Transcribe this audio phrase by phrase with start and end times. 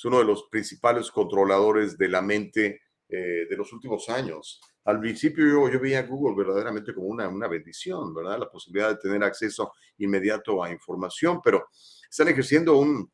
[0.02, 4.60] Es uno de los principales controladores de la mente de los últimos años.
[4.86, 8.40] Al principio yo, yo veía Google verdaderamente como una, una bendición, ¿verdad?
[8.40, 11.68] La posibilidad de tener acceso inmediato a información, pero
[12.10, 13.12] están ejerciendo un,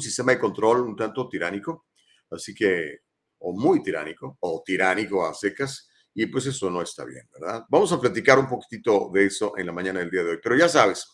[0.00, 1.86] sistema de control un tanto tiránico,
[2.28, 3.02] así que,
[3.38, 7.64] o muy tiránico, o tiránico a secas, y pues eso no está bien, ¿verdad?
[7.68, 10.56] Vamos a platicar un poquitito de eso en la mañana del día de hoy, pero
[10.56, 11.06] ya sabes,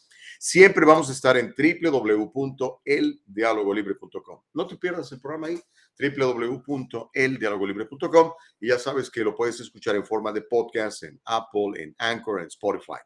[0.43, 4.43] siempre vamos a estar en www.eldialogolibre.com.
[4.55, 5.61] No te pierdas el programa ahí,
[6.01, 11.95] www.eldialogolibre.com, y ya sabes que lo puedes escuchar en forma de podcast en Apple, en
[11.97, 12.99] Anchor, en Spotify.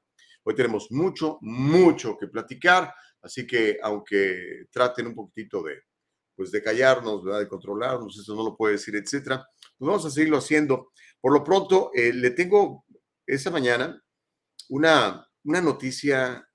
[0.45, 2.95] Hoy tenemos mucho, mucho que platicar.
[3.21, 5.83] Así que aunque traten un poquitito de,
[6.35, 9.47] pues de callarnos, de controlarnos, eso no lo puede decir, etcétera,
[9.77, 10.91] pues vamos a seguirlo haciendo.
[11.21, 12.87] Por lo pronto, eh, le tengo
[13.27, 14.03] esta mañana
[14.71, 16.49] una, una noticia,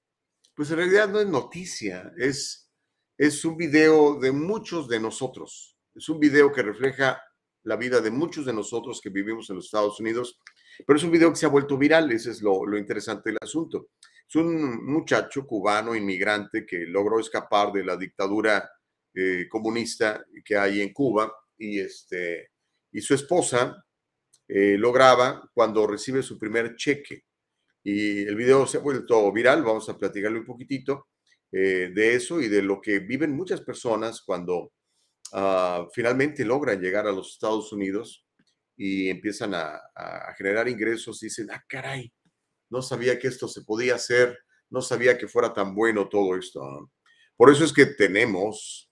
[0.61, 2.69] pues en realidad no es noticia, es,
[3.17, 5.75] es un video de muchos de nosotros.
[5.95, 7.19] Es un video que refleja
[7.63, 10.39] la vida de muchos de nosotros que vivimos en los Estados Unidos,
[10.85, 13.39] pero es un video que se ha vuelto viral, ese es lo, lo interesante del
[13.41, 13.87] asunto.
[14.29, 18.69] Es un muchacho cubano inmigrante que logró escapar de la dictadura
[19.15, 22.51] eh, comunista que hay en Cuba y, este,
[22.91, 23.83] y su esposa
[24.47, 27.23] eh, lo graba cuando recibe su primer cheque.
[27.83, 31.07] Y el video se ha vuelto viral, vamos a platicarle un poquitito
[31.51, 34.73] eh, de eso y de lo que viven muchas personas cuando
[35.33, 38.25] ah, finalmente logran llegar a los Estados Unidos
[38.77, 42.11] y empiezan a, a generar ingresos y dicen, ah, caray,
[42.69, 44.37] no sabía que esto se podía hacer,
[44.69, 46.89] no sabía que fuera tan bueno todo esto.
[47.35, 48.89] Por eso es que tenemos,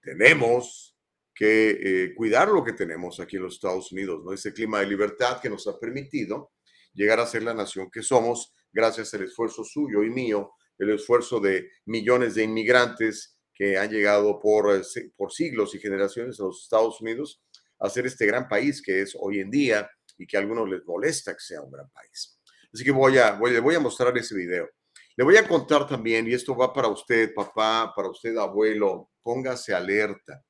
[0.00, 0.96] tenemos
[1.34, 4.32] que eh, cuidar lo que tenemos aquí en los Estados Unidos, ¿no?
[4.32, 6.51] Ese clima de libertad que nos ha permitido
[6.94, 11.40] llegar a ser la nación que somos gracias al esfuerzo suyo y mío, el esfuerzo
[11.40, 14.82] de millones de inmigrantes que han llegado por, eh,
[15.16, 17.42] por siglos y generaciones a los Estados Unidos
[17.78, 20.84] a ser este gran país que es hoy en día y que a algunos les
[20.86, 22.38] molesta que sea un gran país.
[22.72, 24.68] Así que voy a, voy, le voy a mostrar ese video.
[25.16, 29.74] Le voy a contar también, y esto va para usted, papá, para usted, abuelo, póngase
[29.74, 30.42] alerta.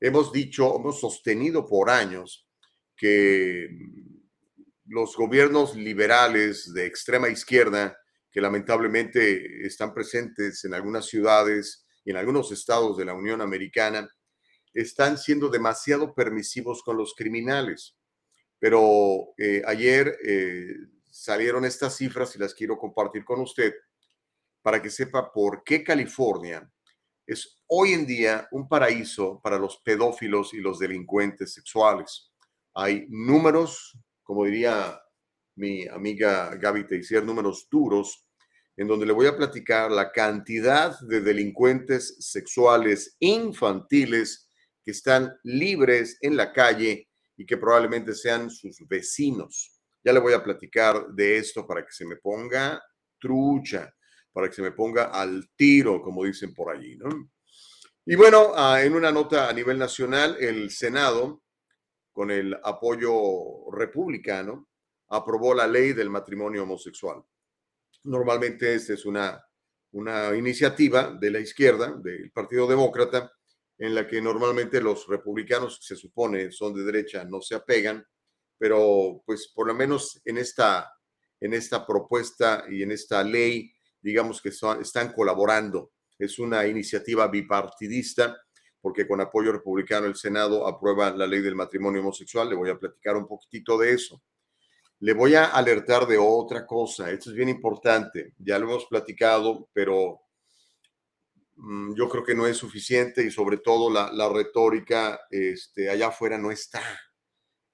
[0.00, 2.48] hemos dicho, hemos sostenido por años
[2.96, 3.68] que
[4.90, 7.96] los gobiernos liberales de extrema izquierda,
[8.30, 14.08] que lamentablemente están presentes en algunas ciudades y en algunos estados de la Unión Americana,
[14.74, 17.96] están siendo demasiado permisivos con los criminales
[18.60, 20.76] pero eh, ayer eh,
[21.10, 23.74] salieron estas cifras y las quiero compartir con usted
[24.62, 26.70] para que sepa por qué California
[27.26, 32.30] es hoy en día un paraíso para los pedófilos y los delincuentes sexuales.
[32.74, 33.96] Hay números,
[34.30, 34.96] como diría
[35.56, 38.28] mi amiga Gaby Teixier, números duros,
[38.76, 44.48] en donde le voy a platicar la cantidad de delincuentes sexuales infantiles
[44.84, 49.80] que están libres en la calle y que probablemente sean sus vecinos.
[50.04, 52.80] Ya le voy a platicar de esto para que se me ponga
[53.18, 53.92] trucha,
[54.32, 57.32] para que se me ponga al tiro, como dicen por allí, ¿no?
[58.06, 61.42] Y bueno, ah, en una nota a nivel nacional, el Senado,
[62.12, 64.68] con el apoyo republicano,
[65.08, 67.22] aprobó la ley del matrimonio homosexual.
[68.04, 69.42] Normalmente esta es una,
[69.92, 73.32] una iniciativa de la izquierda, del Partido Demócrata,
[73.78, 78.04] en la que normalmente los republicanos, se supone son de derecha, no se apegan,
[78.58, 80.92] pero pues por lo menos en esta,
[81.40, 85.92] en esta propuesta y en esta ley, digamos que están colaborando.
[86.18, 88.38] Es una iniciativa bipartidista,
[88.80, 92.48] porque con apoyo republicano el Senado aprueba la ley del matrimonio homosexual.
[92.48, 94.22] Le voy a platicar un poquitito de eso.
[95.00, 97.10] Le voy a alertar de otra cosa.
[97.10, 98.34] Esto es bien importante.
[98.38, 100.20] Ya lo hemos platicado, pero
[101.62, 106.38] Mm, yo creo que no es suficiente y sobre todo la, retórica este, allá afuera
[106.38, 106.82] no está.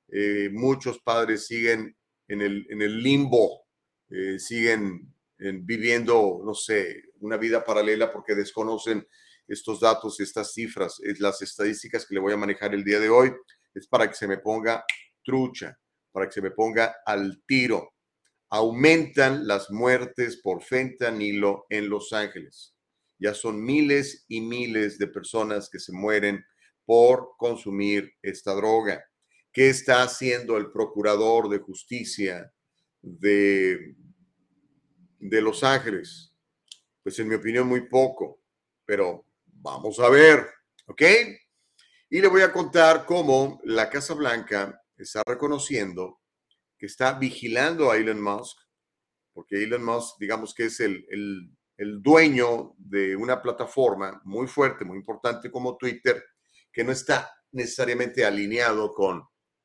[0.09, 1.97] Eh, muchos padres siguen
[2.29, 3.65] en el, en el limbo,
[4.09, 9.05] eh, siguen viviendo, no sé, una vida paralela porque desconocen
[9.49, 13.33] estos datos, estas cifras, las estadísticas que le voy a manejar el día de hoy,
[13.75, 14.85] es para que se me ponga
[15.25, 15.79] trucha,
[16.13, 17.93] para que se me ponga al tiro.
[18.51, 22.77] Aumentan las muertes por fentanilo en Los Ángeles
[23.19, 26.45] ya son miles y miles de personas que se mueren
[26.85, 29.05] por consumir esta droga.
[29.53, 32.53] ¿Qué está haciendo el procurador de justicia
[33.01, 33.97] de,
[35.19, 36.33] de Los Ángeles?
[37.03, 38.41] Pues en mi opinión muy poco,
[38.85, 39.26] pero
[39.73, 40.49] vamos a ver,
[40.87, 41.03] ¿ok?
[42.11, 46.21] Y le voy a contar cómo la Casa Blanca está reconociendo
[46.79, 48.59] que está vigilando a Elon Musk,
[49.33, 54.85] porque Elon Musk, digamos que es el, el el dueño de una plataforma muy fuerte,
[54.85, 56.25] muy importante como Twitter,
[56.73, 59.23] que no está necesariamente alineado con,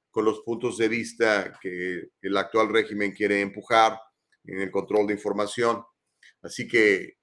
[0.10, 4.00] con los puntos de vista que el actual régimen quiere empujar
[4.44, 5.84] en el control de información.
[6.42, 7.18] Así que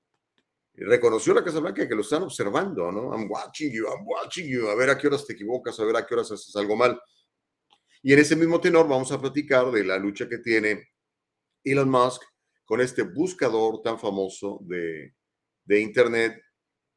[0.80, 3.12] reconoció la Casa Blanca que lo están observando, ¿no?
[3.12, 5.96] I'm watching you, I'm watching you, a ver a qué horas te equivocas, a ver
[5.96, 7.00] a qué horas haces algo mal.
[8.02, 10.90] Y en ese mismo tenor vamos a platicar de la lucha que tiene
[11.64, 12.22] Elon Musk
[12.64, 15.14] con este buscador tan famoso de,
[15.68, 16.40] Internet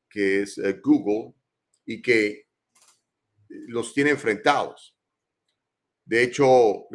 [0.09, 1.33] que es eh, Google
[1.85, 2.47] y que
[3.49, 4.95] los tiene enfrentados.
[6.05, 6.45] De hecho,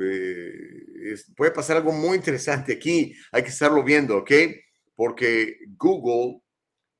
[0.00, 3.14] eh, puede pasar algo muy interesante aquí.
[3.32, 4.30] Hay que estarlo viendo, ¿ok?
[4.94, 6.42] Porque Google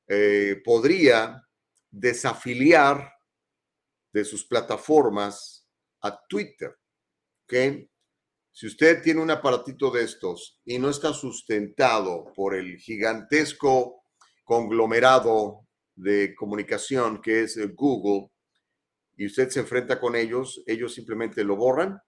[0.07, 1.43] eh, podría
[1.89, 3.11] desafiliar
[4.13, 5.67] de sus plataformas
[6.01, 6.75] a Twitter.
[8.51, 14.03] Si usted tiene un aparatito de estos y no está sustentado por el gigantesco
[14.43, 18.31] conglomerado de comunicación que es Google,
[19.17, 21.99] y usted se enfrenta con ellos, ellos simplemente lo borran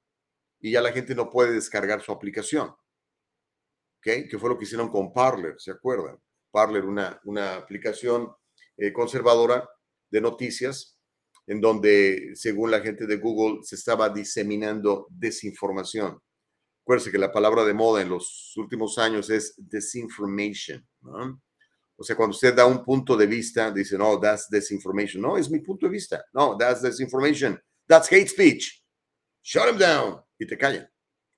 [0.60, 2.69] y ya la gente no puede descargar su aplicación.
[2.69, 4.30] ¿Ok?
[4.30, 6.19] Que fue lo que hicieron con Parler, ¿se acuerdan?
[6.51, 8.31] Parler, una, una aplicación
[8.77, 9.68] eh, conservadora
[10.09, 10.97] de noticias
[11.47, 16.19] en donde, según la gente de Google, se estaba diseminando desinformación.
[16.83, 20.87] Acuérdense que la palabra de moda en los últimos años es disinformation.
[21.95, 25.21] O sea, cuando usted da un punto de vista, dice, no, that's disinformation.
[25.21, 26.23] No, es mi punto de vista.
[26.33, 27.59] No, that's disinformation.
[27.87, 28.83] That's hate speech.
[29.44, 30.21] Shut them down.
[30.39, 30.89] Y te callan.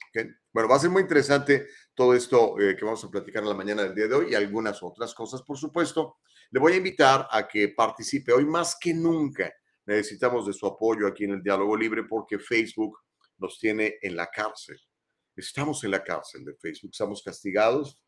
[0.09, 0.29] ¿Okay?
[0.53, 3.55] Bueno, va a ser muy interesante todo esto eh, que vamos a platicar en la
[3.55, 6.17] mañana del día de hoy y algunas otras cosas, por supuesto.
[6.51, 9.53] Le voy a invitar a que participe hoy más que nunca.
[9.85, 12.97] Necesitamos de su apoyo aquí en el Diálogo Libre porque Facebook
[13.37, 14.79] nos tiene en la cárcel
[15.35, 17.99] estamos en la cárcel de Facebook, estamos castigados.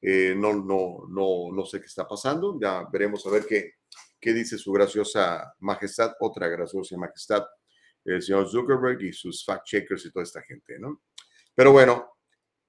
[0.00, 2.58] Eh, no, no, no, no sé qué está pasando.
[2.60, 3.74] Ya veremos a ver qué,
[4.20, 7.44] qué dice su graciosa majestad, otra graciosa majestad,
[8.04, 11.02] el señor Zuckerberg y sus fact-checkers y toda esta gente, ¿no?
[11.54, 12.17] Pero bueno,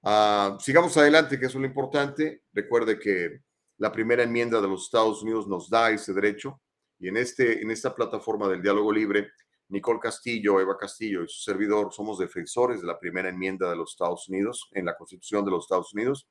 [0.02, 2.42] ah, sigamos adelante, que eso es lo importante.
[2.52, 3.40] Recuerde que
[3.78, 6.60] la primera enmienda de los Estados Unidos nos da ese derecho
[6.98, 9.30] y en, este, en esta plataforma del diálogo libre
[9.70, 13.92] Nicole Castillo, Eva Castillo y su servidor somos defensores de la primera enmienda de los
[13.92, 16.28] Estados Unidos, en la Constitución de los Estados Unidos,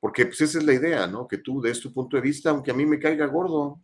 [0.00, 1.26] porque pues esa es la idea, ¿no?
[1.26, 3.80] Que tú des tu punto de vista, aunque a mí me caiga gordo,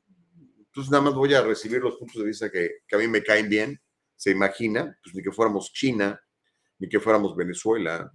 [0.72, 3.22] pues nada más voy a recibir los puntos de vista que, que a mí me
[3.22, 3.80] caen bien,
[4.16, 6.18] se imagina, pues ni que fuéramos China,
[6.78, 8.12] ni que fuéramos Venezuela,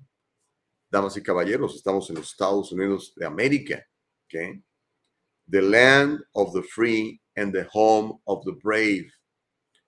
[0.90, 3.86] damas y caballeros, estamos en los Estados Unidos de América.
[4.26, 4.62] ¿okay?
[5.50, 9.10] The land of the free and the home of the brave.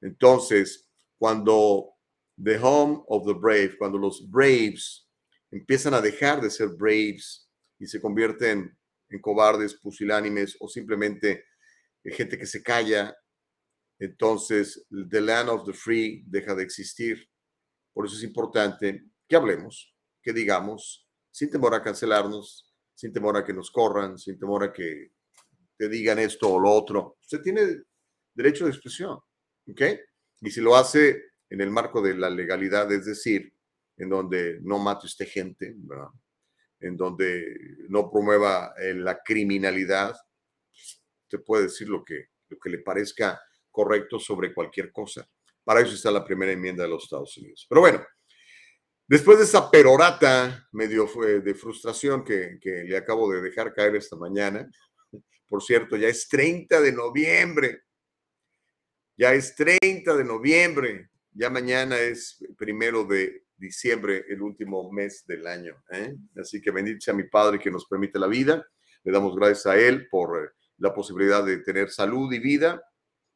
[0.02, 0.88] Entonces,
[1.18, 1.96] cuando
[2.38, 5.08] the home of the brave, cuando los braves
[5.52, 8.78] empiezan a dejar de ser braves y se convierten
[9.10, 11.46] en cobardes, pusilánimes o simplemente
[12.06, 13.16] gente que se calla,
[14.00, 17.30] entonces the land of the free deja de existir.
[17.94, 23.46] Por eso es importante que hablemos, que digamos, sin temor a cancelarnos, sin temor a
[23.46, 25.12] que nos corran, sin temor a que
[25.78, 27.18] te digan esto o lo otro.
[27.22, 27.84] Usted tiene
[28.34, 29.18] derecho de expresión,
[29.68, 29.82] ¿ok?
[30.42, 33.54] Y si lo hace en el marco de la legalidad, es decir,
[33.98, 35.76] en donde no mate usted gente,
[36.80, 40.16] en donde no promueva eh, la criminalidad,
[41.24, 45.30] usted puede decir lo que, lo que le parezca correcto sobre cualquier cosa.
[45.64, 47.66] Para eso está la primera enmienda de los Estados Unidos.
[47.70, 48.04] Pero bueno,
[49.10, 51.10] después de esa perorata medio
[51.44, 54.70] de frustración que, le acabo de dejar caer esta mañana,
[55.50, 57.82] por cierto, ya es 30 de noviembre.
[59.18, 61.10] Ya es 30 de noviembre.
[61.34, 65.76] Ya mañana es primero de diciembre, el último mes del año.
[65.92, 66.16] ¿eh?
[66.40, 68.66] Así que bendito sea mi Padre que nos permite la vida.
[69.04, 72.82] Le damos gracias a Él por la posibilidad de tener salud y vida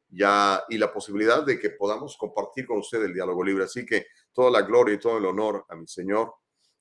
[0.08, 3.64] ya, y la posibilidad de que podamos compartir con usted el diálogo libre.
[3.64, 6.34] Así que toda la gloria y todo el honor a mi Señor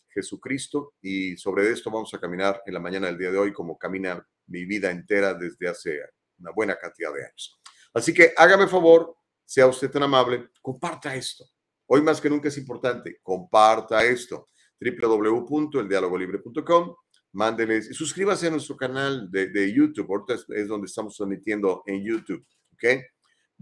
[0.10, 0.94] Jesucristo.
[1.02, 4.26] Y sobre esto vamos a caminar en la mañana del día de hoy como camina
[4.48, 6.00] mi vida entera desde hace
[6.40, 7.60] una buena cantidad de años.
[7.94, 9.16] Así que hágame favor,
[9.46, 11.46] sea usted tan amable, comparta esto.
[11.88, 14.50] Hoy más que nunca es importante, comparta esto.
[14.80, 16.96] www.eldialogolibre.com
[17.34, 20.08] Mándeles suscríbase a nuestro canal de, de YouTube.
[20.08, 22.46] Ahorita es, donde estamos transmitiendo en YouTube.
[22.74, 23.04] ¿Ok?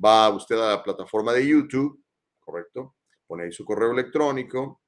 [0.03, 2.03] Va usted a la plataforma de YouTube,
[2.39, 2.96] ¿correcto?
[3.27, 4.81] Pone ahí su correo electrónico,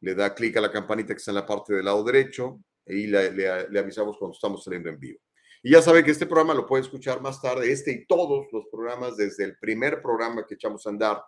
[0.00, 3.06] le da clic a la campanita que está en la parte del lado derecho y
[3.06, 5.20] le, avisamos cuando estamos saliendo en vivo.
[5.62, 8.66] Y ya sabe que este programa lo puede escuchar más tarde, este y todos los
[8.70, 11.22] programas desde el primer programa que echamos a andar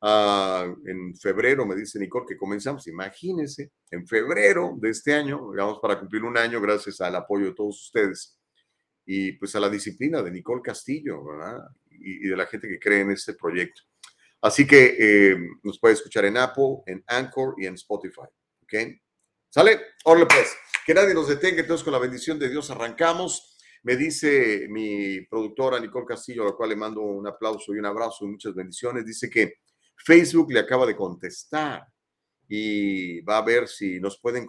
[0.00, 5.80] uh, en febrero, me dice Nicole, que comenzamos, imagínense, en febrero de este año, digamos,
[5.80, 8.38] para cumplir un año, gracias al apoyo de todos ustedes
[9.04, 11.58] y pues a la disciplina de Nicole Castillo, ¿verdad?
[12.02, 13.82] Y, de la gente que cree en este proyecto.
[14.40, 18.26] Así que eh, nos puede escuchar en Apple, en Anchor y en Spotify.
[18.62, 18.74] ¿Ok?
[19.48, 19.80] ¿Sale?
[20.04, 20.56] Órale pues.
[20.84, 21.60] Que nadie nos detenga.
[21.60, 23.56] Entonces, con la bendición de Dios arrancamos.
[23.84, 27.86] Me dice mi productora Nicole Castillo, a la cual le mando un aplauso y un
[27.86, 29.04] abrazo y muchas bendiciones.
[29.04, 29.54] Dice que
[29.96, 31.86] Facebook le acaba de contestar
[32.48, 34.46] y va a ver si nos pueden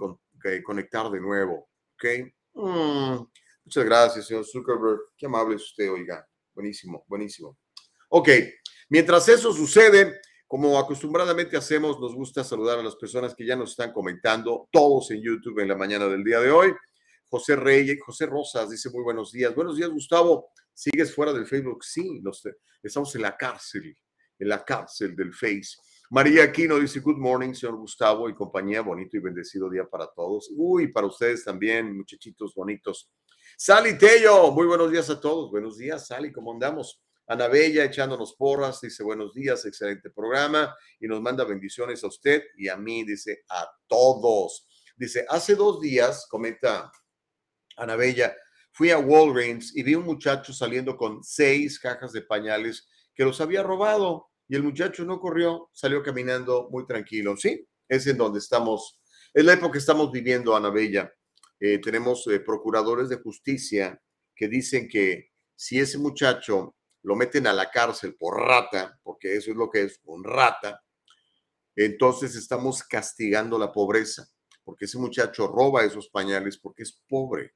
[0.64, 1.70] conectar de nuevo.
[1.94, 2.06] ¿Ok?
[2.54, 3.26] Mm,
[3.66, 5.00] muchas gracias, señor Zuckerberg.
[5.18, 6.28] Qué amable es usted, oiga.
[6.54, 7.58] Buenísimo, buenísimo.
[8.10, 8.30] Ok,
[8.90, 13.72] mientras eso sucede, como acostumbradamente hacemos, nos gusta saludar a las personas que ya nos
[13.72, 16.74] están comentando, todos en YouTube en la mañana del día de hoy.
[17.28, 19.56] José Reyes, José Rosas dice muy buenos días.
[19.56, 20.52] Buenos días, Gustavo.
[20.72, 21.84] ¿Sigues fuera del Facebook?
[21.84, 22.22] Sí,
[22.84, 23.98] estamos en la cárcel,
[24.38, 25.78] en la cárcel del Face.
[26.12, 30.52] María Aquino dice, good morning, señor Gustavo y compañía, bonito y bendecido día para todos.
[30.56, 33.10] Uy, para ustedes también, muchachitos bonitos.
[33.58, 35.52] Sally Tello, muy buenos días a todos.
[35.52, 37.02] Buenos días, Sally, ¿cómo andamos?
[37.28, 42.44] Ana Bella echándonos porras, dice buenos días, excelente programa y nos manda bendiciones a usted
[42.58, 44.68] y a mí, dice a todos.
[44.98, 46.92] Dice, hace dos días, comenta
[47.78, 48.36] Ana Bella,
[48.72, 53.40] fui a Walgreens y vi un muchacho saliendo con seis cajas de pañales que los
[53.40, 57.38] había robado y el muchacho no corrió, salió caminando muy tranquilo.
[57.38, 59.00] Sí, es en donde estamos,
[59.34, 61.14] es la época que estamos viviendo, Ana Bella.
[61.66, 63.98] Eh, tenemos eh, procuradores de justicia
[64.36, 69.52] que dicen que si ese muchacho lo meten a la cárcel por rata, porque eso
[69.52, 70.84] es lo que es, un rata,
[71.74, 74.28] entonces estamos castigando la pobreza,
[74.66, 77.54] porque ese muchacho roba esos pañales porque es pobre.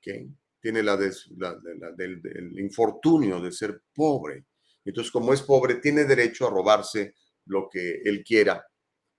[0.00, 4.46] Tiene la, del, infortunio de ser pobre.
[4.84, 8.66] Entonces, como es pobre, tiene derecho a robarse lo que él quiera,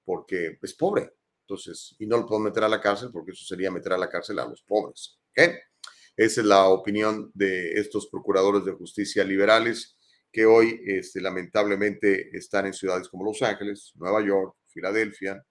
[0.03, 1.13] porque es pobre.
[1.41, 4.10] Entonces, y no lo puedo meter a la cárcel porque eso sería meter a la
[4.10, 5.19] cárcel a los pobres.
[5.33, 9.98] Esa es la opinión de estos procuradores de justicia liberales
[10.31, 15.43] que hoy este, lamentablemente están en ciudades como Los Ángeles, Nueva York, Filadelfia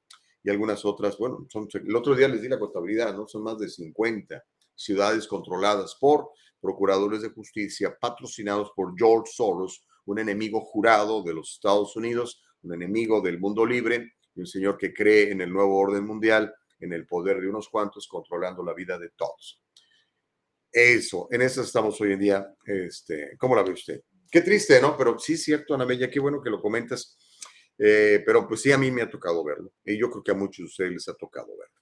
[0.42, 1.18] y algunas otras.
[1.18, 3.28] Bueno, son, el otro día les di la contabilidad, ¿no?
[3.28, 4.42] Son más de 50
[4.75, 6.30] ciudades controladas por
[6.61, 12.75] procuradores de justicia patrocinados por George Soros, un enemigo jurado de los Estados Unidos, un
[12.75, 17.06] enemigo del mundo libre un señor que cree en el nuevo orden mundial, en el
[17.06, 19.62] poder de unos cuantos, controlando la vida de todos.
[20.72, 22.54] Eso, en eso estamos hoy en día.
[22.64, 24.02] Este, ¿Cómo la ve usted?
[24.30, 24.96] Qué triste, ¿no?
[24.96, 27.18] Pero sí cierto, Ana Bella, qué bueno que lo comentas.
[27.76, 29.72] Eh, pero pues sí, a mí me ha tocado verlo.
[29.84, 31.80] Y yo creo que a muchos de ustedes les ha tocado verlo.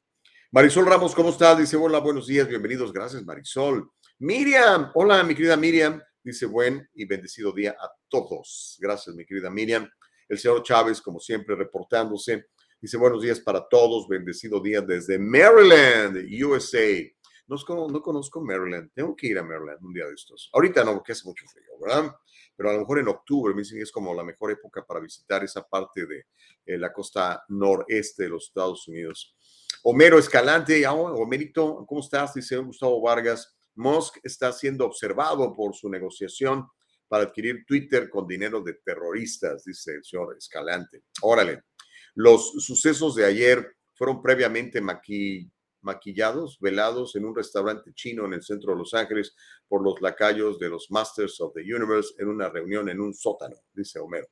[0.51, 1.59] Marisol Ramos, ¿cómo estás?
[1.59, 2.93] Dice, hola, buenos días, bienvenidos.
[2.93, 3.91] Gracias, Marisol.
[4.21, 6.01] Miriam, hola, mi querida Miriam.
[6.23, 8.79] Dice, buen y bendecido día a todos.
[8.81, 9.91] Gracias, mi querida Miriam.
[10.29, 12.49] El señor Chávez, como siempre, reportándose.
[12.81, 14.07] Dice, buenos días para todos.
[14.07, 17.03] Bendecido día desde Maryland, USA.
[17.47, 18.91] No, no conozco Maryland.
[18.95, 20.51] Tengo que ir a Maryland un día de estos.
[20.53, 22.15] Ahorita no, porque hace mucho frío, ¿verdad?
[22.55, 25.01] Pero a lo mejor en octubre me dicen que es como la mejor época para
[25.01, 26.27] visitar esa parte de
[26.67, 29.35] eh, la costa noreste de los Estados Unidos.
[29.83, 32.35] Homero Escalante, Homerito, ¿cómo estás?
[32.35, 33.57] Dice Gustavo Vargas.
[33.77, 36.67] Musk está siendo observado por su negociación
[37.09, 41.05] para adquirir Twitter con dinero de terroristas, dice el señor Escalante.
[41.23, 41.63] Órale.
[42.15, 44.81] Los sucesos de ayer fueron previamente
[45.81, 49.35] maquillados velados en un restaurante chino en el centro de Los Ángeles
[49.67, 53.57] por los lacayos de los Masters of the Universe en una reunión en un sótano,
[53.73, 54.27] dice Homero.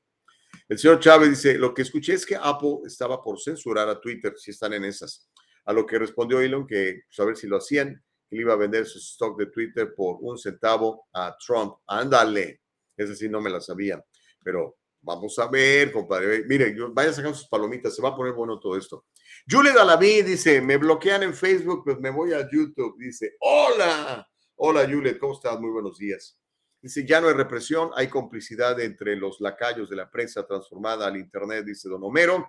[0.68, 4.35] El señor Chávez dice, lo que escuché es que Apple estaba por censurar a Twitter
[4.37, 5.28] si están en esas.
[5.64, 8.52] A lo que respondió Elon que, pues, a ver si lo hacían, que le iba
[8.52, 11.75] a vender su stock de Twitter por un centavo a Trump.
[11.87, 12.62] Ándale.
[12.96, 14.02] Es decir, no me la sabía.
[14.42, 16.44] Pero vamos a ver, compadre.
[16.46, 19.06] Mire, vaya sacar sus palomitas, se va a poner bueno todo esto.
[19.48, 22.96] Julie Dalaví dice, me bloquean en Facebook, pues me voy a YouTube.
[22.98, 24.26] Dice, hola,
[24.56, 25.58] hola Julie, ¿cómo estás?
[25.60, 26.38] Muy buenos días.
[26.82, 31.16] Dice, ya no hay represión, hay complicidad entre los lacayos de la prensa transformada al
[31.16, 32.48] Internet, dice don Homero.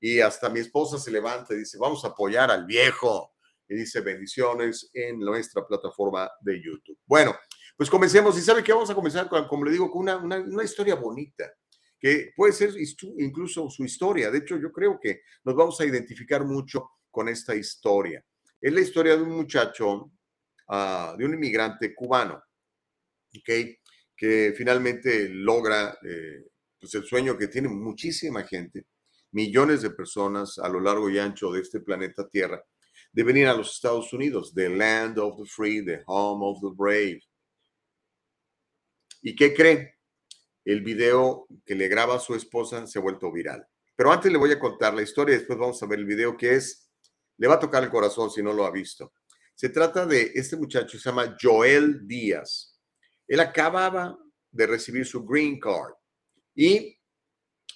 [0.00, 3.34] Y hasta mi esposa se levanta y dice, vamos a apoyar al viejo.
[3.68, 6.98] Y dice, bendiciones en nuestra plataforma de YouTube.
[7.06, 7.34] Bueno,
[7.76, 8.38] pues comencemos.
[8.38, 8.72] ¿Y sabe qué?
[8.72, 11.52] Vamos a comenzar, con, como le digo, con una, una, una historia bonita
[12.02, 12.70] que puede ser
[13.18, 14.30] incluso su historia.
[14.30, 18.24] De hecho, yo creo que nos vamos a identificar mucho con esta historia.
[18.60, 20.10] Es la historia de un muchacho,
[20.68, 22.42] ah, de un inmigrante cubano,
[23.38, 23.78] ¿okay?
[24.16, 26.46] que finalmente logra eh,
[26.80, 28.86] pues el sueño que tiene muchísima gente,
[29.30, 32.64] millones de personas a lo largo y ancho de este planeta Tierra,
[33.12, 36.74] de venir a los Estados Unidos, the land of the free, the home of the
[36.74, 37.20] brave.
[39.22, 39.92] ¿Y qué cree?
[40.64, 43.66] el video que le graba su esposa se ha vuelto viral.
[43.96, 46.54] Pero antes le voy a contar la historia después vamos a ver el video que
[46.54, 46.88] es,
[47.36, 49.12] le va a tocar el corazón si no lo ha visto.
[49.54, 52.78] Se trata de este muchacho, se llama Joel Díaz.
[53.26, 54.18] Él acababa
[54.50, 55.94] de recibir su green card
[56.54, 56.96] y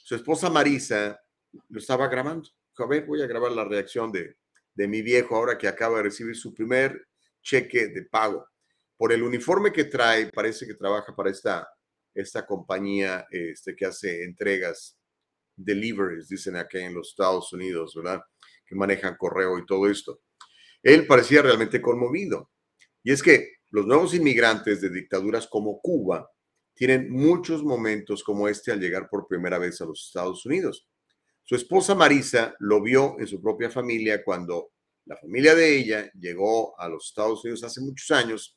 [0.04, 1.20] su esposa Marisa
[1.68, 2.48] lo estaba grabando.
[2.78, 4.36] a ver, voy a grabar la reacción de,
[4.74, 7.08] de mi viejo ahora que acaba de recibir su primer
[7.42, 8.46] cheque de pago.
[8.96, 11.68] Por el uniforme que trae, parece que trabaja para esta
[12.16, 14.96] esta compañía este, que hace entregas,
[15.54, 18.22] deliveries, dicen acá en los Estados Unidos, ¿verdad?
[18.66, 20.20] Que manejan correo y todo esto.
[20.82, 22.50] Él parecía realmente conmovido.
[23.02, 26.28] Y es que los nuevos inmigrantes de dictaduras como Cuba
[26.74, 30.88] tienen muchos momentos como este al llegar por primera vez a los Estados Unidos.
[31.42, 34.72] Su esposa Marisa lo vio en su propia familia cuando
[35.04, 38.55] la familia de ella llegó a los Estados Unidos hace muchos años,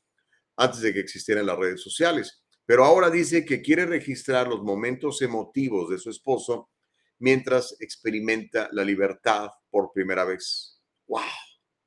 [0.60, 5.24] antes de que existieran las redes sociales pero ahora dice que quiere registrar los momentos
[5.24, 6.70] emotivos de su esposo
[7.18, 10.80] mientras experimenta la libertad por primera vez.
[11.08, 11.24] ¡Wow!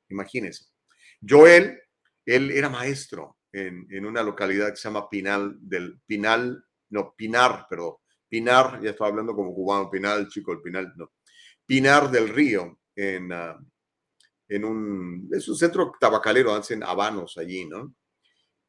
[0.09, 0.65] Imagínense.
[1.25, 1.79] Joel,
[2.25, 7.65] él era maestro en, en, una localidad que se llama Pinal del Pinal, no, Pinar,
[7.69, 7.93] perdón,
[8.27, 11.13] Pinar, ya estaba hablando como cubano, Pinal, chico, el Pinal, no,
[11.65, 13.55] Pinar del Río, en, uh,
[14.49, 17.95] en un, es un centro tabacalero, hacen habanos allí, ¿no?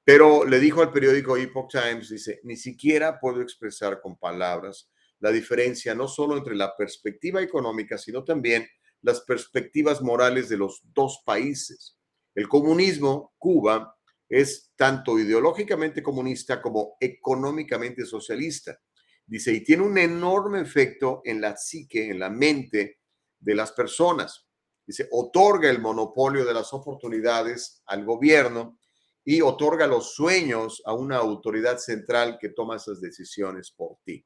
[0.04, 4.90] Pero le dijo al periódico Epoch Times, dice, ni siquiera puedo expresar con palabras
[5.20, 8.68] la diferencia no solo entre la perspectiva económica, sino también
[9.00, 11.98] las perspectivas morales de los dos países.
[12.34, 13.96] El comunismo, Cuba,
[14.28, 18.78] es tanto ideológicamente comunista como económicamente socialista.
[19.26, 22.98] Dice, y tiene un enorme efecto en la psique, en la mente
[23.38, 24.46] de las personas.
[24.86, 28.78] Dice, otorga el monopolio de las oportunidades al gobierno
[29.24, 34.24] y otorga los sueños a una autoridad central que toma esas decisiones por ti.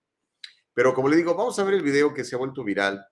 [0.74, 3.04] Pero como le digo, vamos a ver el video que se ha vuelto viral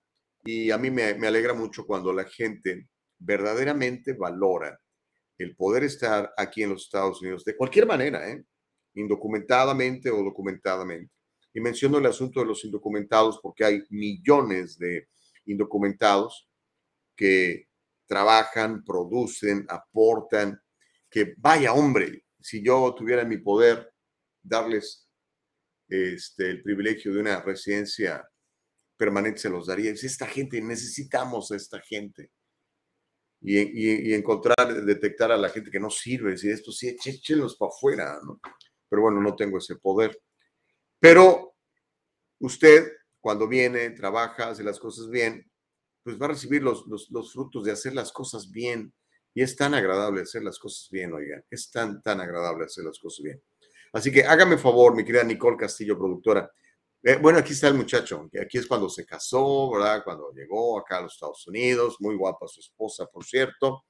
[0.43, 2.87] y a mí me, alegra mucho cuando la gente
[3.19, 4.79] verdaderamente valora
[5.37, 8.43] el poder estar aquí en los Estados Unidos de cualquier manera, ¿eh?
[8.95, 11.13] indocumentadamente o documentadamente.
[11.53, 15.07] Y menciono el asunto de los indocumentados porque hay millones de
[15.45, 16.49] indocumentados
[17.15, 17.67] que
[18.07, 20.61] trabajan, producen, aportan,
[21.09, 23.91] que vaya hombre, si yo tuviera en mi poder
[24.41, 25.07] darles
[25.87, 28.27] este, el privilegio de una residencia
[28.97, 29.91] permanente, se los daría.
[29.91, 32.31] esta gente, necesitamos a esta gente.
[33.39, 38.19] Y, encontrar, detectar a la gente que no sirve, decir esto sí, échenlos para afuera,
[38.25, 38.41] ¿no?
[38.89, 40.19] Pero bueno, no tengo ese poder.
[40.99, 41.55] Pero
[42.39, 45.49] usted, cuando viene, trabaja, hace las cosas bien,
[46.03, 48.93] pues va a recibir los, los, frutos de hacer las cosas bien.
[49.37, 52.97] Y es tan agradable hacer las cosas bien, oigan, es tan, tan agradable hacer las
[52.97, 53.39] cosas bien.
[53.93, 56.51] Así que hágame favor, mi querida Nicole Castillo, productora.
[57.03, 60.03] Eh, bueno, aquí está el muchacho, aquí es cuando se casó, ¿verdad?
[60.03, 63.85] Cuando llegó acá a los Estados Unidos, muy guapa su esposa, por cierto,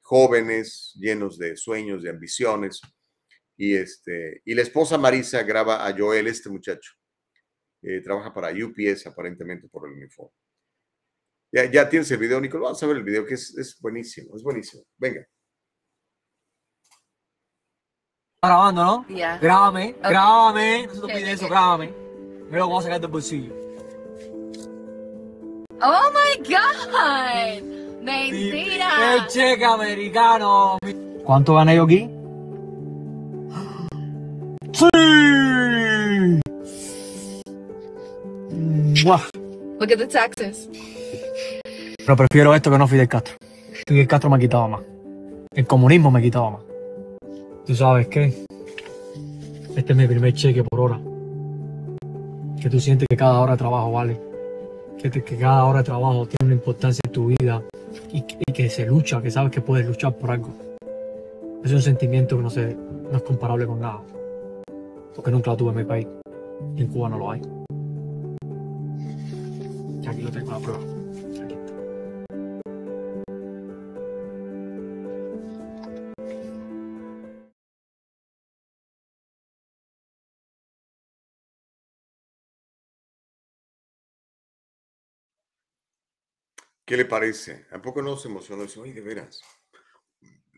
[0.00, 2.80] jóvenes, llenos de sueños, de ambiciones.
[3.56, 6.90] Y, este, y la esposa Marisa graba a Joel, este muchacho.
[7.82, 10.34] Eh, trabaja para UPS aparentemente por el uniforme.
[11.50, 12.64] Ya, ya tienes el video, Nicole.
[12.64, 14.82] Vamos a ver el video que es, es buenísimo, es buenísimo.
[14.98, 15.26] Venga.
[18.42, 19.06] grabando, ¿no?
[19.08, 19.38] Yeah.
[19.38, 20.10] Grábame, okay.
[20.10, 20.86] grábame.
[20.86, 21.92] No se te pide eso, grábame.
[22.46, 23.52] Mira lo vamos a sacar del bolsillo.
[25.80, 27.62] Oh my God.
[28.02, 29.14] Mentira.
[29.14, 30.78] El cheque americano.
[31.24, 32.10] ¿Cuánto gané yo aquí?
[34.72, 34.86] ¡Sí!
[39.04, 40.68] Look at the taxes.
[42.08, 43.34] Pero prefiero esto que no Fidel Castro.
[43.86, 44.80] Fidel Castro me ha quitado más.
[45.54, 46.62] El comunismo me ha quitado más.
[47.66, 48.46] ¿Tú sabes qué?
[49.76, 50.98] Este es mi primer cheque por hora.
[52.62, 54.18] Que tú sientes que cada hora de trabajo vale.
[54.96, 57.62] Que, que cada hora de trabajo tiene una importancia en tu vida.
[58.10, 60.48] Y, que se lucha, que sabes que puedes luchar por algo.
[61.62, 64.00] Es un sentimiento que no, se, no es comparable con nada.
[65.14, 66.06] Porque nunca lo tuve en mi país.
[66.74, 67.42] Y en Cuba no lo hay.
[70.00, 70.97] Y aquí lo tengo la prueba.
[86.88, 87.66] ¿Qué le parece?
[87.70, 88.62] ¿A poco no se emocionó?
[88.62, 89.42] Dice, oye, de veras.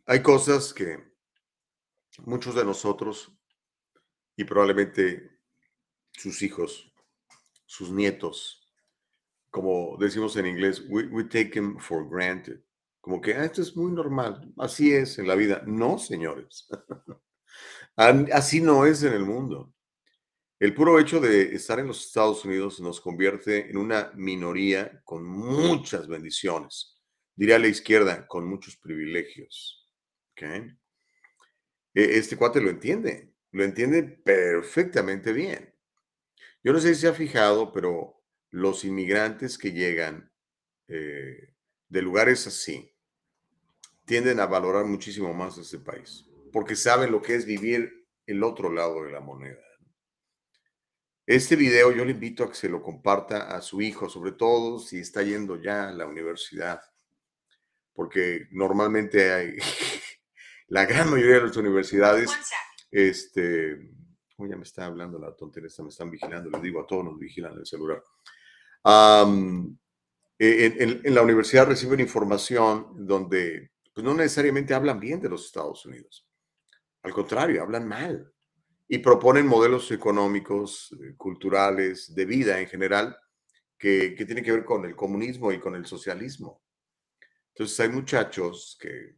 [0.07, 0.97] Hay cosas que
[2.19, 3.37] muchos de nosotros
[4.37, 5.29] y probablemente
[6.13, 6.95] sus hijos,
[7.67, 8.65] sus nietos,
[9.51, 12.61] como decimos en inglés, we, take them for granted.
[13.01, 15.65] Como que ah, esto es muy normal, así es en la vida.
[15.67, 16.69] No, señores.
[17.97, 19.75] así no es en el mundo.
[20.61, 25.25] El puro hecho de estar en los Estados Unidos nos convierte en una minoría con
[25.25, 27.01] muchas bendiciones.
[27.35, 29.91] Diría la izquierda, con muchos privilegios.
[30.37, 30.75] E,
[31.95, 35.75] este cuate lo entiende, lo entiende perfectamente bien.
[36.63, 40.31] Yo no sé si se ha fijado, pero los inmigrantes que llegan
[40.89, 41.55] eh,
[41.89, 42.95] de lugares así
[44.05, 48.71] tienden a valorar muchísimo más este país, porque saben lo que es vivir el otro
[48.71, 49.70] lado de la moneda.
[51.31, 54.81] Este video yo le invito a que se lo comparta a su hijo, sobre todo
[54.81, 56.83] si está yendo ya a la universidad,
[57.93, 59.57] porque normalmente hay,
[60.67, 62.33] la gran mayoría de las universidades,
[62.91, 63.93] este,
[64.39, 67.17] oh, ya me está hablando la tontería, me están vigilando, les digo a todos nos
[67.17, 68.03] vigilan el celular.
[70.37, 75.87] E, en, la universidad reciben información donde pues, no necesariamente hablan bien de los Estados
[75.87, 76.27] Unidos.
[77.05, 78.33] Al contrario, hablan mal
[78.93, 83.17] y proponen modelos económicos, eh, culturales, de vida en general,
[83.79, 86.61] que, que tienen que ver con el comunismo y con el socialismo.
[87.55, 89.15] Entonces hay muchachos que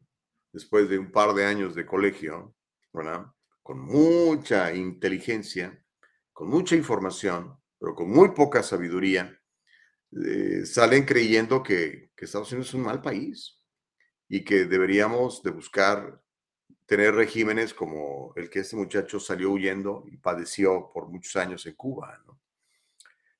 [0.53, 2.55] después de un par de años de colegio,
[3.63, 5.83] con mucha inteligencia,
[6.35, 9.41] con mucha información, pero con muy poca sabiduría,
[10.23, 13.59] eh, salen creyendo que, que Estados Unidos es un mal país
[14.29, 16.22] y que deberíamos de buscar
[16.87, 21.75] tener regímenes como el que este muchacho salió huyendo y padeció por muchos años en
[21.75, 22.21] Cuba.
[22.27, 22.41] ¿no?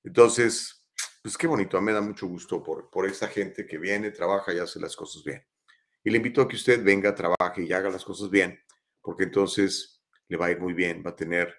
[0.05, 0.87] Entonces,
[1.23, 4.59] pues qué bonito, me da mucho gusto por, por esta gente que viene, trabaja y
[4.59, 5.45] hace las cosas bien.
[6.05, 8.59] Y le invito a que usted venga, trabaje y haga las cosas bien,
[9.01, 11.55] porque entonces le va a ir muy bien, va a tener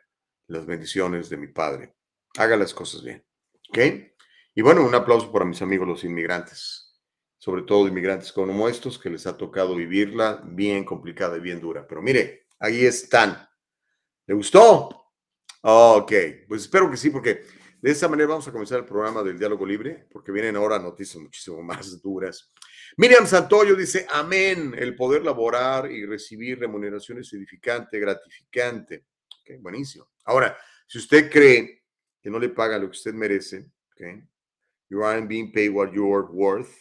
[0.48, 1.96] las bendiciones de mi padre.
[2.38, 3.26] Haga las cosas bien.
[3.70, 3.80] ¿Ok?
[4.56, 6.93] Y bueno, un aplauso para mis amigos los inmigrantes
[7.44, 11.86] sobre todo inmigrantes como estos, que les ha tocado vivirla bien complicada y bien dura.
[11.86, 13.38] Pero mire, ahí están.
[14.26, 15.12] ¿Le gustó?
[15.64, 16.14] Ok,
[16.48, 17.42] pues espero que sí, porque
[17.82, 21.22] de esta manera vamos a comenzar el programa del diálogo libre, porque vienen ahora noticias
[21.22, 22.50] muchísimo más duras.
[22.96, 29.04] Miriam Santoyo dice, amén, el poder laborar y recibir remuneraciones edificante, gratificante.
[29.42, 30.12] Ok, buenísimo.
[30.24, 31.84] Ahora, si usted cree
[32.22, 34.24] que no le paga lo que usted merece, ok,
[34.88, 36.74] you aren't being paid what you're worth,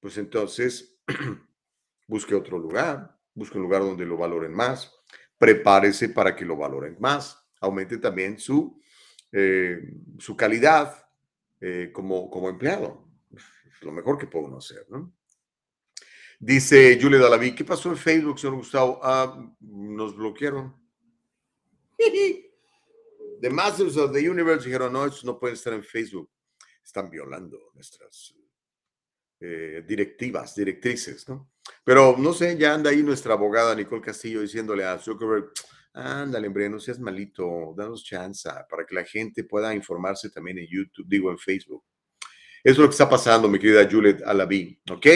[0.00, 0.98] pues entonces
[2.08, 4.92] busque otro lugar, busque un lugar donde lo valoren más,
[5.38, 8.80] prepárese para que lo valoren más, aumente también su,
[9.32, 9.78] eh,
[10.18, 11.06] su calidad
[11.60, 13.06] eh, como, como empleado.
[13.32, 15.14] Es lo mejor que puedo hacer, ¿no?
[16.38, 18.98] Dice Julia Dalaví, ¿qué pasó en Facebook, señor Gustavo?
[19.02, 20.74] Ah, nos bloquearon.
[23.40, 26.30] The Masters of the Universe dijeron, no, estos no pueden estar en Facebook.
[26.82, 28.34] Están violando nuestras
[29.40, 31.50] eh, directivas, directrices, ¿no?
[31.84, 35.50] Pero no sé, ya anda ahí nuestra abogada Nicole Castillo diciéndole a Zuckerberg,
[35.94, 40.66] ándale, hombre, no seas malito, danos chance para que la gente pueda informarse también en
[40.66, 41.84] YouTube, digo en Facebook.
[42.62, 45.06] Eso es lo que está pasando, mi querida Juliet Alaví, ¿ok?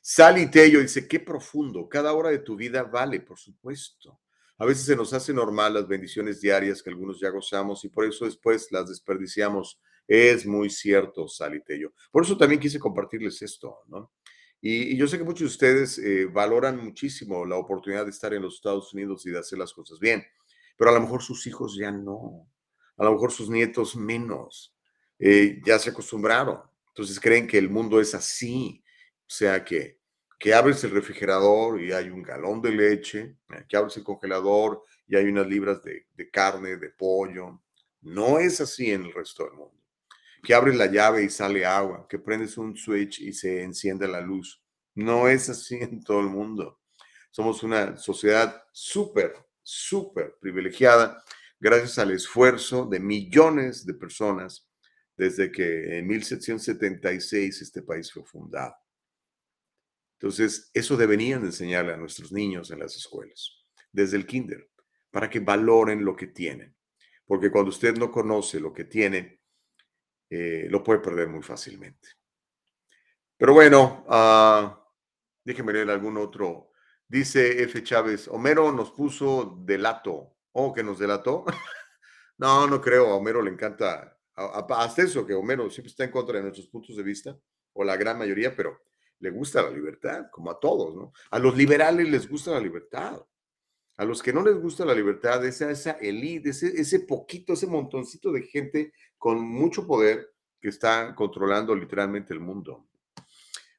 [0.00, 4.20] Sally Tello dice, qué profundo, cada hora de tu vida vale, por supuesto.
[4.56, 8.04] A veces se nos hace normal las bendiciones diarias que algunos ya gozamos y por
[8.04, 9.80] eso después las desperdiciamos.
[10.08, 11.92] Es muy cierto, Sally Tello.
[12.10, 14.12] Por eso también quise compartirles esto, ¿no?
[14.60, 18.42] Y, yo sé que muchos de ustedes eh, valoran muchísimo la oportunidad de estar en
[18.42, 20.24] los Estados Unidos y de hacer las cosas bien,
[20.78, 22.50] pero a lo mejor sus hijos ya no,
[22.96, 24.74] a lo mejor sus nietos menos,
[25.18, 26.60] eh, ya se acostumbraron.
[26.88, 28.82] Entonces creen que el mundo es así,
[29.20, 29.98] o sea que,
[30.40, 34.82] que abres el refrigerador y hay un galón de leche, eh, que abres el congelador
[35.06, 37.60] y hay unas libras de, de carne, de pollo.
[38.00, 39.77] No es así en el resto del mundo
[40.42, 44.20] que abres la llave y sale agua, que prendes un switch y se enciende la
[44.20, 44.62] luz.
[44.94, 46.80] No es así en todo el mundo.
[47.30, 51.22] Somos una sociedad súper, súper privilegiada
[51.60, 54.68] gracias al esfuerzo de millones de personas
[55.16, 58.74] desde que en 1776 este país fue fundado.
[60.20, 63.52] Entonces, eso deberían enseñarle a nuestros niños en las escuelas,
[63.92, 64.68] desde el kinder,
[65.10, 66.74] para que valoren lo que tienen.
[67.26, 69.37] Porque cuando usted no conoce lo que tiene,
[70.30, 72.08] eh, lo puede perder muy fácilmente.
[73.36, 74.76] Pero bueno, uh,
[75.44, 76.72] déjeme leer algún otro.
[77.06, 77.82] Dice F.
[77.82, 80.34] Chávez, Homero nos puso delato.
[80.52, 81.44] ¿O que nos delató?
[82.38, 83.06] no, no creo.
[83.08, 86.96] A Homero le encanta, hasta eso, que Homero siempre está en contra de nuestros puntos
[86.96, 87.38] de vista,
[87.72, 88.82] o la gran mayoría, pero
[89.20, 91.12] le gusta la libertad, como a todos, ¿no?
[91.30, 93.20] A los liberales les gusta la libertad.
[93.98, 97.66] A los que no les gusta la libertad, esa, esa elite, ese, ese poquito, ese
[97.66, 102.86] montoncito de gente con mucho poder que está controlando literalmente el mundo.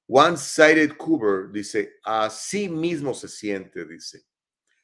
[0.07, 4.25] One-sided Cuber dice, así mismo se siente, dice.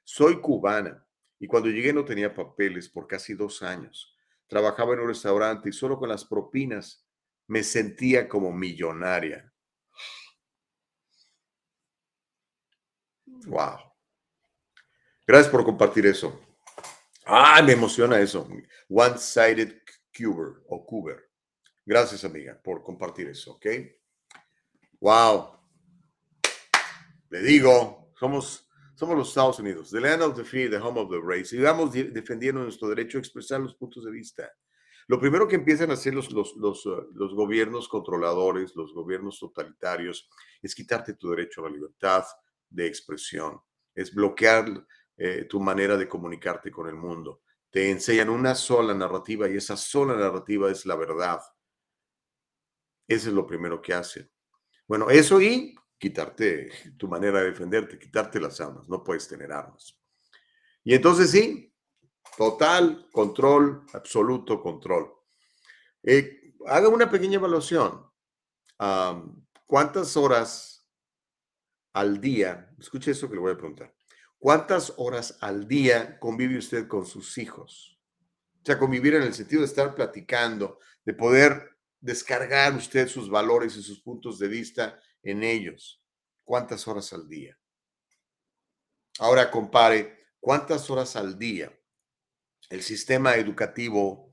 [0.06, 1.06] Soy cubana
[1.38, 4.16] y cuando llegué no tenía papeles por casi dos años.
[4.48, 7.06] Trabajaba en un restaurante y solo con las propinas
[7.48, 9.52] me sentía como millonaria.
[13.48, 13.95] Wow.
[15.28, 16.40] Gracias por compartir eso.
[17.26, 18.48] Ah, me emociona eso.
[18.90, 19.82] One-sided
[20.16, 21.30] Cuber o Cuber.
[21.86, 23.66] Gracias, amiga, por compartir eso, ¿ok?
[25.00, 25.60] Wow.
[27.30, 31.10] Le digo, somos, somos los Estados Unidos, the land of the free, the home of
[31.10, 31.46] the brave.
[31.46, 34.52] Sigamos defendiendo nuestro derecho a expresar los puntos de vista.
[35.08, 39.40] Lo primero que empiezan a hacer los, los, los, uh, los gobiernos controladores, los gobiernos
[39.40, 40.28] totalitarios,
[40.62, 42.24] es quitarte tu derecho a la libertad
[42.70, 43.62] de expresión,
[43.94, 44.66] es bloquear
[45.18, 47.42] eh, tu manera de comunicarte con el mundo
[47.76, 51.42] te enseñan una sola narrativa y esa sola narrativa es la verdad.
[53.06, 54.32] Eso es lo primero que hacen.
[54.88, 58.88] Bueno, eso y quitarte tu manera de defenderte, quitarte las armas.
[58.88, 60.00] No puedes tener armas.
[60.86, 61.76] Y entonces sí,
[62.38, 65.12] total control, absoluto control.
[66.02, 68.10] Eh, haga una pequeña evaluación.
[69.66, 70.88] ¿Cuántas horas
[71.92, 72.74] al día?
[72.80, 73.94] Escuche eso que le voy a preguntar.
[74.40, 78.00] ¿Cuántas horas al día convive usted con sus hijos?
[78.62, 83.76] O sea, convivir en el sentido de estar platicando, de poder descargar usted sus valores
[83.76, 86.02] y sus puntos de vista en ellos.
[86.44, 87.58] ¿Cuántas horas al día?
[89.20, 91.72] Ahora compare cuántas horas al día
[92.70, 94.32] el sistema educativo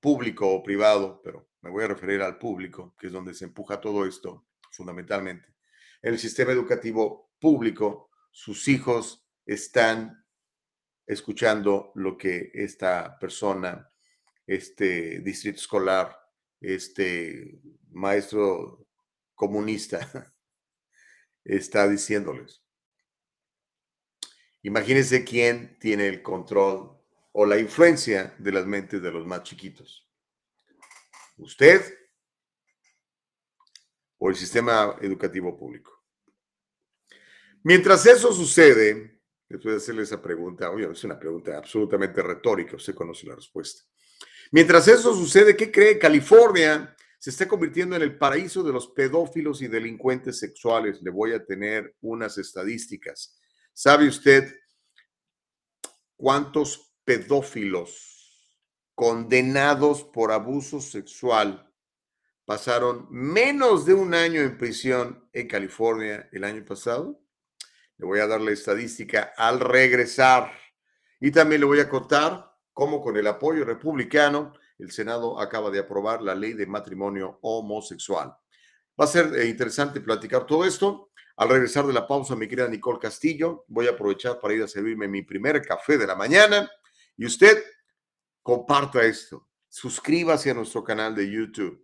[0.00, 3.80] público o privado, pero me voy a referir al público, que es donde se empuja
[3.80, 5.54] todo esto fundamentalmente.
[6.02, 10.26] El sistema educativo público, sus hijos están
[11.06, 13.90] escuchando lo que esta persona,
[14.46, 16.18] este distrito escolar,
[16.60, 18.88] este maestro
[19.34, 20.34] comunista
[21.44, 22.62] está diciéndoles.
[24.62, 30.10] Imagínense quién tiene el control o la influencia de las mentes de los más chiquitos.
[31.36, 31.82] ¿Usted
[34.18, 36.02] o el sistema educativo público?
[37.62, 39.15] Mientras eso sucede,
[39.48, 43.82] Después de hacerle esa pregunta, oye, es una pregunta absolutamente retórica, usted conoce la respuesta.
[44.50, 45.98] Mientras eso sucede, ¿qué cree?
[45.98, 51.00] California se está convirtiendo en el paraíso de los pedófilos y delincuentes sexuales.
[51.02, 53.38] Le voy a tener unas estadísticas.
[53.72, 54.54] ¿Sabe usted
[56.16, 58.52] cuántos pedófilos
[58.94, 61.72] condenados por abuso sexual
[62.44, 67.20] pasaron menos de un año en prisión en California el año pasado?
[67.98, 70.52] Le voy a dar la estadística al regresar.
[71.20, 75.78] Y también le voy a contar como con el apoyo republicano, el Senado acaba de
[75.78, 78.36] aprobar la ley de matrimonio homosexual.
[79.00, 81.08] Va a ser eh, interesante platicar todo esto.
[81.36, 84.68] Al regresar de la pausa, mi querida Nicole Castillo, voy a aprovechar para ir a
[84.68, 86.70] servirme mi primer café de la mañana.
[87.16, 87.64] Y usted,
[88.42, 89.48] comparta esto.
[89.70, 91.82] Suscríbase a nuestro canal de YouTube.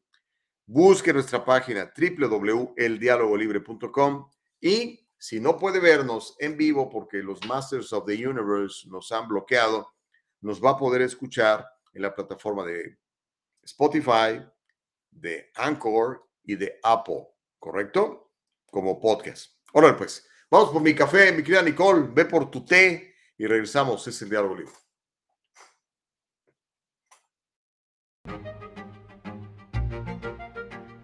[0.67, 8.07] Busque nuestra página www.eldialogolibre.com y si no puede vernos en vivo porque los Masters of
[8.07, 9.95] the Universe nos han bloqueado,
[10.41, 12.99] nos va a poder escuchar en la plataforma de
[13.63, 14.45] Spotify,
[15.13, 17.29] de Anchor y de Apple,
[17.61, 18.33] ¿correcto?
[18.67, 19.55] Como podcast.
[19.73, 24.05] Ahora pues, vamos por mi café, mi querida Nicole, ve por tu té y regresamos.
[24.09, 24.73] Es el diálogo libre.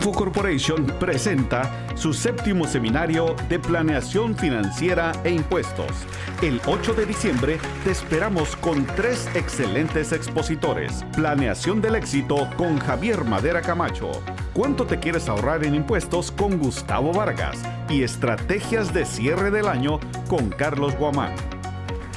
[0.00, 5.90] Triunfo Corporation presenta su séptimo seminario de planeación financiera e impuestos.
[6.40, 11.04] El 8 de diciembre te esperamos con tres excelentes expositores.
[11.14, 14.10] Planeación del éxito con Javier Madera Camacho.
[14.54, 17.58] ¿Cuánto te quieres ahorrar en impuestos con Gustavo Vargas?
[17.90, 21.59] Y estrategias de cierre del año con Carlos Guamán.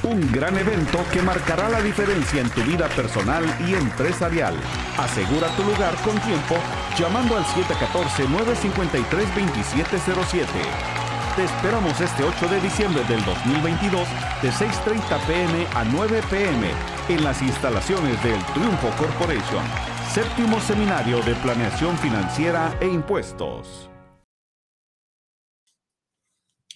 [0.04, 4.54] Un gran evento que marcará la diferencia en tu vida personal y empresarial.
[4.98, 6.56] Asegura tu lugar con tiempo
[6.98, 10.44] llamando al 714-953-2707.
[11.36, 14.06] Te esperamos este 8 de diciembre del 2022
[14.42, 16.70] de 6.30 pm a 9 pm
[17.08, 19.64] en las instalaciones del Triunfo Corporation.
[20.12, 23.88] Séptimo Seminario de Planeación Financiera e Impuestos.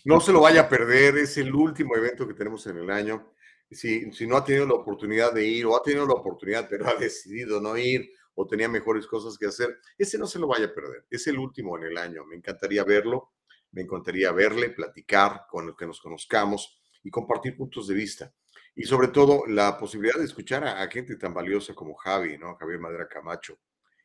[0.04, 3.32] No se lo vaya a perder, es el último evento que tenemos en el año.
[3.70, 6.88] Si, si no ha tenido la oportunidad de ir o ha tenido la oportunidad pero
[6.88, 10.66] ha decidido no ir o tenía mejores cosas que hacer, ese no se lo vaya
[10.66, 11.04] a perder.
[11.10, 12.24] Es el último en el año.
[12.24, 13.32] Me encantaría verlo,
[13.72, 18.32] me encantaría verle, platicar con el que nos conozcamos y compartir puntos de vista.
[18.76, 22.54] Y sobre todo la posibilidad de escuchar a, gente tan valiosa como Javi, ¿no?
[22.54, 23.58] Javier Madera Camacho.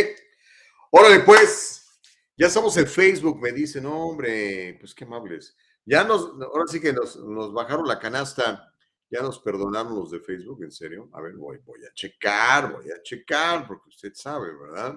[0.96, 1.98] Órale, pues,
[2.37, 5.57] ya estamos en Facebook, me dicen, hombre, pues qué amables.
[5.85, 7.18] Ya nos, ahora sí que nos,
[7.52, 8.72] bajaron la canasta,
[9.11, 11.11] ya nos perdonaron los de Facebook, en serio.
[11.12, 14.96] A ver, voy, voy a checar, voy a checar, porque usted sabe, ¿verdad?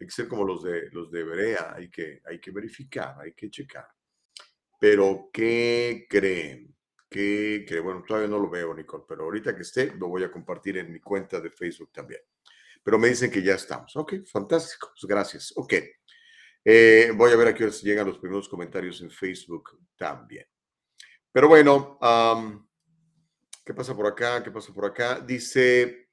[0.00, 3.32] Hay que ser como los de los de Berea, hay que, hay que verificar, hay
[3.32, 3.86] que checar.
[4.80, 6.76] Pero, ¿qué creen?
[7.08, 7.84] ¿Qué creen?
[7.84, 10.92] Bueno, todavía no lo veo, Nicole, pero ahorita que esté, lo voy a compartir en
[10.92, 12.22] mi cuenta de Facebook también
[12.88, 13.94] pero me dicen que ya estamos.
[13.96, 15.52] Ok, fantástico, pues, gracias.
[15.56, 15.74] Ok.
[16.64, 20.46] Eh, voy a ver a qué hora llegan los primeros comentarios en Facebook también.
[21.30, 21.98] Pero bueno,
[23.62, 24.42] ¿qué pasa por acá?
[24.42, 25.20] ¿Qué pasa por acá?
[25.20, 26.08] Dice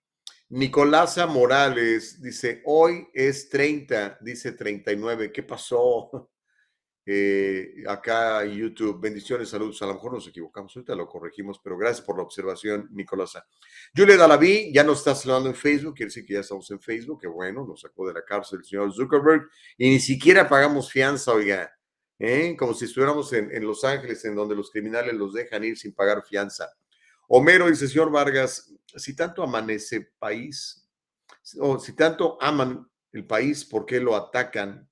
[0.50, 5.32] Nicolasa Morales, dice, hoy es 30, dice 39.
[5.32, 6.30] ¿Qué pasó?
[7.08, 9.00] Eh, acá en YouTube.
[9.00, 9.80] Bendiciones, saludos.
[9.84, 13.46] A lo mejor nos equivocamos, ahorita lo corregimos, pero gracias por la observación, Nicolasa.
[13.96, 17.22] Julia Dalaví ya nos está saludando en Facebook, quiere decir que ya estamos en Facebook,
[17.22, 19.48] que bueno, nos sacó de la cárcel el señor Zuckerberg
[19.78, 21.72] y ni siquiera pagamos fianza, oiga,
[22.18, 22.56] ¿eh?
[22.58, 26.24] como si estuviéramos en, Los Ángeles, en donde los criminales los dejan ir sin pagar
[26.26, 26.72] fianza.
[27.28, 30.90] Homero dice, señor Vargas, si tanto amanece país,
[31.60, 34.90] o si tanto aman el país, ¿por qué lo atacan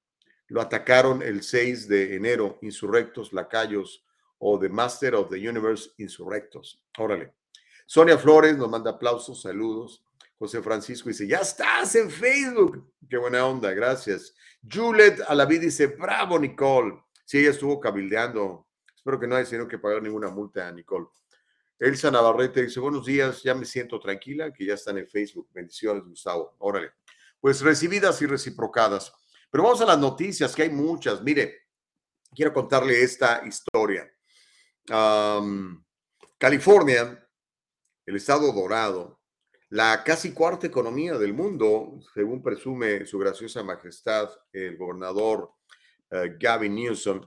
[0.53, 4.05] lo atacaron el 6 de enero, insurrectos, lacayos
[4.37, 6.79] o The Master of the Universe, insurrectos.
[6.99, 7.33] Órale.
[7.87, 10.05] Sonia Flores nos manda aplausos, saludos.
[10.37, 12.87] José Francisco dice, ya estás en Facebook.
[13.09, 14.35] Qué buena onda, gracias.
[14.71, 17.01] Juliet Alaví dice, bravo, Nicole.
[17.25, 18.67] Sí, ella estuvo cabildeando.
[18.95, 21.07] Espero que no haya tenido que pagar ninguna multa a Nicole.
[21.79, 25.49] Elsa Navarrete dice, buenos días, ya me siento tranquila, que ya están en Facebook.
[25.51, 26.55] Bendiciones, Gustavo.
[26.59, 26.91] Órale.
[27.41, 29.11] Pues recibidas y reciprocadas.
[29.53, 31.21] Pero vamos a las noticias, que hay muchas.
[31.21, 31.67] Mire,
[32.33, 34.11] quiero contarle esta historia.
[36.39, 37.29] California,
[38.03, 39.21] el estado dorado,
[39.69, 45.51] la casi cuarta economía del mundo, según presume su graciosa majestad, el gobernador
[46.09, 47.21] eh, Gavin Newsom,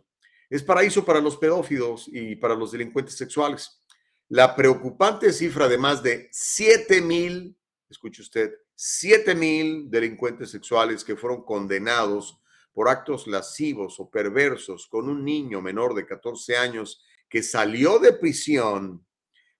[0.50, 3.84] es paraíso para los pedófilos y para los delincuentes sexuales.
[4.30, 7.56] La preocupante cifra de más de 7 mil,
[7.88, 12.38] escuche usted, 7 mil delincuentes sexuales que fueron condenados
[12.74, 18.12] por actos lascivos o perversos con un niño menor de 14 años que salió de
[18.12, 19.04] prisión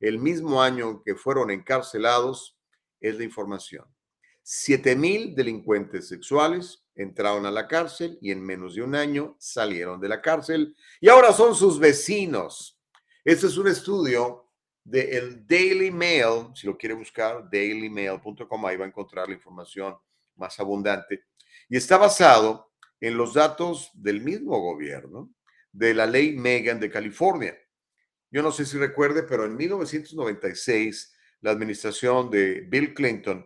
[0.01, 2.59] el mismo año que fueron encarcelados,
[3.01, 3.87] es la información.
[4.43, 9.99] 7 mil delincuentes sexuales entraron a la cárcel y en menos de un año salieron
[9.99, 12.79] de la cárcel y ahora son sus vecinos.
[13.25, 14.45] Este es un estudio
[14.87, 19.97] de el Daily Mail, si lo quiere buscar, dailymail.com, ahí va a encontrar la información
[20.37, 21.24] más abundante.
[21.68, 25.34] Y está basado en los datos del mismo gobierno,
[25.72, 27.59] de la ley Megan de California.
[28.30, 33.45] Yo no sé si recuerde, pero en 1996 la administración de Bill Clinton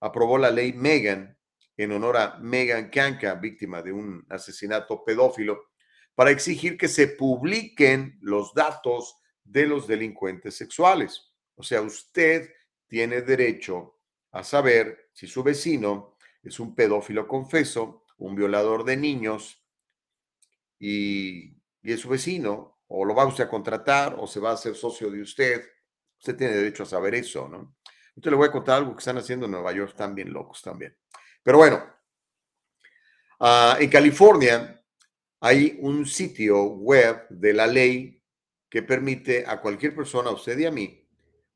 [0.00, 1.38] aprobó la ley Megan
[1.76, 5.70] en honor a Megan Kanka, víctima de un asesinato pedófilo,
[6.16, 11.32] para exigir que se publiquen los datos de los delincuentes sexuales.
[11.54, 12.50] O sea, usted
[12.86, 14.00] tiene derecho
[14.32, 19.62] a saber si su vecino es un pedófilo confeso, un violador de niños
[20.78, 24.74] y, es su vecino, o lo va usted a contratar o se va a hacer
[24.74, 25.62] socio de usted.
[26.18, 27.76] Usted tiene derecho a saber eso, ¿no?
[28.08, 30.60] Entonces le voy a contar algo que están haciendo en Nueva York, están bien locos
[30.60, 30.96] también.
[31.42, 31.82] Pero bueno,
[33.38, 34.82] ah, en California
[35.40, 38.19] hay un sitio web de la ley
[38.70, 41.04] que permite a cualquier persona, a usted y a mí,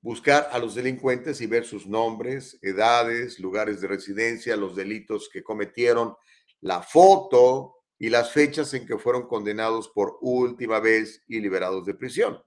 [0.01, 5.43] buscar a los delincuentes y ver sus nombres, edades, lugares de residencia, los delitos que
[5.43, 6.15] cometieron,
[6.61, 11.95] la foto y las fechas en que fueron condenados por última vez y liberados de
[11.95, 12.43] prisión.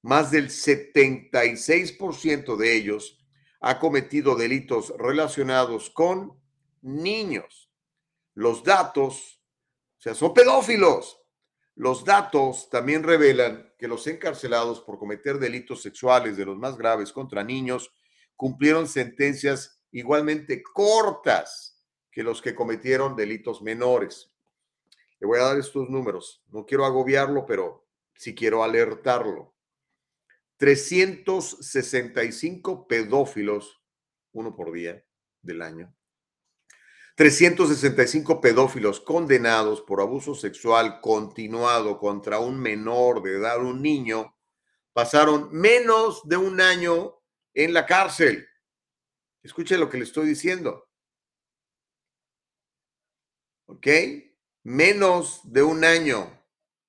[0.04, 3.20] Más del 76% de ellos
[3.60, 6.40] ha cometido delitos relacionados con
[6.82, 7.70] niños.
[8.34, 9.42] Los datos,
[9.98, 11.21] o sea, son pedófilos.
[11.82, 17.12] Los datos también revelan que los encarcelados por cometer delitos sexuales de los más graves
[17.12, 17.92] contra niños
[18.36, 24.32] cumplieron sentencias igualmente cortas que los que cometieron delitos menores.
[25.20, 26.44] Le voy a dar estos números.
[26.50, 29.56] No quiero agobiarlo, pero sí quiero alertarlo.
[30.58, 33.82] 365 pedófilos,
[34.34, 35.04] uno por día
[35.42, 35.92] del año,
[37.16, 44.36] 365 pedófilos condenados por abuso sexual continuado contra un menor de edad, un niño,
[44.94, 47.22] pasaron menos de un año
[47.54, 48.48] en la cárcel.
[49.44, 50.88] Escuche lo que le estoy diciendo.
[53.68, 53.88] ¿Ok?
[54.64, 56.42] Menos de un año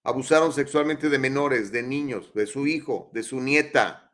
[0.04, 4.12] abusaron sexualmente de menores, de niños, de su hijo, de su nieta.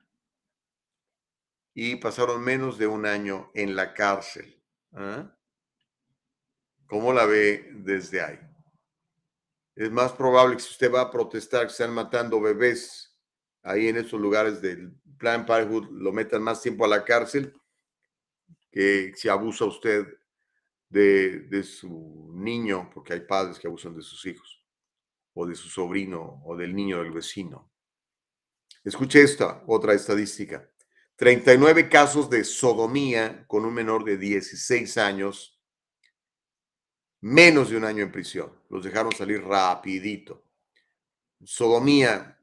[1.74, 4.62] Y pasaron menos de un año en la cárcel.
[4.92, 5.37] ¿Ah?
[6.88, 8.38] ¿Cómo la ve desde ahí?
[9.76, 13.14] Es más probable que si usted va a protestar que están matando bebés
[13.62, 17.52] ahí en esos lugares del Plan Parenthood, lo metan más tiempo a la cárcel
[18.72, 20.06] que si abusa usted
[20.88, 24.64] de, de su niño, porque hay padres que abusan de sus hijos,
[25.34, 27.70] o de su sobrino, o del niño del vecino.
[28.82, 30.70] Escuche esta otra estadística.
[31.16, 35.57] 39 casos de sodomía con un menor de 16 años
[37.20, 38.52] menos de un año en prisión.
[38.70, 40.44] Los dejaron salir rapidito.
[41.44, 42.38] Sodomía,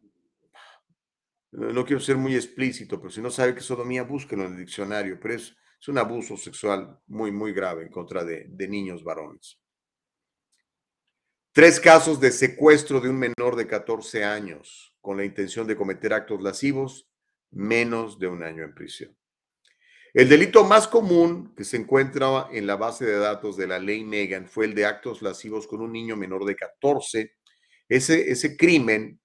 [1.52, 5.20] no quiero ser muy explícito, pero si no sabe qué sodomía, búsquenlo en el diccionario,
[5.20, 9.60] pero es, es un abuso sexual muy, muy grave en contra de, de niños varones.
[11.52, 16.14] Tres casos de secuestro de un menor de 14 años con la intención de cometer
[16.14, 17.08] actos lascivos,
[17.52, 19.16] menos de un año en prisión.
[20.16, 24.06] El delito más común que se encuentra en la base de datos de la ley
[24.06, 27.36] Megan fue el de actos lascivos con un niño menor de 14.
[27.90, 29.20] Ese, ese crimen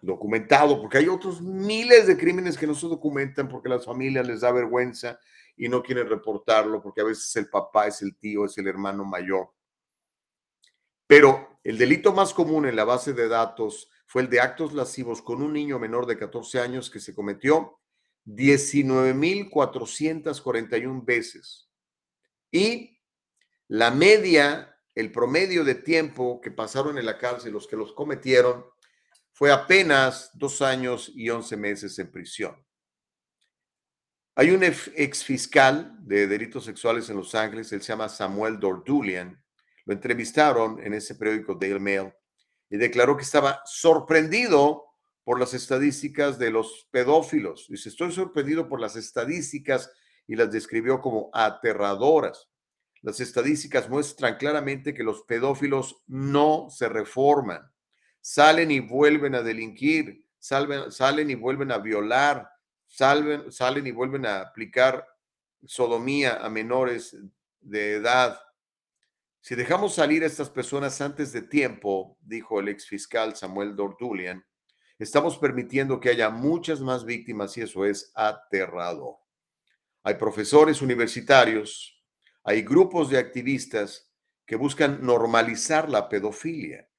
[0.00, 4.40] documentado, porque hay otros miles de crímenes que no se documentan porque las familias les
[4.40, 5.20] da vergüenza
[5.58, 9.04] y no quieren reportarlo porque a veces el papá es el tío, es el hermano
[9.04, 9.50] mayor.
[11.06, 15.20] Pero el delito más común en la base de datos fue el de actos lascivos
[15.20, 17.79] con un niño menor de 14 años que se cometió
[18.26, 21.68] 19.441 veces.
[22.50, 22.98] Y
[23.68, 28.64] la media, el promedio de tiempo que pasaron en la cárcel los que los cometieron
[29.32, 32.62] fue apenas dos años y once meses en prisión.
[34.34, 39.42] Hay un ex fiscal de delitos sexuales en Los Ángeles, él se llama Samuel Dordulian.
[39.84, 42.12] Lo entrevistaron en ese periódico Daily Mail
[42.68, 44.89] y declaró que estaba sorprendido
[45.24, 47.66] por las estadísticas de los pedófilos.
[47.68, 49.90] Dice, estoy sorprendido por las estadísticas
[50.26, 52.48] y las describió como aterradoras.
[53.02, 57.70] Las estadísticas muestran claramente que los pedófilos no se reforman
[58.20, 62.50] salen y vuelven a delinquir, salen y vuelven a violar,
[62.86, 65.06] salen, salen y vuelven a aplicar
[65.64, 67.16] sodomía a menores
[67.60, 68.40] de edad.
[69.40, 74.44] Si dejamos salir a estas personas antes de tiempo, dijo el ex fiscal Samuel Dordulian,
[75.00, 79.16] estamos permitiendo que haya muchas más víctimas y eso es aterrador.
[80.04, 82.00] Hay profesores universitarios,
[82.44, 84.12] hay grupos de activistas
[84.46, 86.90] que buscan normalizar la pedofilia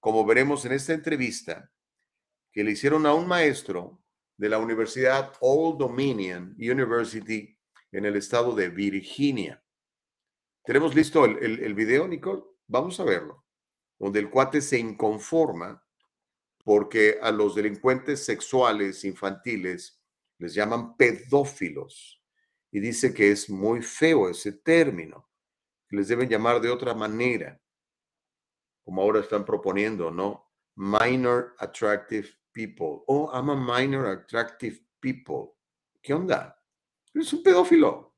[0.00, 1.72] como veremos en esta entrevista,
[2.52, 4.02] que le hicieron a un maestro
[4.36, 7.58] de la Universidad Old Dominion University
[7.92, 9.62] en el estado de Virginia.
[10.64, 12.42] ¿Tenemos listo el, el, video, Nicole?
[12.66, 13.44] Vamos a verlo.
[13.98, 15.84] Donde el cuate se inconforma
[16.68, 19.98] porque a los delincuentes sexuales infantiles
[20.36, 22.22] les llaman pedófilos
[22.70, 25.30] y dice que es muy feo ese término,
[25.88, 27.58] que les deben llamar de otra manera
[28.84, 30.46] como ahora están proponiendo, ¿no?
[30.76, 33.02] Minor attractive people.
[33.06, 35.54] Oh, I'm a minor attractive people.
[36.02, 36.62] ¿Qué onda?
[37.14, 38.14] Es un pedófilo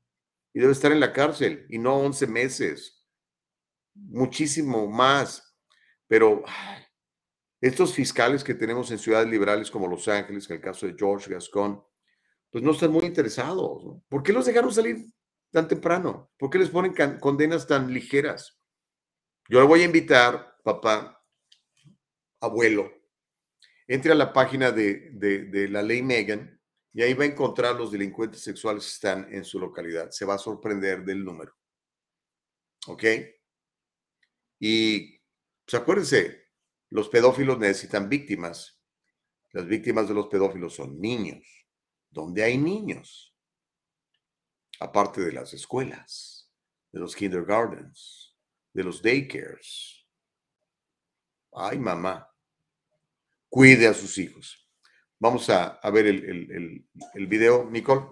[0.53, 3.07] y debe estar en la cárcel y no 11 meses,
[3.93, 5.55] muchísimo más.
[6.05, 6.43] Pero
[7.61, 11.31] estos fiscales que tenemos en ciudades liberales como Los Ángeles, en el caso de George
[11.31, 11.81] Gascon,
[12.49, 14.01] pues no están muy interesados.
[14.09, 15.05] ¿Por qué los dejaron salir
[15.51, 16.31] tan temprano?
[16.37, 18.59] ¿Por qué les ponen condenas tan ligeras?
[19.47, 21.23] Yo le voy a invitar papá,
[22.39, 22.91] abuelo,
[23.87, 26.59] entre a la página de, la ley Megan
[26.93, 30.09] y ahí va a encontrar los delincuentes sexuales que están en su localidad.
[30.09, 31.53] Se va a sorprender del número.
[32.87, 33.03] ¿Ok?
[34.59, 35.19] Y
[35.65, 36.40] pues acuérdense,
[36.91, 38.79] los pedófilos necesitan víctimas.
[39.53, 41.43] Las víctimas de los pedófilos son niños.
[42.09, 43.35] ¿Dónde hay niños?
[44.79, 46.51] Aparte de las escuelas,
[46.91, 48.35] de los kindergartens,
[48.73, 50.01] de los daycares,
[51.53, 52.29] Ay, mamá,
[53.49, 54.69] cuide a sus hijos.
[55.19, 58.05] Vamos a, ver el, video, Nicole.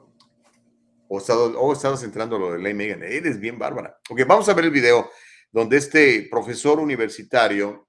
[1.08, 3.02] O, estado, estabas entrando a lo de ley Megan.
[3.02, 3.98] Eres bien bárbara.
[4.10, 5.10] Ok, vamos a ver el video
[5.52, 7.89] donde este profesor universitario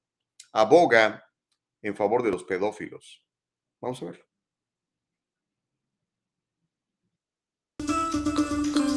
[0.54, 1.22] aboga
[1.82, 3.20] en favor de los pedófilos.
[3.80, 4.18] Vamos a ver.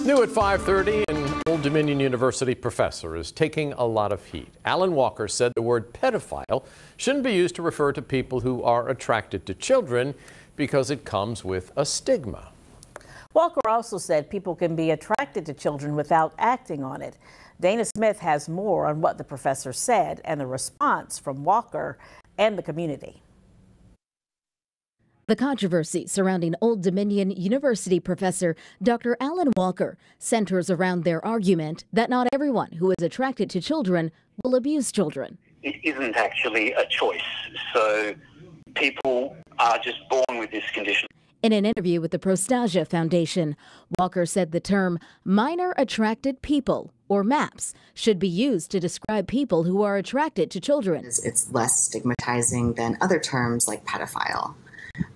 [0.06, 4.50] New at 5:30, an Old Dominion University professor is taking a lot of heat.
[4.66, 6.66] Alan Walker said the word pedophile
[6.98, 10.14] shouldn't be used to refer to people who are attracted to children
[10.58, 12.52] because it comes with a stigma.
[13.34, 17.18] Walker also said people can be attracted to children without acting on it.
[17.60, 21.98] Dana Smith has more on what the professor said and the response from Walker
[22.38, 23.22] and the community.
[25.28, 29.16] The controversy surrounding Old Dominion University professor Dr.
[29.22, 34.12] Alan Walker centers around their argument that not everyone who is attracted to children
[34.44, 35.38] will abuse children.
[35.62, 37.22] It isn't actually a choice.
[37.74, 38.16] So
[38.76, 41.08] people are just born with this condition.
[41.44, 43.58] In an interview with the Prostasia Foundation,
[44.00, 49.64] Walker said the term minor attracted people, or MAPS, should be used to describe people
[49.64, 51.04] who are attracted to children.
[51.06, 54.54] It's less stigmatizing than other terms like pedophile.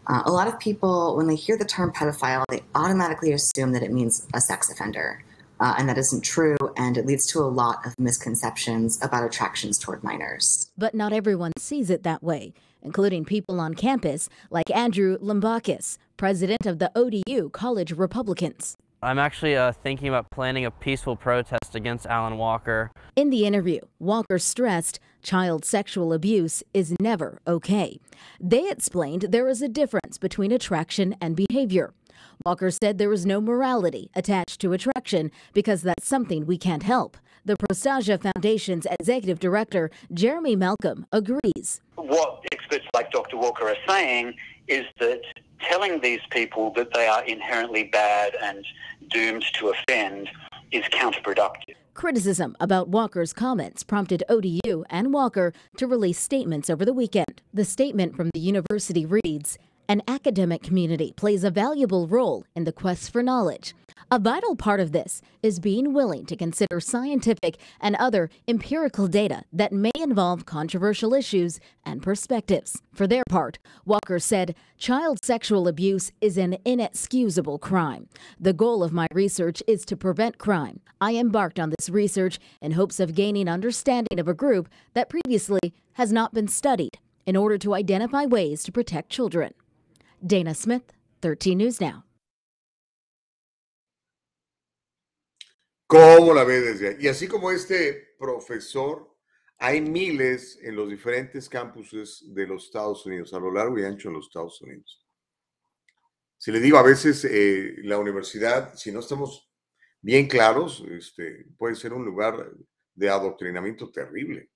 [0.08, 3.82] Uh, a lot of people, when they hear the term pedophile, they automatically assume that
[3.82, 5.24] it means a sex offender.
[5.62, 9.80] Uh, and that isn't true, and it leads to a lot of misconceptions about attractions
[9.80, 10.70] toward minors.
[10.78, 16.66] But not everyone sees it that way, including people on campus like Andrew Limbakis, president
[16.66, 18.78] of the ODU College Republicans.
[19.02, 22.92] I'm actually uh, thinking about planning a peaceful protest against Alan Walker.
[23.16, 28.00] In the interview, Walker stressed child sexual abuse is never okay.
[28.40, 31.94] They explained there is a difference between attraction and behavior.
[32.46, 37.18] Walker said there is no morality attached to attraction because that's something we can't help.
[37.48, 41.80] The Prostasia Foundation's executive director, Jeremy Malcolm, agrees.
[41.95, 43.38] What experts like Dr.
[43.38, 44.34] Walker are saying
[44.68, 45.22] is that
[45.62, 48.66] telling these people that they are inherently bad and
[49.12, 50.28] doomed to offend
[50.74, 51.76] is counterproductive.
[51.93, 57.41] Criticism about Walker's comments prompted ODU and Walker to release statements over the weekend.
[57.54, 59.58] The statement from the university reads
[59.90, 63.74] An academic community plays a valuable role in the quest for knowledge.
[64.12, 69.44] A vital part of this is being willing to consider scientific and other empirical data
[69.54, 72.82] that may involve controversial issues and perspectives.
[72.94, 78.10] For their part, Walker said, Child sexual abuse is an inexcusable crime.
[78.38, 80.82] The goal of my research is to prevent crime.
[81.00, 85.74] I embarked on this research in hopes of gaining understanding of a group that previously
[85.94, 89.54] has not been studied in order to identify ways to protect children.
[90.20, 92.03] Dana Smith, 13 News Now.
[95.88, 96.95] ¿Cómo la ve desde ahí?
[96.99, 99.15] Y así como este profesor,
[99.57, 104.09] hay miles en los diferentes campuses de los Estados Unidos, a lo largo y ancho
[104.09, 105.05] de los Estados Unidos.
[106.38, 109.49] Si le digo, a veces eh, la universidad, si no estamos
[110.01, 112.51] bien claros, este, puede ser un lugar
[112.93, 114.51] de adoctrinamiento terrible.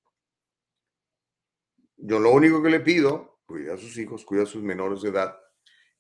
[1.96, 5.10] Yo lo único que le pido, cuida a sus hijos, cuida a sus menores de
[5.10, 5.36] edad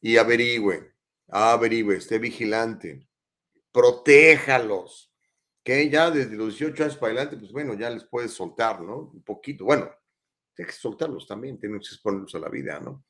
[0.01, 0.93] y averigüe,
[1.29, 3.07] averigüe, esté vigilante,
[3.71, 5.11] protéjalos
[5.63, 9.11] que ya desde los 18 años para adelante, pues bueno, ya les puedes soltar, ¿no?
[9.13, 9.65] Un poquito.
[9.65, 9.91] Bueno,
[10.55, 13.05] tienes que soltarlos también, tienes que exponerlos a la vida, ¿no?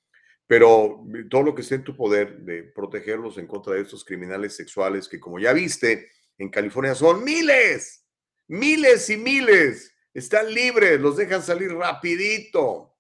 [0.46, 4.54] Pero todo lo que esté en tu poder de protegerlos en contra de estos criminales
[4.54, 8.06] sexuales que, como ya viste, en California son miles,
[8.48, 9.96] miles y miles.
[10.14, 12.98] Están libres, los dejan salir rapidito.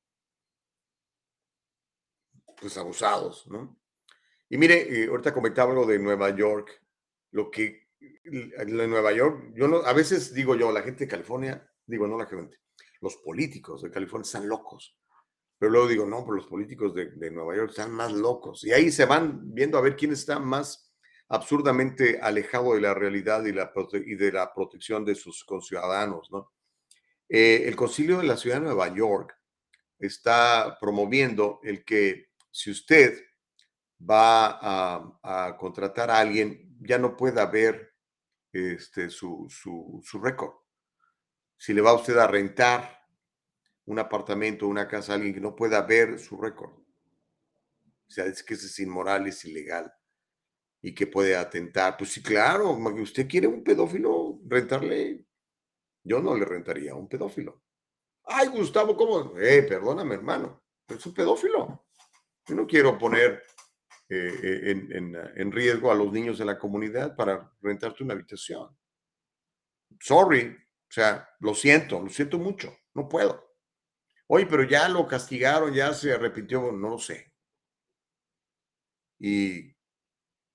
[2.55, 3.80] Pues abusados, ¿no?
[4.51, 6.83] Y mire, eh, ahorita comentaba algo de Nueva York,
[7.31, 7.87] lo que
[8.25, 12.17] en Nueva York, yo no, a veces digo yo, la gente de California, digo, no
[12.17, 12.59] la gente,
[12.99, 14.97] los políticos de California están locos.
[15.57, 18.65] Pero luego digo, no, pero los políticos de, Nueva York están más locos.
[18.65, 20.91] Y ahí se van viendo a ver quién está más
[21.29, 23.53] absurdamente alejado de la realidad y
[24.15, 26.51] de la protección de sus conciudadanos, ¿no?
[27.29, 29.33] Eh, el Concilio de la Ciudad de Nueva York
[29.97, 33.17] está promoviendo el que si usted
[34.09, 34.59] va
[35.21, 37.93] a, contratar a alguien, ya no pueda ver
[38.51, 40.53] este, su, su, su récord.
[41.57, 43.01] Si le va usted a rentar
[43.85, 46.71] un apartamento una casa a alguien que no pueda ver su récord.
[46.71, 49.91] O sea, es que es inmoral, es ilegal
[50.81, 51.97] y que puede atentar.
[51.97, 55.25] Pues sí, claro, usted quiere un pedófilo rentarle.
[56.03, 57.61] Yo no le rentaría a un pedófilo.
[58.23, 59.37] Ay, Gustavo, ¿cómo?
[59.37, 61.85] Eh, perdóname, hermano, es un pedófilo.
[62.47, 63.43] Yo no quiero poner
[64.14, 68.78] eh, eh, en, riesgo a los niños de la comunidad para rentarte una habitación.
[70.01, 73.55] Sorry, o sea, lo siento, lo siento mucho, no puedo.
[74.28, 77.32] Oye, pero ya lo castigaron, ya se arrepintió, no lo sé.
[79.18, 79.74] ¿Y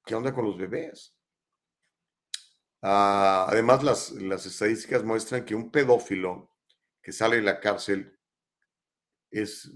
[0.05, 1.17] qué onda con los bebés?
[2.83, 6.51] Ah, además, las, las estadísticas muestran que un pedófilo
[7.01, 8.19] que sale de la cárcel
[9.31, 9.73] es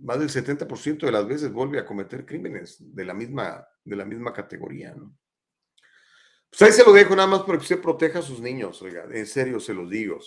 [0.00, 4.04] más del 70% de las veces vuelve a cometer crímenes de la misma, de la
[4.04, 5.16] misma categoría, ¿no?
[6.50, 9.06] Pues ahí se lo dejo nada más para que usted proteja a sus niños, oiga,
[9.10, 10.18] en serio se los digo.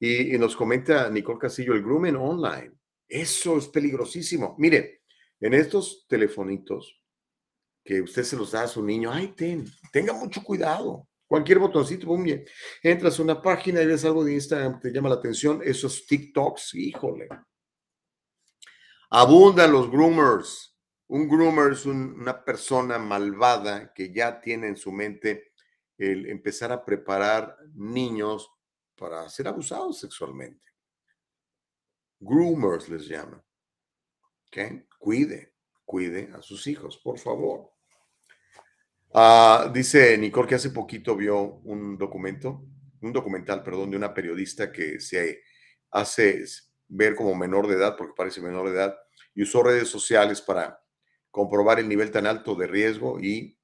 [0.00, 2.72] Y, nos comenta Nicole Castillo, el grooming online.
[3.08, 4.56] Eso es peligrosísimo.
[4.58, 5.02] Mire,
[5.40, 7.00] en estos telefonitos
[7.84, 11.06] que usted se los da a su niño, ay, ten, tenga mucho cuidado.
[11.26, 12.26] Cualquier botoncito, boom,
[12.82, 16.06] entras a una página y ves algo de Instagram que te llama la atención, esos
[16.06, 17.28] TikToks, híjole,
[19.10, 20.76] Abundan los groomers.
[21.06, 25.52] Un groomer es una persona malvada que ya tiene en su mente
[25.98, 28.50] el empezar a preparar niños
[28.96, 30.64] para ser abusados sexualmente.
[32.20, 33.42] Groomers les llaman.
[34.46, 34.86] ¿Okay?
[34.98, 37.70] Cuide, cuide a sus hijos, por favor.
[39.12, 42.66] Ah, dice Nicole que hace poquito vio un documento,
[43.00, 45.42] un documental, perdón, de una periodista que se
[45.90, 46.44] hace
[46.94, 48.98] ver como menor de edad, porque parece menor de edad,
[49.34, 50.80] y usó redes sociales para
[51.30, 53.58] comprobar el nivel tan alto de riesgo y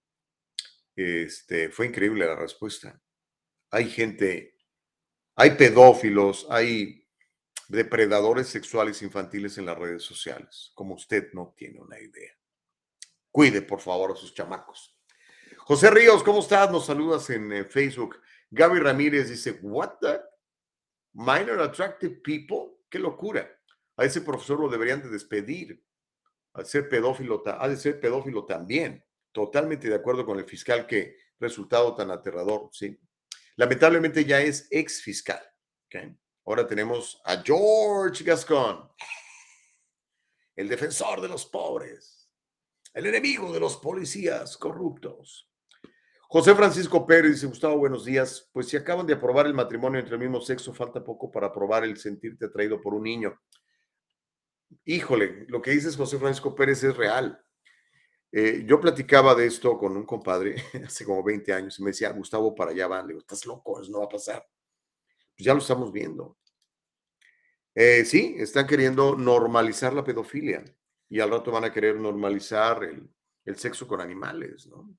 [0.97, 3.01] este, fue increíble la respuesta.
[3.71, 4.57] Hay gente,
[5.37, 7.09] hay pedófilos, hay
[7.69, 12.33] depredadores sexuales infantiles en las redes sociales, como usted no tiene una idea.
[13.31, 14.99] Cuide, por favor, a sus chamacos.
[15.59, 16.69] José Ríos, ¿cómo estás?
[16.73, 18.21] Nos saludas en eh, Facebook.
[18.51, 20.21] Gaby Ramírez dice, what the
[21.13, 22.80] minor attractive people?
[22.91, 23.49] Qué locura.
[23.97, 25.83] A ese profesor lo deberían de despedir.
[26.55, 29.05] A ser pedófilo, ha de ser pedófilo también.
[29.33, 32.99] Totalmente de acuerdo con el fiscal que resultado tan aterrador, sí.
[33.57, 35.41] Lamentablemente ya es ex fiscal.
[35.87, 36.17] ¿okay?
[36.47, 38.91] Ahora tenemos a George Gascon,
[40.57, 42.29] el defensor de los pobres,
[42.93, 45.50] el enemigo de los policías corruptos.
[46.33, 48.49] José Francisco Pérez dice, Gustavo, buenos días.
[48.53, 51.83] Pues si acaban de aprobar el matrimonio entre el mismo sexo, falta poco para aprobar
[51.83, 53.37] el sentirte atraído por un niño.
[54.85, 57.45] Híjole, lo que dices José Francisco Pérez es real.
[58.31, 60.55] Eh, yo platicaba de esto con un compadre
[60.87, 63.09] hace como 20 años y me decía, Gustavo, para allá van.
[63.09, 64.47] Le digo, estás loco, eso no va a pasar.
[65.37, 66.39] Pues ya lo estamos viendo.
[67.75, 70.63] Eh, sí, están queriendo normalizar la pedofilia
[71.09, 73.11] y al rato van a querer normalizar el,
[73.45, 74.97] el sexo con animales, ¿no?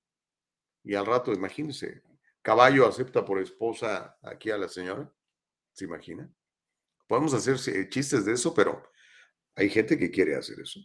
[0.84, 2.04] Y al rato, imagínense,
[2.42, 5.12] caballo acepta por esposa aquí a la señora.
[5.74, 6.30] ¿Se imagina?
[7.08, 8.92] Podemos hacer eh, chistes de eso, pero
[9.56, 10.80] hay gente que quiere hacer eso.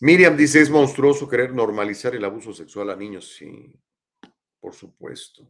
[0.00, 3.34] Miriam dice, es monstruoso querer normalizar el abuso sexual a niños.
[3.34, 3.72] Sí,
[4.60, 5.46] por supuesto.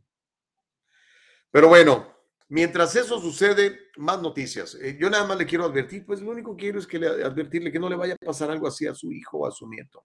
[1.51, 2.15] Pero bueno,
[2.49, 4.75] mientras eso sucede, más noticias.
[4.77, 7.09] Eh, yo nada más le quiero advertir, pues lo único que quiero es que le
[7.25, 9.69] advertirle que no le vaya a pasar algo así a su hijo o a su
[9.69, 10.05] nieto.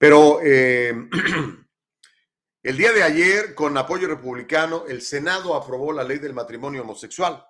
[0.00, 0.94] Pero eh,
[2.62, 7.44] el día de ayer, con apoyo republicano, el Senado aprobó la ley del matrimonio homosexual.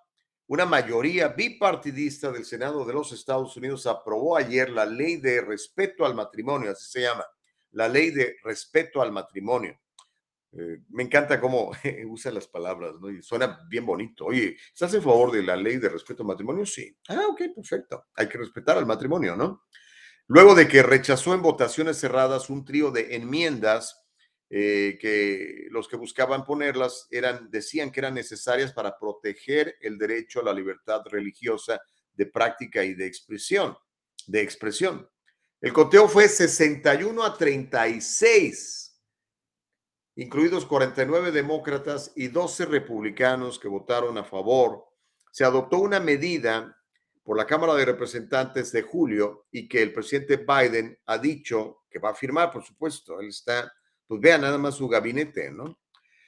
[0.48, 6.04] Una mayoría bipartidista del Senado de los Estados Unidos aprobó ayer la ley de respeto
[6.04, 7.24] al matrimonio, así se llama,
[7.70, 9.78] la ley de respeto al matrimonio.
[10.50, 11.70] Eh, me encanta cómo
[12.08, 13.10] usa las palabras, ¿no?
[13.10, 14.24] Y suena bien bonito.
[14.24, 16.66] Oye, ¿estás en favor de la ley de respeto al matrimonio?
[16.66, 16.98] Sí.
[17.10, 18.06] Ah, ok, perfecto.
[18.16, 19.66] Hay que respetar al matrimonio, ¿no?
[20.32, 24.06] Luego de que rechazó en votaciones cerradas un trío de enmiendas
[24.48, 30.38] eh, que los que buscaban ponerlas eran, decían que eran necesarias para proteger el derecho
[30.38, 31.80] a la libertad religiosa
[32.12, 33.76] de práctica y de expresión.
[34.28, 35.10] De expresión.
[35.60, 39.02] El conteo fue 61 a 36,
[40.14, 44.84] incluidos 49 demócratas y 12 republicanos que votaron a favor.
[45.32, 46.79] Se adoptó una medida
[47.30, 52.00] por la Cámara de Representantes de julio y que el presidente Biden ha dicho que
[52.00, 53.20] va a firmar, por supuesto.
[53.20, 53.72] Él está,
[54.04, 55.78] pues vea nada más su gabinete, ¿no?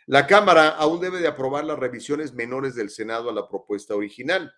[0.07, 4.55] La Cámara aún debe de aprobar las revisiones menores del Senado a la propuesta original.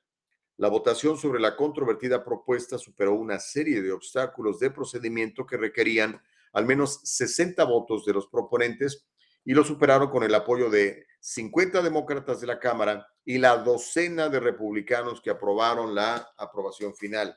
[0.59, 6.21] La votación sobre la controvertida propuesta superó una serie de obstáculos de procedimiento que requerían
[6.53, 9.07] al menos 60 votos de los proponentes
[9.45, 14.29] y lo superaron con el apoyo de 50 demócratas de la Cámara y la docena
[14.29, 17.37] de republicanos que aprobaron la aprobación final.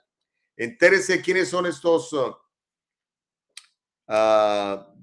[0.55, 2.31] Entérese quiénes son estos 12
[4.07, 4.93] uh, ah,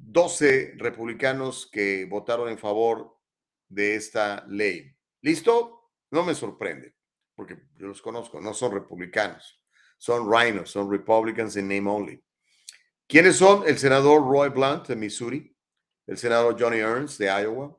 [0.76, 3.16] republicanos que votaron en favor
[3.68, 4.94] de esta ley.
[5.20, 5.90] ¿Listo?
[6.10, 6.94] No me sorprende,
[7.34, 9.62] porque yo los conozco, no son republicanos,
[9.98, 12.22] son rhinos, son republicans in name only.
[13.06, 13.66] ¿Quiénes son?
[13.66, 15.53] El senador Roy Blunt de Missouri,
[16.06, 17.76] el senador Johnny Ernst de Iowa,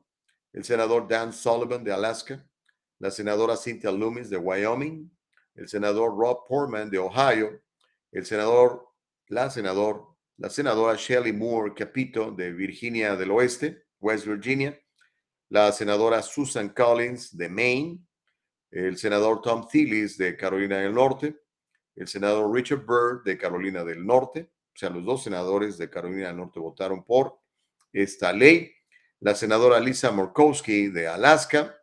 [0.52, 2.44] el senador Dan Sullivan de Alaska,
[2.98, 5.10] la senadora Cynthia Loomis de Wyoming,
[5.54, 7.62] el senador Rob Portman de Ohio,
[8.12, 8.88] el senador,
[9.28, 9.52] la
[10.38, 14.78] la senadora Shelley Moore Capito de Virginia del Oeste, West Virginia,
[15.48, 17.98] la senadora Susan Collins de Maine,
[18.70, 21.36] el senador Tom Tillis de Carolina del Norte,
[21.94, 26.28] el senador Richard Byrd de Carolina del Norte, o sea, los dos senadores de Carolina
[26.28, 27.40] del Norte votaron por
[28.02, 28.72] esta ley,
[29.20, 31.76] la senadora Lisa Murkowski de Alaska,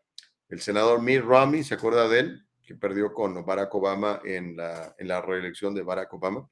[0.48, 2.48] el senador Mitt Romney, ¿se acuerda de él?
[2.64, 6.48] Que perdió con Barack Obama en la, en la reelección de Barack Obama.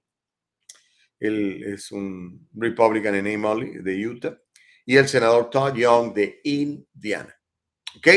[1.19, 4.37] Él es un Republican en name de Utah.
[4.83, 7.33] Y el senador Todd Young de Indiana.
[7.97, 8.07] ¿Ok?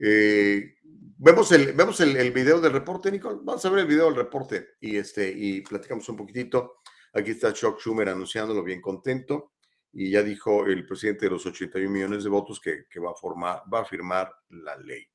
[0.00, 0.74] Eh,
[1.16, 3.38] vemos el, vemos el, el, video del reporte, Nicole.
[3.44, 6.80] Vamos a ver el video del reporte y, este, y platicamos un poquitito.
[7.12, 9.53] Aquí está Chuck Schumer anunciándolo bien contento
[9.94, 13.14] y ya dijo el presidente de los 81 millones de votos que, que va, a
[13.14, 15.06] formar, va a firmar la ley.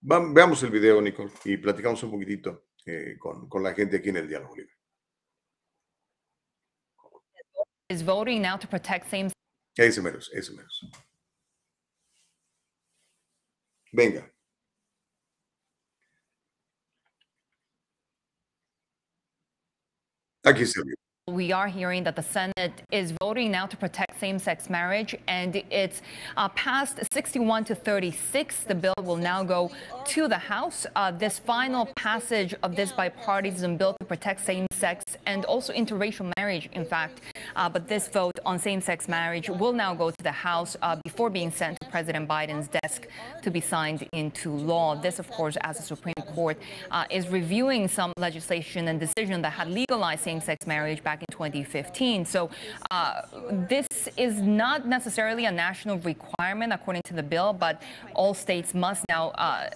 [0.00, 4.16] veamos el video, Nicole, y platicamos un poquitito eh, con, con, la gente aquí en
[4.16, 4.74] el Diálogo Libre.
[7.88, 9.30] Is voting now to protect same
[9.76, 10.90] ese menos, ese menos.
[13.92, 14.30] Venga.
[20.44, 20.80] Aquí se.
[21.30, 26.02] We are hearing that the Senate is voting now to protect same-sex marriage, and it's
[26.36, 28.64] uh, passed 61 to 36.
[28.64, 29.70] The bill will now go
[30.06, 30.86] to the House.
[30.96, 36.68] Uh, this final passage of this bipartisan bill to protect same-sex and also interracial marriage,
[36.72, 37.20] in fact,
[37.54, 41.30] but this vote on same sex marriage will now go to the House uh, before
[41.30, 43.06] being sent to President Biden's desk
[43.42, 44.94] to be signed into law.
[44.94, 46.58] This, of course, as the Supreme Court
[46.90, 51.26] uh, is reviewing some legislation and decision that had legalized same sex marriage back in
[51.30, 52.24] 2015.
[52.24, 52.50] So
[52.90, 53.22] uh,
[53.68, 53.86] this
[54.16, 57.82] is not necessarily a national requirement according to the bill, but
[58.14, 59.70] all states must now uh,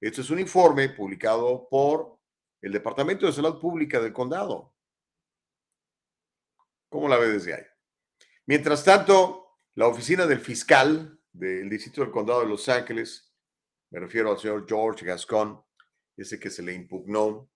[0.00, 2.18] Este es un informe publicado por
[2.60, 4.74] el Departamento de Salud Pública del condado.
[6.88, 7.64] ¿Cómo la ve desde ahí?
[8.46, 13.32] Mientras tanto, la oficina del fiscal del Distrito del Condado de Los Ángeles,
[13.90, 15.62] me refiero al señor George Gascon,
[16.16, 17.50] ese que se le impugnó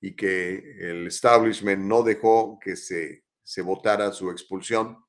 [0.00, 5.02] y que el establishment no dejó que se, se votara su expulsión.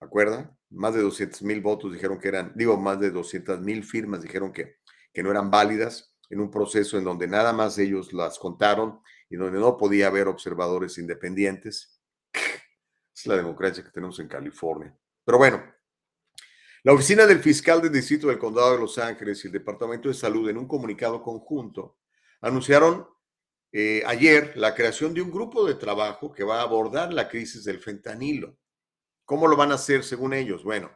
[0.00, 0.56] ¿Acuerda?
[0.70, 4.52] Más de 200 mil votos dijeron que eran, digo, más de 200 mil firmas dijeron
[4.52, 4.76] que,
[5.12, 9.36] que no eran válidas en un proceso en donde nada más ellos las contaron y
[9.36, 11.93] donde no podía haber observadores independientes.
[13.26, 14.96] La democracia que tenemos en California.
[15.24, 15.64] Pero bueno,
[16.82, 20.14] la oficina del fiscal del Distrito del Condado de Los Ángeles y el Departamento de
[20.14, 21.98] Salud en un comunicado conjunto
[22.42, 23.08] anunciaron
[23.72, 27.64] eh, ayer la creación de un grupo de trabajo que va a abordar la crisis
[27.64, 28.56] del fentanilo.
[29.24, 30.62] ¿Cómo lo van a hacer según ellos?
[30.62, 30.90] Bueno,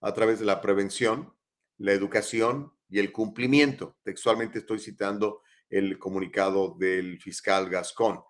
[0.00, 1.34] a través de la prevención,
[1.78, 3.96] la educación y el cumplimiento.
[4.02, 8.22] Textualmente estoy citando el comunicado del fiscal Gascón.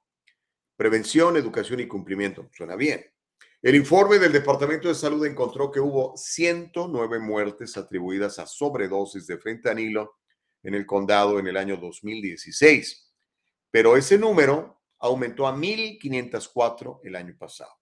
[0.76, 2.48] Prevención, educación y cumplimiento.
[2.53, 3.05] Suena bien.
[3.62, 9.36] El informe del Departamento de Salud encontró que hubo 109 muertes atribuidas a sobredosis de
[9.36, 10.14] fentanilo
[10.62, 13.12] en el condado en el año 2016,
[13.70, 17.72] pero ese número aumentó a 1.504 el año pasado.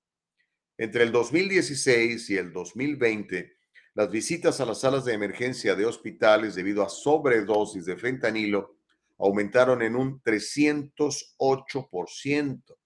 [0.76, 3.56] Entre el 2016 y el 2020,
[3.94, 8.78] las visitas a las salas de emergencia de hospitales debido a sobredosis de fentanilo
[9.16, 12.76] aumentaron en un 308%.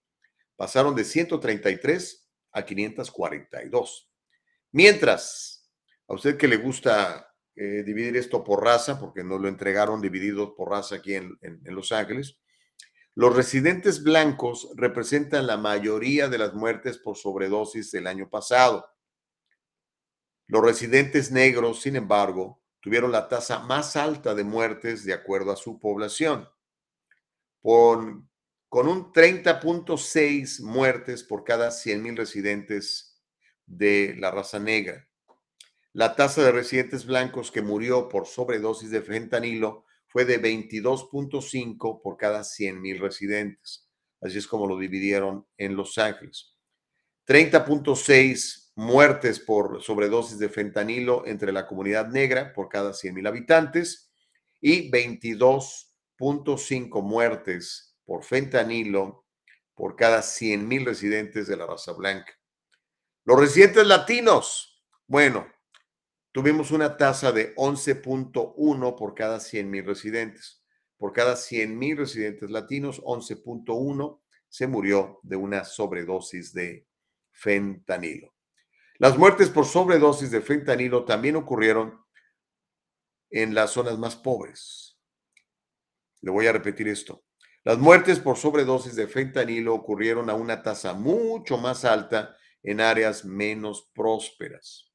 [0.57, 2.22] Pasaron de 133
[2.53, 4.11] a 542.
[4.73, 5.71] Mientras,
[6.09, 10.55] a usted que le gusta eh, dividir esto por raza, porque nos lo entregaron dividido
[10.55, 12.39] por raza aquí en, Los Ángeles,
[13.15, 18.87] los residentes blancos representan la mayoría de las muertes por sobredosis del año pasado.
[20.47, 25.57] Los residentes negros, sin embargo, tuvieron la tasa más alta de muertes de acuerdo a
[25.57, 26.49] su población,
[27.61, 28.31] con
[28.73, 33.21] con un 30.6 muertes por cada 100.000 residentes
[33.67, 35.07] de la raza negra.
[35.93, 42.17] La tasa de residentes blancos que murió por sobredosis de fentanilo fue de 22.5 por
[42.17, 43.91] cada 100.000 residentes.
[44.23, 46.55] Así es como lo dividieron en Los Ángeles.
[47.27, 54.11] 30.6 muertes por sobredosis de fentanilo entre la comunidad negra por cada 100.000 habitantes
[54.63, 59.25] y 22.5 muertes por fentanilo
[59.75, 62.31] por cada 100 mil residentes de la raza blanca.
[63.25, 65.51] Los residentes latinos, bueno,
[66.31, 70.63] tuvimos una tasa de 11.1 por cada 100 mil residentes.
[70.99, 76.87] Por cada 100 mil residentes latinos, 11.1 se murió de una sobredosis de
[77.31, 78.35] fentanilo.
[78.99, 81.99] Las muertes por sobredosis de fentanilo también ocurrieron
[83.31, 84.99] en las zonas más pobres.
[86.21, 87.25] Le voy a repetir esto.
[87.65, 93.25] Las muertes por sobredosis de fentanilo ocurrieron a una tasa mucho más alta en áreas
[93.25, 94.91] menos prósperas.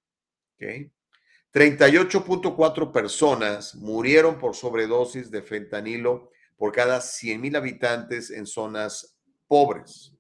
[0.60, 10.14] 38.4 personas murieron por sobredosis de fentanilo por cada 100.000 habitantes en zonas pobres,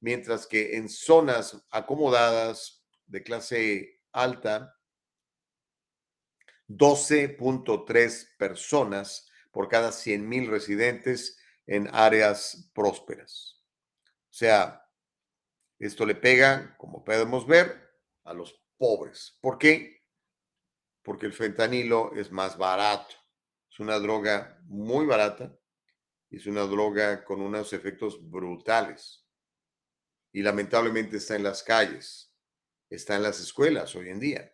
[0.00, 4.76] mientras que en zonas acomodadas de clase alta,
[6.68, 13.62] 12.3 personas por cada 100.000 residentes en áreas prósperas.
[14.30, 14.86] O sea,
[15.78, 17.90] esto le pega, como podemos ver,
[18.24, 19.36] a los pobres.
[19.40, 20.04] ¿Por qué?
[21.02, 23.14] Porque el fentanilo es más barato.
[23.70, 25.56] Es una droga muy barata
[26.30, 29.24] y es una droga con unos efectos brutales.
[30.32, 32.32] Y lamentablemente está en las calles,
[32.90, 34.52] está en las escuelas hoy en día.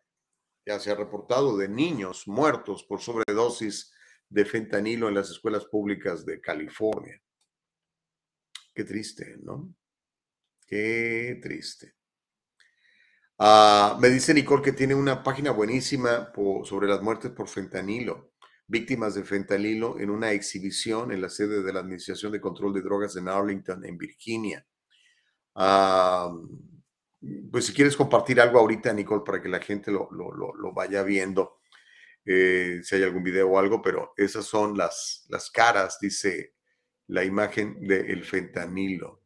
[0.64, 3.92] Ya se ha reportado de niños muertos por sobredosis
[4.32, 7.20] de fentanilo en las escuelas públicas de California.
[8.74, 9.74] Qué triste, ¿no?
[10.66, 11.94] Qué triste.
[13.38, 16.32] Ah, me dice Nicole que tiene una página buenísima
[16.64, 18.32] sobre las muertes por fentanilo,
[18.66, 22.80] víctimas de fentanilo en una exhibición en la sede de la Administración de Control de
[22.80, 24.66] Drogas en Arlington, en Virginia.
[27.50, 30.08] Pues si quieres compartir algo ahorita, Nicole, para que la gente lo,
[30.72, 31.58] vaya viendo,
[32.24, 36.54] eh, si hay algún video o algo, pero esas son las, las caras, dice
[37.08, 39.22] la imagen del fentanilo.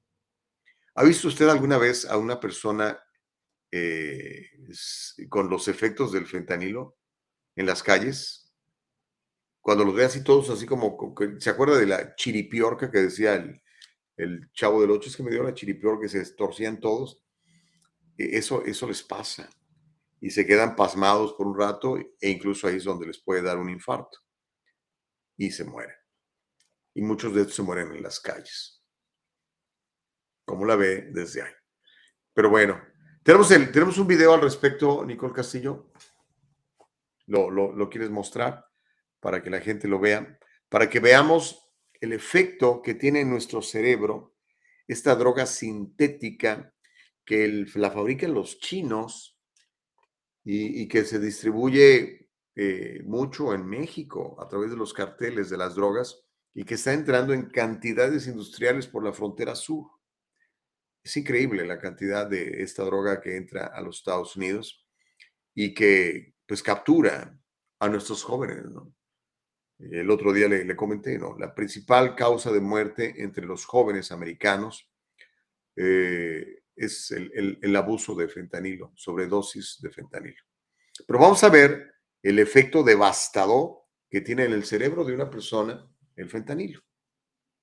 [0.94, 2.99] ¿Ha visto usted alguna vez a una persona
[3.70, 4.47] eh,
[5.28, 6.97] con los efectos del fentanilo
[7.55, 8.53] en las calles?
[9.61, 10.97] Cuando los ve así todos, así como,
[11.38, 13.61] ¿se acuerda de la chiripiorca que decía el,
[14.16, 15.11] el chavo del ocho?
[15.11, 17.22] Es que me dio la chiripiorca que se torcían todos
[18.16, 19.49] e-, eso, eso les pasa
[20.27, 23.59] y se quedan pasmados por un rato e incluso ahí es donde les puede dar
[23.59, 24.18] un infarto
[25.37, 25.95] y se mueren.
[26.95, 28.83] Y muchos de estos se mueren en las calles.
[30.45, 31.53] Como la ve desde ahí.
[32.35, 32.83] Pero bueno,
[33.22, 35.93] tenemos, el, tenemos un video al respecto, Nicole Castillo.
[37.27, 38.66] Lo, lo, lo quieres mostrar
[39.20, 41.70] para que la gente lo vea, para que veamos
[42.01, 44.35] el efecto que tiene en nuestro cerebro
[44.89, 46.74] esta droga sintética
[47.24, 49.36] que la fabrican los chinos
[50.49, 55.74] y, que se distribuye eh, mucho en México a través de los carteles de las
[55.74, 56.22] drogas
[56.55, 59.90] y que está entrando en cantidades industriales por la frontera sur.
[61.03, 64.86] Es increíble la cantidad de esta droga que entra a los Estados Unidos
[65.53, 67.36] y que pues captura
[67.80, 68.66] a nuestros jóvenes.
[69.80, 71.36] El otro día le, le, comenté, ¿no?
[71.36, 74.88] La principal causa de muerte entre los jóvenes americanos
[75.74, 80.43] eh, es el, abuso de fentanilo, sobredosis de fentanilo.
[81.07, 85.89] Pero vamos a ver el efecto devastador que tiene en el cerebro de una persona
[86.14, 86.81] el fentanilo.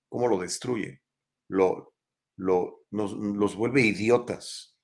[0.10, 1.02] Cómo lo destruye,
[1.48, 1.96] lo,
[2.38, 4.78] lo, los vuelve idiotas,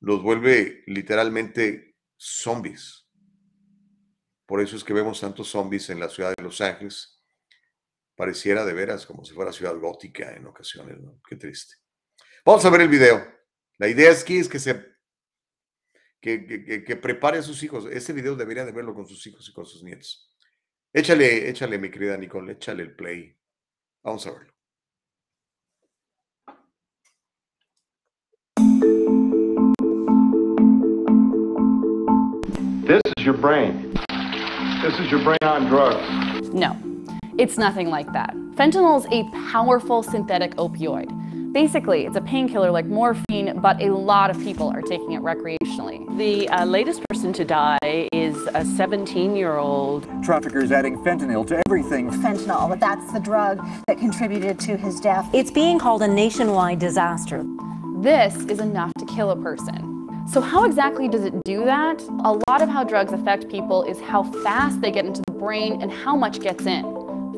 [0.00, 3.08] los vuelve literalmente zombies.
[4.46, 7.20] Por eso es que vemos tantos zombies en la ciudad de Los Ángeles.
[8.14, 10.98] Pareciera de veras como si fuera ciudad gótica en ocasiones.
[11.28, 11.74] Qué triste.
[12.44, 13.35] Vamos a ver el video.
[13.78, 14.96] La idea es que, es que se
[16.20, 17.86] que, que, prepare a sus hijos.
[17.86, 20.32] Ese video debería de verlo con sus hijos y con sus nietos.
[20.92, 23.36] Échale, échale, mi querida Nicole, échale el play.
[24.02, 24.52] Vamos a verlo.
[32.86, 33.92] This is your brain.
[34.82, 36.48] This is your brain on drugs.
[36.54, 36.76] No,
[37.36, 38.34] it's nothing like that.
[38.54, 41.10] Fentanyl is a powerful synthetic opioid.
[41.56, 46.06] Basically, it's a painkiller like morphine, but a lot of people are taking it recreationally.
[46.18, 47.78] The uh, latest person to die
[48.12, 50.06] is a 17 year old.
[50.22, 52.10] Traffickers adding fentanyl to everything.
[52.10, 55.26] Fentanyl, but that's the drug that contributed to his death.
[55.32, 57.42] It's being called a nationwide disaster.
[58.00, 60.26] This is enough to kill a person.
[60.28, 62.02] So, how exactly does it do that?
[62.24, 65.80] A lot of how drugs affect people is how fast they get into the brain
[65.80, 66.84] and how much gets in.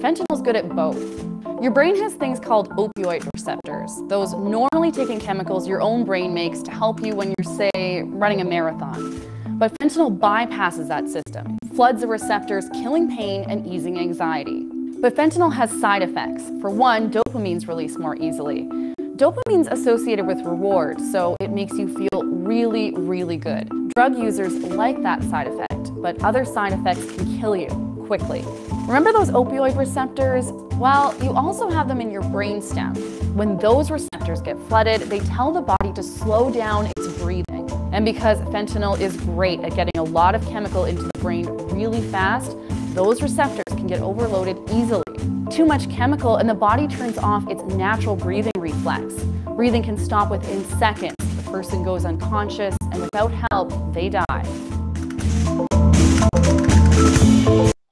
[0.00, 1.37] Fentanyl's good at both.
[1.60, 6.62] Your brain has things called opioid receptors, those normally taken chemicals your own brain makes
[6.62, 9.20] to help you when you're, say, running a marathon.
[9.58, 14.66] But fentanyl bypasses that system, floods the receptors, killing pain and easing anxiety.
[15.00, 16.44] But fentanyl has side effects.
[16.60, 18.68] For one, dopamine's released more easily.
[19.16, 23.68] Dopamine's associated with reward, so it makes you feel really, really good.
[23.96, 27.68] Drug users like that side effect, but other side effects can kill you
[28.06, 28.44] quickly.
[28.88, 30.50] Remember those opioid receptors?
[30.78, 32.96] Well, you also have them in your brainstem.
[33.34, 37.70] When those receptors get flooded, they tell the body to slow down its breathing.
[37.92, 42.00] And because fentanyl is great at getting a lot of chemical into the brain really
[42.00, 42.56] fast,
[42.94, 45.04] those receptors can get overloaded easily.
[45.50, 49.12] Too much chemical and the body turns off its natural breathing reflex.
[49.54, 51.14] Breathing can stop within seconds.
[51.18, 54.46] The person goes unconscious and without help, they die.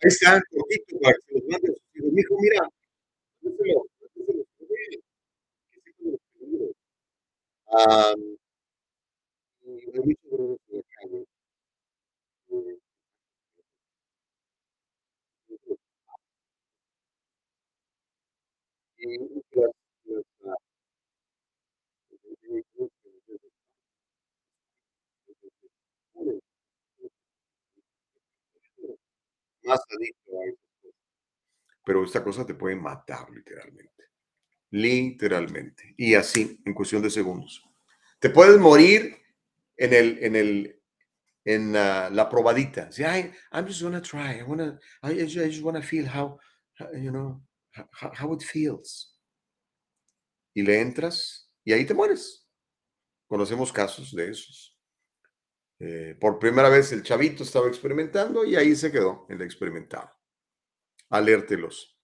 [0.07, 0.57] es santo,
[1.03, 1.43] para los
[2.41, 2.69] mira,
[3.43, 3.85] no se lo,
[4.15, 4.45] no se lo,
[29.67, 31.01] Más adicto a esas cosas.
[31.85, 34.05] Pero esta cosa te puede matar literalmente.
[34.71, 35.95] Literalmente.
[35.97, 37.63] Y así, en cuestión de segundos.
[38.19, 39.17] Te puedes morir
[39.77, 40.83] en el, en el,
[41.45, 42.91] en la, la probadita.
[42.91, 44.41] Sí, I, I'm just gonna try.
[44.41, 46.39] I wanna, I just, I just wanna feel how,
[46.79, 47.41] how, you know,
[47.93, 49.17] how, how it feels.
[50.55, 52.49] Y le entras y ahí te mueres.
[53.29, 54.76] Conocemos casos de esos.
[55.79, 60.11] Eh, por primera vez el chavito estaba experimentando y ahí se quedó el experimentado.
[61.11, 61.99] Alértelos.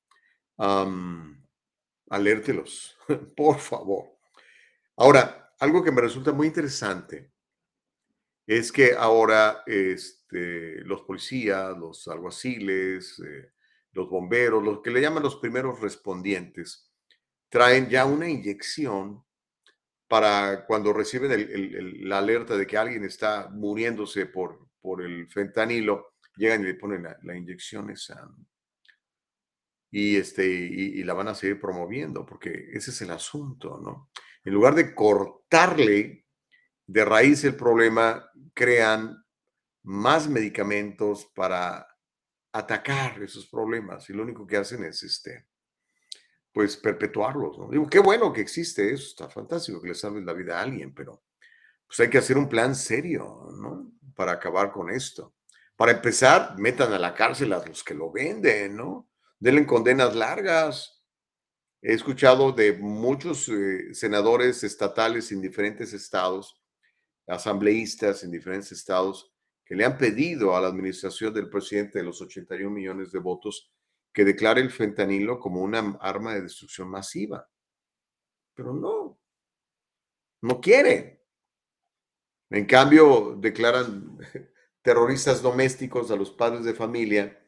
[2.08, 2.96] Alértelos,
[3.36, 4.18] por favor.
[4.96, 7.32] Ahora, algo que me resulta muy interesante
[8.46, 13.52] es que ahora este, los policías, los alguaciles, eh,
[13.92, 16.92] los bomberos, los que le llaman los primeros respondientes,
[17.48, 19.24] traen ya una inyección
[20.12, 24.68] para cuando reciben la alerta de que alguien está muriéndose por,
[25.00, 28.30] el fentanilo, llegan y le ponen la, inyección esa.
[29.90, 34.10] Y, este, y, y la van a seguir promoviendo, porque ese es el asunto, ¿no?
[34.44, 36.26] En lugar de cortarle
[36.86, 39.16] de raíz el problema, crean
[39.82, 41.86] más medicamentos para
[42.52, 45.46] atacar esos problemas y lo único que hacen es este,
[46.52, 47.58] pues perpetuarlos.
[47.58, 47.68] ¿no?
[47.70, 50.94] Digo, qué bueno que existe eso, está fantástico que le salves la vida a alguien,
[50.94, 51.22] pero
[51.86, 53.92] pues hay que hacer un plan serio, ¿no?
[54.14, 55.34] Para acabar con esto.
[55.76, 59.10] Para empezar, metan a la cárcel a los que lo venden, ¿no?
[59.38, 61.02] Denle condenas largas.
[61.82, 66.62] He escuchado de muchos eh, senadores estatales en diferentes estados,
[67.26, 69.32] asambleístas en diferentes estados,
[69.64, 73.72] que le han pedido a la administración del presidente de los 81 millones de votos
[74.12, 77.48] que declare el fentanilo como una arma de destrucción masiva.
[78.54, 79.18] Pero no,
[80.42, 81.24] no quiere.
[82.50, 84.18] En cambio, declaran
[84.82, 87.38] terroristas domésticos a los padres de familia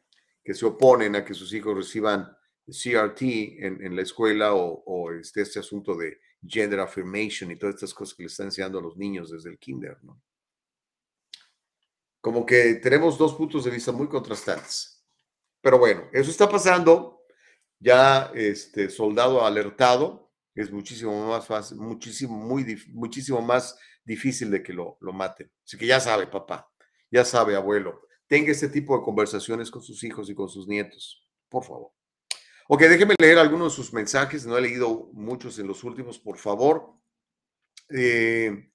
[0.43, 2.35] que se oponen a que sus hijos reciban
[2.67, 7.93] CRT en, la escuela o, o este, este asunto de gender affirmation y todas estas
[7.93, 10.21] cosas que le están enseñando a los niños desde el kinder, ¿no?
[12.21, 14.94] Como que tenemos dos puntos de vista muy contrastantes.
[15.65, 17.23] Pero bueno, eso está pasando.
[17.79, 24.73] Ya este soldado alertado es muchísimo más fácil, muchísimo, muy, muchísimo más difícil de que
[24.73, 25.51] lo, lo maten.
[25.65, 26.71] Así que ya sabe, papá,
[27.09, 31.27] ya sabe, abuelo, tenga este tipo de conversaciones con sus hijos y con sus nietos,
[31.49, 31.91] por favor.
[32.67, 36.37] Ok, déjeme leer algunos de sus mensajes, no he leído muchos en los últimos, por
[36.37, 36.93] favor.
[37.89, 38.69] Eh,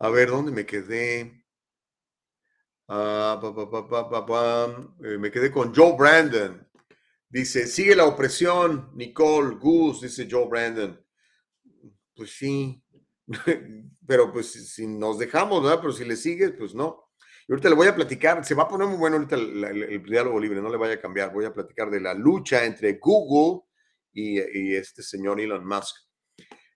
[0.00, 1.43] a ver, ¿dónde me quedé?
[2.88, 3.40] Ah.
[5.02, 6.66] Eh, me quedé con Joe Brandon.
[7.28, 11.00] Dice, sigue la opresión, Nicole, Gus, dice Joe Brandon.
[12.14, 12.80] Pues sí,
[14.06, 15.80] pero pues si nos dejamos, ¿verdad?
[15.80, 17.10] Pero si le sigues, pues no.
[17.48, 20.38] Y ahorita le voy a platicar, se va a poner muy bueno ahorita el, diálogo
[20.38, 21.32] libre, no le vaya a cambiar.
[21.32, 23.66] Voy a platicar de la lucha entre Google
[24.12, 25.96] y, y este señor Elon Musk.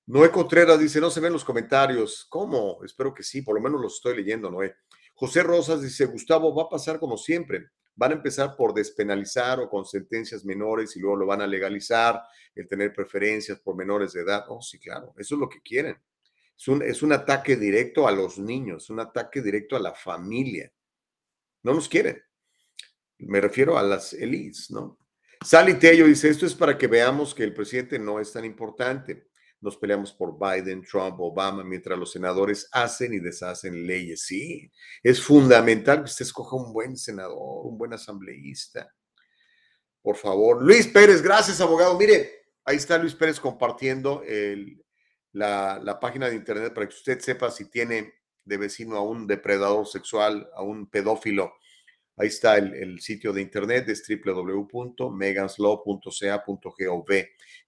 [0.07, 2.27] Noé Contreras dice, no se ven los comentarios.
[2.29, 2.83] ¿Cómo?
[2.83, 4.75] Espero que sí, por lo menos los estoy leyendo, Noé.
[5.19, 7.71] José Rosas dice, Gustavo, va a pasar como siempre.
[7.97, 12.23] Van a empezar por despenalizar o con sentencias menores y luego lo van a legalizar,
[12.55, 14.45] el tener preferencias por menores de edad.
[14.47, 15.97] Oh, sí, claro, eso es lo que quieren.
[16.87, 20.73] Es un, ataque directo a los niños, un ataque directo a la familia.
[21.65, 22.23] No nos quieren.
[23.19, 25.01] Me refiero a las elites, ¿no?
[25.45, 29.27] Sally Tello dice, esto es para que veamos que el presidente no es tan importante.
[29.61, 34.23] Nos peleamos por Biden, Trump, Obama, mientras los senadores hacen y deshacen leyes.
[34.23, 34.71] Sí,
[35.03, 38.89] es fundamental que usted escoja un buen senador, un buen asambleísta.
[40.01, 40.63] Por favor.
[40.63, 41.99] Luis Pérez, gracias, abogado.
[41.99, 44.23] Mire, ahí está Luis Pérez compartiendo
[45.33, 48.15] la, página de internet para que usted sepa si tiene
[48.45, 51.53] de vecino a un depredador sexual, a un pedófilo.
[52.17, 57.07] Ahí está el, el sitio de internet, es www.meganslaw.ca.gov.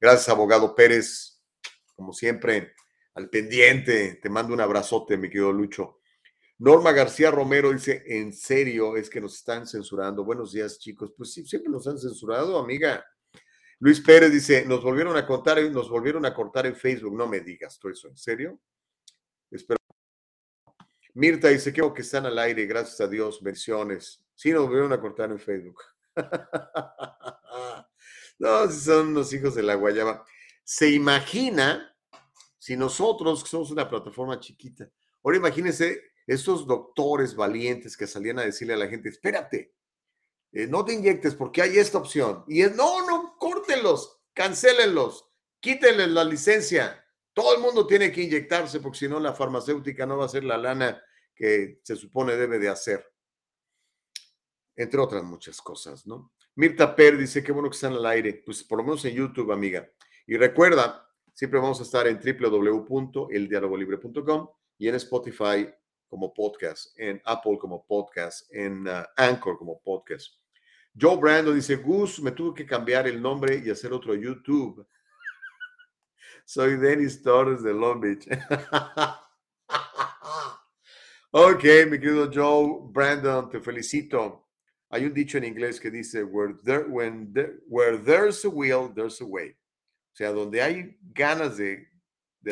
[0.00, 1.29] Gracias, abogado Pérez,
[2.00, 2.72] como siempre,
[3.14, 4.18] al pendiente.
[4.22, 5.98] Te mando un abrazote, mi querido Lucho.
[6.56, 10.24] Norma García Romero dice, ¿en serio es que nos están censurando?
[10.24, 11.12] Buenos días, chicos.
[11.14, 13.04] Pues sí, siempre nos han censurado, amiga.
[13.80, 17.14] Luis Pérez dice, nos volvieron a contar, nos volvieron a cortar en Facebook.
[17.14, 18.58] No me digas todo eso, ¿en serio?
[19.50, 19.78] Espero.
[21.12, 24.24] Mirta dice, creo que están al aire, gracias a Dios, bendiciones.
[24.34, 25.82] Sí, nos volvieron a cortar en Facebook.
[28.38, 30.24] no, son unos hijos de la guayaba.
[30.64, 31.89] ¿Se imagina
[32.60, 34.86] Si nosotros, somos una plataforma chiquita,
[35.24, 39.72] ahora imagínense estos doctores valientes que salían a decirle a la gente, espérate,
[40.52, 42.44] eh, no te inyectes porque hay esta opción.
[42.46, 45.26] Y es, no, no, córtenlos, cancélenlos,
[45.58, 47.02] quítenles la licencia.
[47.32, 50.44] Todo el mundo tiene que inyectarse porque si no la farmacéutica no va a hacer
[50.44, 51.02] la lana
[51.34, 53.10] que se supone debe de hacer.
[54.76, 56.34] Entre otras muchas cosas, ¿no?
[56.56, 58.42] Mirta Per dice, qué bueno que están al aire.
[58.44, 59.90] Pues por lo menos en YouTube, amiga.
[60.26, 61.09] Y recuerda,
[61.40, 65.66] siempre vamos a estar en www.eldialogolibre.com y en Spotify
[66.06, 70.34] como podcast, en Apple como podcast, en uh, Anchor como podcast.
[71.00, 74.86] Joe Brando dice, Gus, me tuve que cambiar el nombre y hacer otro YouTube.
[76.44, 78.28] Soy Dennis Torres de Long Beach.
[81.30, 84.46] ok, mi querido Joe Brandon, te felicito.
[84.90, 87.32] Hay un dicho en inglés que dice, where, there, when
[87.66, 89.56] where there's a will, there's a way.
[90.20, 91.88] Sea, donde hay ganas de,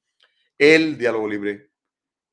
[0.58, 1.72] El diálogo libre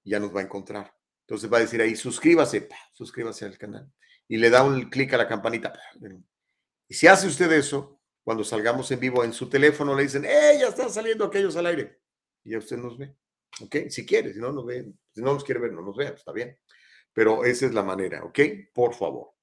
[0.03, 0.95] ya nos va a encontrar.
[1.21, 3.91] Entonces va a decir ahí, suscríbase, suscríbase al canal.
[4.29, 5.73] Y le da un clic a la campanita.
[6.89, 10.57] Y si hace usted eso, cuando salgamos en vivo en su teléfono, le dicen, ¡eh,
[10.59, 12.01] ya están saliendo aquellos al aire!
[12.43, 13.15] Y ya usted nos ve.
[13.61, 13.77] ¿Ok?
[13.89, 16.33] Si quiere, si no nos ve, si no nos quiere ver, no nos vea, está
[16.33, 16.59] bien.
[17.13, 18.41] Pero esa es la manera, ¿ok?
[18.73, 19.34] Por favor.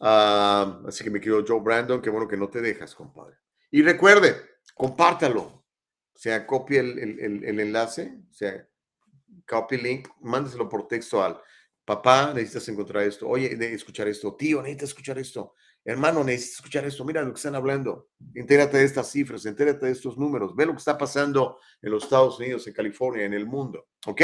[0.00, 3.36] Ah, así que me quiero Joe Brandon, qué bueno que no te dejas, compadre.
[3.70, 4.36] Y recuerde,
[4.74, 5.42] compártalo.
[5.42, 8.66] O sea, copie el, el, el enlace, o sea,
[9.46, 11.40] copy link, mándeselo por texto al
[11.84, 15.54] papá, necesitas encontrar esto, oye, escuchar esto, tío, necesitas escuchar esto,
[15.84, 19.92] hermano, necesitas escuchar esto, mira lo que están hablando, entérate de estas cifras, entérate de
[19.92, 23.46] estos números, ve lo que está pasando en los Estados Unidos, en California, en el
[23.46, 24.22] mundo, ¿ok?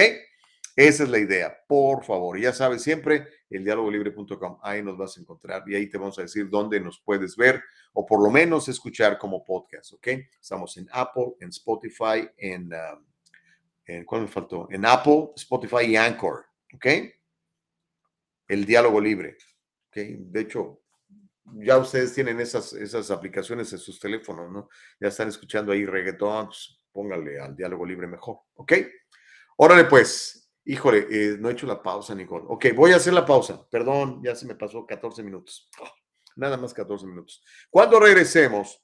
[0.77, 2.39] Esa es la idea, por favor.
[2.39, 6.23] Ya sabes, siempre el dialogolibre.com, ahí nos vas a encontrar y ahí te vamos a
[6.23, 7.63] decir dónde nos puedes ver
[7.95, 10.09] o por lo menos escuchar como podcast, ¿ok?
[10.39, 13.07] Estamos en Apple, en Spotify, en, um,
[13.87, 14.69] en ¿cuál me faltó?
[14.71, 16.45] En Apple, Spotify y Anchor,
[16.75, 16.87] ¿ok?
[18.49, 19.39] El diálogo libre,
[19.89, 19.97] ¿ok?
[19.97, 20.83] De hecho,
[21.55, 24.69] ya ustedes tienen esas, esas aplicaciones en sus teléfonos, ¿no?
[25.01, 28.73] Ya están escuchando ahí reggaetón, pues póngale al diálogo libre mejor, ¿ok?
[29.57, 32.45] Órale pues, Híjole, eh, no he hecho la pausa, Nicole.
[32.49, 33.69] Ok, voy a hacer la pausa.
[33.71, 35.71] Perdón, ya se me pasó 14 minutos.
[35.81, 35.93] Ah,
[36.35, 37.41] nada más 14 minutos.
[37.71, 38.83] Cuando regresemos,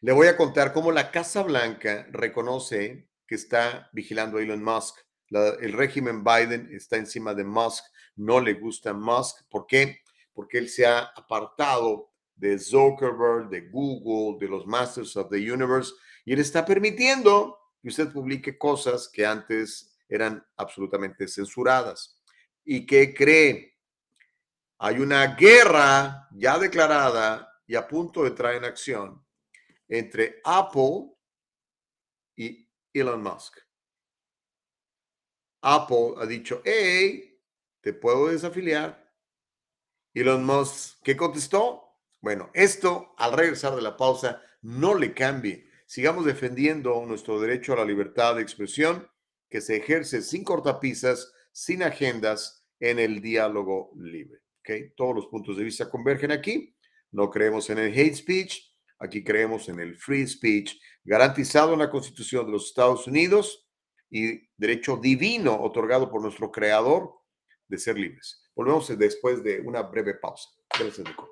[0.00, 4.96] le voy a contar cómo la Casa Blanca reconoce que está vigilando a Elon Musk.
[5.28, 7.84] el régimen Biden está encima de Musk.
[8.16, 9.42] No le gusta Musk.
[9.50, 10.00] ¿Por qué?
[10.32, 15.92] Porque él se ha apartado de Zuckerberg, de Google, de los Masters of the Universe,
[16.24, 22.20] y él está permitiendo que usted publique cosas que antes eran absolutamente censuradas.
[22.64, 23.78] ¿Y qué cree?
[24.78, 29.24] Hay una guerra ya declarada y a punto de entrar en acción
[29.88, 31.14] entre Apple
[32.36, 33.58] y Elon Musk.
[35.62, 37.40] Apple ha dicho, hey,
[37.80, 39.12] te puedo desafiliar.
[40.12, 41.96] Elon Musk, ¿qué contestó?
[42.20, 45.70] Bueno, esto al regresar de la pausa no le cambie.
[45.86, 49.08] Sigamos defendiendo nuestro derecho a la libertad de expresión
[49.52, 54.40] que se ejerce sin cortapisas, sin agendas, en el diálogo libre.
[54.60, 54.94] ¿okay?
[54.96, 56.74] Todos los puntos de vista convergen aquí.
[57.10, 58.58] No creemos en el hate speech,
[58.98, 63.68] aquí creemos en el free speech, garantizado en la Constitución de los Estados Unidos
[64.10, 67.12] y derecho divino otorgado por nuestro creador
[67.68, 68.42] de ser libres.
[68.56, 70.48] Volvemos después de una breve pausa.
[70.78, 71.31] Gracias, Nico.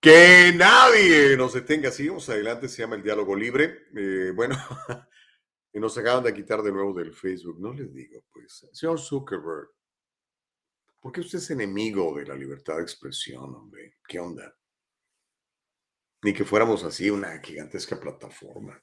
[0.00, 1.90] Que nadie nos detenga.
[1.90, 3.88] Seguimos adelante, se llama el diálogo libre.
[3.94, 4.56] Eh, bueno,
[5.74, 7.60] y nos acaban de quitar de nuevo del Facebook.
[7.60, 9.68] No les digo, pues, señor Zuckerberg,
[11.00, 13.98] ¿por qué usted es enemigo de la libertad de expresión, hombre?
[14.08, 14.56] ¿Qué onda?
[16.22, 18.82] Ni que fuéramos así una gigantesca plataforma.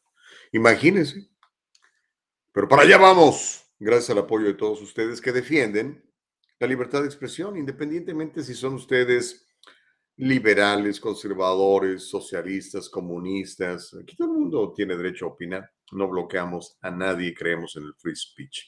[0.51, 1.31] Imagínense.
[2.51, 6.03] Pero para allá vamos, gracias al apoyo de todos ustedes que defienden
[6.59, 9.46] la libertad de expresión, independientemente si son ustedes
[10.17, 13.95] liberales, conservadores, socialistas, comunistas.
[14.01, 15.71] Aquí todo el mundo tiene derecho a opinar.
[15.91, 18.63] No bloqueamos a nadie, creemos en el free speech.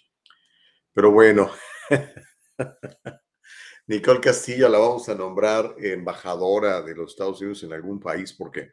[0.94, 1.52] Pero bueno,
[3.88, 8.72] Nicole Castillo la vamos a nombrar embajadora de los Estados Unidos en algún país porque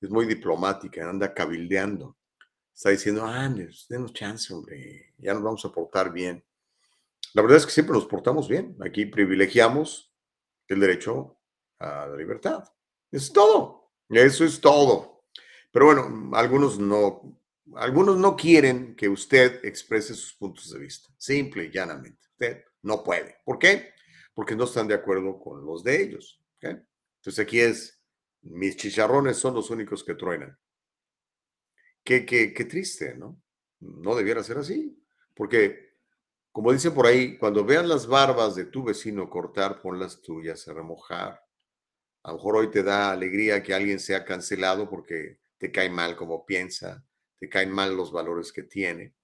[0.00, 2.18] es muy diplomática, anda cabildeando
[2.78, 3.52] está diciendo, ah,
[3.88, 6.44] denos chance, hombre, ya nos vamos a portar bien.
[7.34, 8.76] La verdad es que siempre nos portamos bien.
[8.80, 10.14] Aquí privilegiamos
[10.68, 11.37] el derecho
[11.78, 12.64] a la libertad.
[13.10, 13.92] Es todo.
[14.08, 15.24] Eso es todo.
[15.70, 17.38] Pero bueno, algunos no,
[17.76, 21.08] algunos no quieren que usted exprese sus puntos de vista.
[21.16, 22.26] Simple y llanamente.
[22.32, 23.36] Usted no puede.
[23.44, 23.92] ¿Por qué?
[24.34, 26.40] Porque no están de acuerdo con los de ellos.
[26.56, 26.78] ¿ok?
[27.18, 28.02] Entonces aquí es,
[28.42, 30.56] mis chicharrones son los únicos que truenan.
[32.04, 33.40] Qué, qué, qué triste, ¿no?
[33.80, 34.98] No debiera ser así,
[35.34, 35.94] porque,
[36.50, 40.66] como dicen por ahí, cuando vean las barbas de tu vecino cortar, pon las tuyas
[40.66, 41.40] a remojar.
[42.28, 46.14] A lo mejor hoy te da alegría que alguien sea cancelado porque te cae mal
[46.14, 47.02] como piensa,
[47.38, 49.14] te caen mal los valores que tiene.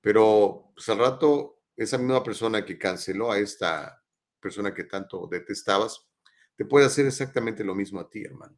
[0.00, 4.04] Pero pues, al rato, esa misma persona que canceló a esta
[4.38, 6.06] persona que tanto detestabas,
[6.54, 8.56] te puede hacer exactamente lo mismo a ti, hermano.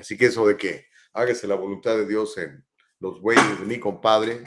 [0.00, 2.66] Así que eso de que hágase la voluntad de Dios en
[2.98, 4.42] los bueyes de mi compadre,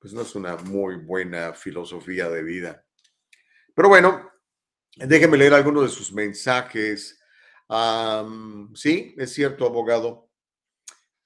[0.00, 2.84] pues no es una muy buena filosofía de vida.
[3.72, 4.32] Pero bueno,
[4.96, 7.20] déjeme leer algunos de sus mensajes.
[7.68, 10.30] Am, sí, es cierto, abogado.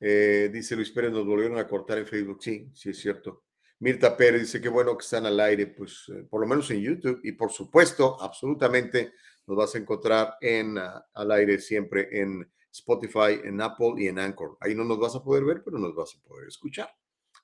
[0.01, 2.43] Eh, dice Luis Pérez, nos volvieron a cortar en Facebook.
[2.43, 3.45] Sí, sí es cierto.
[3.81, 6.81] Mirta Pérez dice que bueno que están al aire, pues eh, por lo menos en
[6.81, 7.21] YouTube.
[7.23, 9.15] Y por supuesto, absolutamente,
[9.47, 14.19] nos vas a encontrar en, ah, al aire siempre en Spotify, en Apple y en
[14.19, 14.57] Anchor.
[14.61, 16.91] Ahí no nos vas a poder ver, pero nos vas a poder escuchar.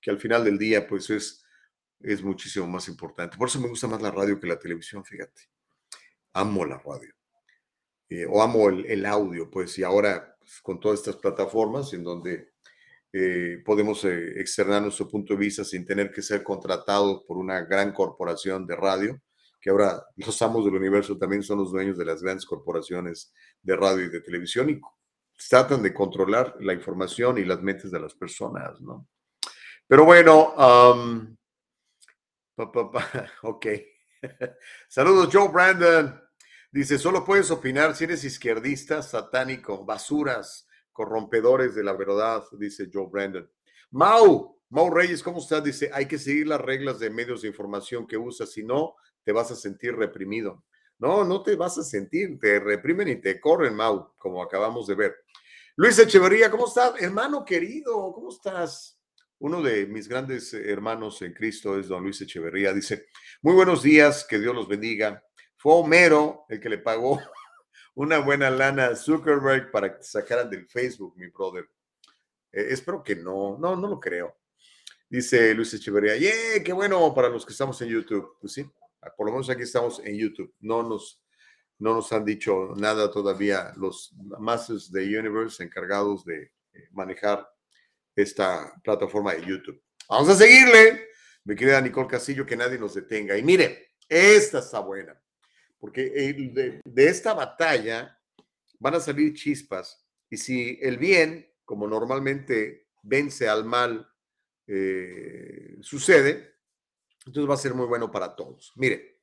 [0.01, 1.45] Que al final del día, pues es,
[2.01, 3.37] es muchísimo más importante.
[3.37, 5.43] Por eso me gusta más la radio que la televisión, fíjate.
[6.35, 7.16] Amo la radio.
[8.09, 12.05] Eh, o amo el, el, audio, pues, y ahora pues, con todas estas plataformas en
[12.05, 12.53] donde
[13.13, 17.63] eh, podemos eh, externar nuestro punto de vista sin tener que ser contratados por una
[17.63, 19.21] gran corporación de radio,
[19.61, 23.75] que ahora los amos del universo también son los dueños de las grandes corporaciones de
[23.75, 24.81] radio y de televisión y
[25.49, 29.09] tratan de controlar la información y las mentes de las personas, ¿no?
[29.87, 31.37] Pero bueno, um,
[32.55, 33.67] pa, pa, ok.
[34.89, 36.26] Saludos, Joe Brandon.
[36.77, 43.07] Dice, solo puedes opinar si eres izquierdista, satánico, basuras, corrompedores de la verdad, dice Joe
[43.11, 43.51] Brandon.
[43.93, 45.65] Mau, Mau Reyes, ¿cómo estás?
[45.65, 48.95] Dice, hay que seguir las reglas de medios de información que usas, si no,
[49.25, 50.67] te vas a sentir reprimido.
[50.99, 54.97] No, no te vas a sentir, te reprimen y te corren, Mau, como acabamos de
[54.97, 55.17] ver.
[55.77, 57.01] Luis Echeverría, ¿cómo estás?
[57.01, 59.01] Hermano querido, ¿cómo estás?
[59.39, 62.75] Uno de mis grandes hermanos en Cristo es don Luis Echeverría.
[62.75, 63.07] Dice,
[63.41, 65.23] muy buenos días, que Dios los bendiga.
[65.67, 67.21] Fue Homero el que le pagó
[67.97, 71.69] una buena lana a Zuckerberg para que sacaran del Facebook, mi brother.
[72.53, 74.39] Eh, espero que no, no, no lo creo.
[75.09, 76.63] Dice Luis Echeverría, ¡yeah!
[76.63, 78.37] ¡Qué bueno para los que estamos en YouTube!
[78.41, 78.65] Pues sí,
[79.17, 80.55] por lo menos aquí estamos en YouTube.
[80.61, 81.21] No nos,
[81.81, 87.45] no nos han dicho nada todavía los Masters de Universe encargados de eh, manejar
[88.15, 89.83] esta plataforma de YouTube.
[90.09, 91.09] Vamos a seguirle,
[91.43, 93.37] mi querida Nicole Castillo, que nadie nos detenga.
[93.37, 95.21] Y mire, esta está buena,
[95.87, 98.21] porque de, de esta batalla
[98.81, 100.05] van a salir chispas.
[100.29, 104.05] Y si el bien, como normalmente vence al mal,
[104.67, 106.57] eh, sucede,
[107.25, 108.73] entonces va a ser muy bueno para todos.
[108.75, 109.21] Mire,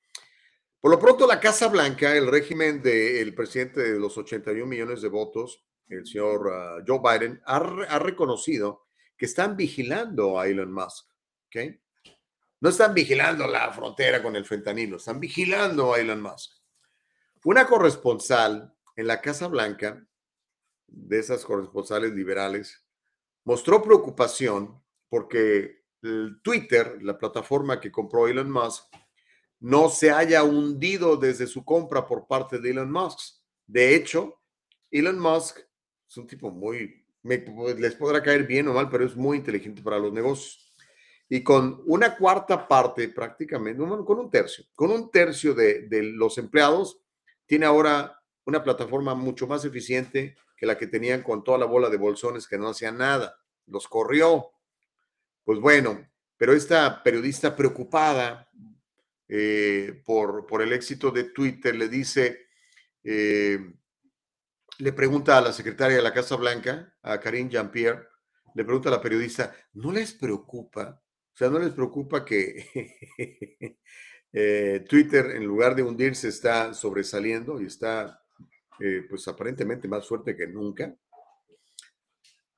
[0.80, 5.10] por lo pronto la Casa Blanca, el régimen del presidente de los 81 millones de
[5.10, 8.88] votos, el señor ah, Joe Biden, ha, ha, reconocido
[9.18, 11.10] que están vigilando a Elon Musk.
[11.48, 11.83] ¿okay?
[12.64, 16.50] No están vigilando la frontera con el fentanilo, están vigilando a Elon Musk.
[17.44, 20.08] Una corresponsal en la Casa Blanca,
[20.88, 22.82] de esas corresponsales liberales,
[23.44, 28.86] mostró preocupación porque el Twitter, la plataforma que compró Elon Musk,
[29.60, 33.42] no se haya hundido desde su compra por parte de Elon Musk.
[33.68, 34.40] De hecho,
[34.90, 35.60] Elon Musk
[36.08, 40.00] es un tipo muy, les podrá caer bien o mal, pero es muy inteligente para
[40.00, 40.73] los negocios.
[41.30, 46.38] Y con una cuarta parte prácticamente, con un tercio, con un tercio de, de los
[46.38, 47.00] empleados,
[47.46, 51.90] tiene ahora una plataforma mucho más eficiente que la que tenían con toda la bola
[51.90, 53.38] de bolsones que no hacían nada.
[53.68, 54.52] Los corrió.
[55.44, 58.50] Pues bueno, pero esta periodista preocupada
[59.28, 62.48] eh, por, por, el éxito de Twitter le dice,
[63.04, 63.60] eh,
[64.78, 68.08] le pregunta a la secretaria de la Casa Blanca, a Karine Jean-Pierre,
[68.56, 71.03] le pregunta a la periodista, ¿no les preocupa?
[71.34, 72.96] O sea, ¿no les preocupa que
[74.34, 78.22] eh, Twitter, en lugar de hundirse, está sobresaliendo y está,
[79.10, 80.96] pues aparentemente más fuerte que nunca?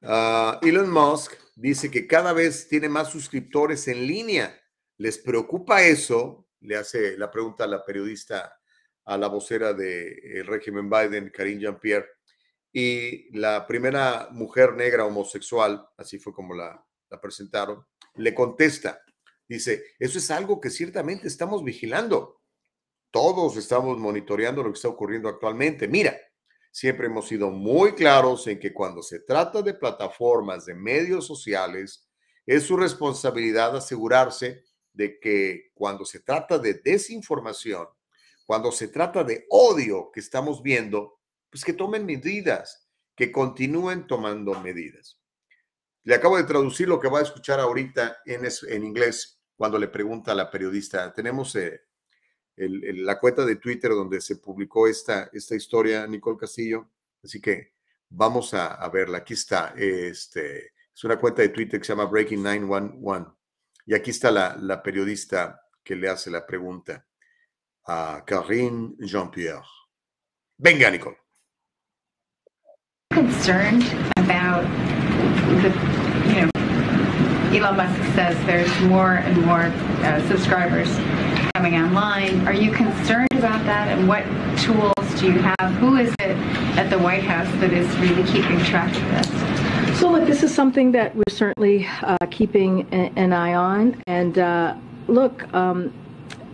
[0.02, 4.56] Uh, Elon Musk dice que cada vez tiene más suscriptores en línea.
[4.98, 6.48] ¿Les preocupa eso?
[6.60, 8.60] Le hace la pregunta a la periodista,
[9.06, 12.08] a la vocera del régimen Biden, Karine Jean-Pierre.
[12.72, 19.02] Y la primera mujer negra homosexual, así fue como la, la presentaron, le contesta.
[19.48, 22.42] Dice, eso es algo que ciertamente estamos vigilando.
[23.12, 25.88] Todos estamos monitoreando lo que está ocurriendo actualmente.
[25.88, 26.18] Mira,
[26.72, 32.10] siempre hemos sido muy claros en que cuando se trata de plataformas de medios sociales,
[32.46, 34.64] es su responsabilidad asegurarse
[34.94, 37.88] de que cuando se trata de desinformación,
[38.46, 41.20] cuando se trata de odio que estamos viendo,
[41.50, 45.20] pues que tomen medidas, que continúen tomando medidas.
[46.06, 49.88] Le acabo de traducir lo que va a escuchar ahorita en, en inglés cuando le
[49.88, 51.12] pregunta a la periodista.
[51.12, 51.82] Tenemos eh,
[52.56, 56.92] la cuenta de Twitter donde se publicó esta, esta historia, Nicole Castillo.
[57.24, 57.74] Así que
[58.08, 59.20] vamos a, verla.
[59.20, 59.74] Aquí está.
[59.76, 63.32] Este, es una cuenta de Twitter que se llama Breaking 911.
[63.88, 67.04] Y aquí está la, la periodista que le hace la pregunta
[67.88, 69.66] a Karine Jean-Pierre.
[70.58, 71.18] Venga, Nicole.
[73.12, 73.84] Concerned
[74.18, 74.66] about
[75.62, 75.70] the,
[76.30, 76.50] you know,
[77.56, 79.62] Elon Musk says there's more and more
[80.04, 80.90] uh, subscribers
[81.56, 82.46] coming online.
[82.48, 83.88] Are you concerned about that?
[83.88, 84.24] And what
[84.60, 85.72] tools do you have?
[85.76, 86.36] Who is it
[86.78, 90.00] at the White House that is really keeping track of this?
[90.00, 94.04] So, look, this is something that we're certainly uh, keeping an eye on.
[94.08, 94.76] And uh,
[95.08, 95.94] look, um,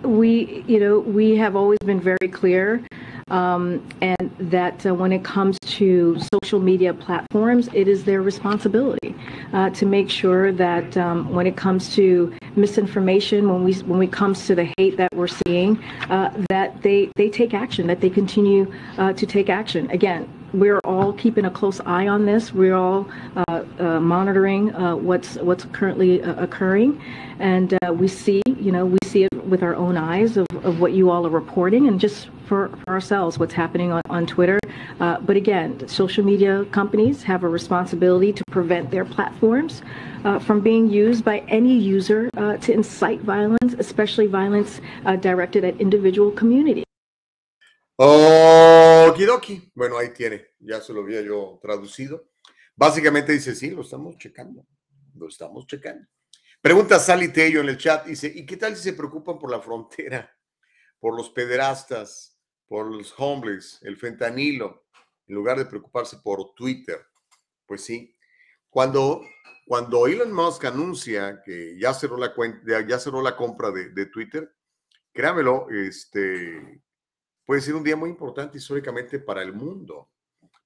[0.03, 2.83] we, you know, we have always been very clear
[3.31, 9.15] um, and that uh, when it comes to social media platforms, it is their responsibility
[9.53, 14.11] uh, to make sure that um, when it comes to misinformation, when we when it
[14.11, 18.09] comes to the hate that we're seeing, uh, that they they take action, that they
[18.09, 19.89] continue uh, to take action.
[19.91, 22.53] Again, we're all keeping a close eye on this.
[22.53, 27.01] We're all uh, uh, monitoring uh, what's what's currently uh, occurring,
[27.39, 30.79] and uh, we see, you know, we see it with our own eyes of, of
[30.79, 34.59] what you all are reporting, and just for, for ourselves, what's happening on, on Twitter.
[34.99, 39.81] Uh, but again, social media companies have a responsibility to prevent their platforms
[40.41, 44.81] from being used by any user to incite violence, especially violence
[45.21, 46.85] directed at individual communities.
[48.03, 49.71] Okidoki.
[49.75, 50.55] Bueno, ahí tiene.
[50.59, 52.31] Ya se lo había yo traducido.
[52.75, 54.65] Básicamente dice, sí, lo estamos checando.
[55.13, 56.07] Lo estamos checando.
[56.61, 58.05] Pregunta Sally Tello en el chat.
[58.07, 60.35] Dice, ¿y qué tal si se preocupan por la frontera?
[60.99, 64.87] Por los pederastas, por los homeless, el fentanilo,
[65.27, 67.05] en lugar de preocuparse por Twitter.
[67.67, 68.15] Pues sí.
[68.69, 69.21] Cuando,
[69.65, 74.07] cuando Elon Musk anuncia que ya cerró la, cuenta, ya cerró la compra de, de
[74.07, 74.55] Twitter,
[75.13, 76.81] créamelo, este,
[77.45, 80.09] puede ser un día muy importante históricamente para el mundo,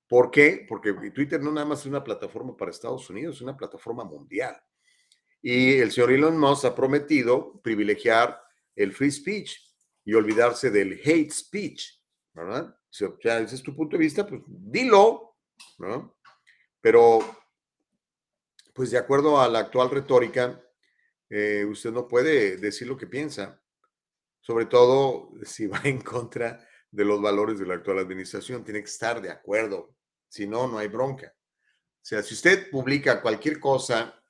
[0.08, 0.66] ¿Por qué?
[0.68, 4.56] Porque Twitter no nada más es una plataforma para Estados Unidos, es una plataforma mundial.
[5.42, 8.40] Y el señor Elon Musk ha prometido privilegiar
[8.76, 9.58] el free speech
[10.04, 12.02] y olvidarse del hate speech,
[12.34, 12.76] ¿verdad?
[12.90, 15.36] Si ese es tu punto de vista, pues dilo,
[15.80, 16.18] ¿no?
[16.82, 17.20] Pero,
[18.74, 20.64] pues de acuerdo a la actual retórica,
[21.30, 23.60] eh, usted no puede decir lo que piensa,
[24.46, 28.64] sobre todo si va en contra de los valores de la actual administración.
[28.64, 29.96] Tiene que estar de acuerdo,
[30.30, 31.34] si no, no hay bronca.
[31.36, 34.22] O sea, si usted publica cualquier cosa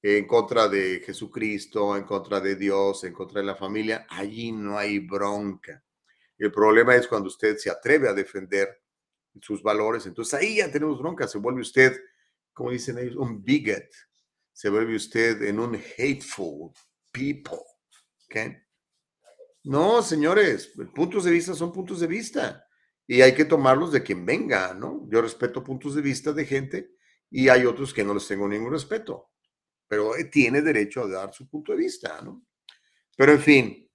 [0.00, 4.78] en contra de Jesucristo, en contra de Dios, en contra de la familia, allí no
[4.78, 5.84] hay bronca.
[6.38, 8.80] El problema es cuando usted se atreve a defender
[9.42, 12.00] sus valores, entonces ahí ya tenemos bronca, se vuelve usted,
[12.54, 13.84] como dicen ellos, un bigot,
[14.54, 16.72] se vuelve usted en un hateful
[17.12, 17.60] people.
[18.24, 18.56] ¿okay?
[19.64, 22.64] No, señores, puntos de vista son puntos de vista
[23.06, 25.06] y hay que tomarlos de quien venga, ¿no?
[25.10, 26.92] Yo respeto puntos de vista de gente
[27.30, 29.30] y hay otros que no les tengo ningún respeto,
[29.86, 32.44] pero eh, tiene derecho a dar su punto de vista, ¿no?
[33.16, 33.90] Pero en fin,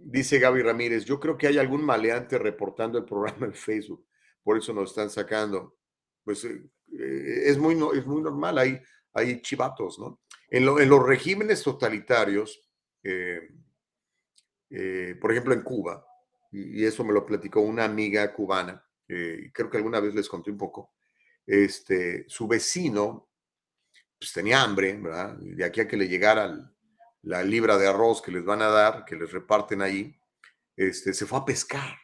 [0.00, 4.06] dice Gaby Ramírez, yo creo que hay algún maleante reportando el programa en Facebook,
[4.42, 5.76] por eso nos están sacando.
[6.24, 6.62] Pues eh,
[6.98, 8.80] eh, es, muy, es muy normal, hay,
[9.12, 10.20] hay chivatos, ¿no?
[10.48, 12.60] En, los regímenes totalitarios,
[13.02, 13.40] eh,
[15.20, 16.06] por ejemplo, en Cuba,
[16.50, 20.50] y, eso me lo platicó una amiga cubana, eh, creo que alguna vez les conté
[20.50, 20.94] un poco,
[21.46, 23.28] este, su vecino
[24.18, 25.00] pues tenía hambre,
[25.40, 26.72] de aquí a que le llegara
[27.22, 30.16] la libra de arroz que les van a dar, que les reparten ahí,
[30.76, 31.98] este, se fue a pescar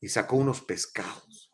[0.00, 1.52] y sacó unos pescados.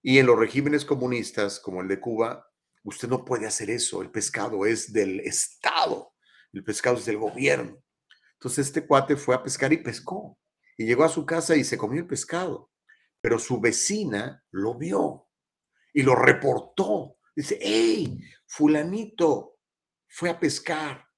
[0.00, 2.50] Y en los regímenes comunistas, como el de Cuba,
[2.82, 4.00] usted no puede hacer eso.
[4.00, 6.14] El pescado es del Estado,
[6.54, 7.83] el pescado es del gobierno.
[8.44, 10.38] Entonces este cuate fue a pescar y pescó.
[10.76, 12.70] Y llegó a su casa y se comió el pescado.
[13.22, 15.30] Pero su vecina lo vio
[15.94, 17.16] y lo reportó.
[17.34, 19.60] Dice, hey, fulanito
[20.06, 21.08] fue a pescar.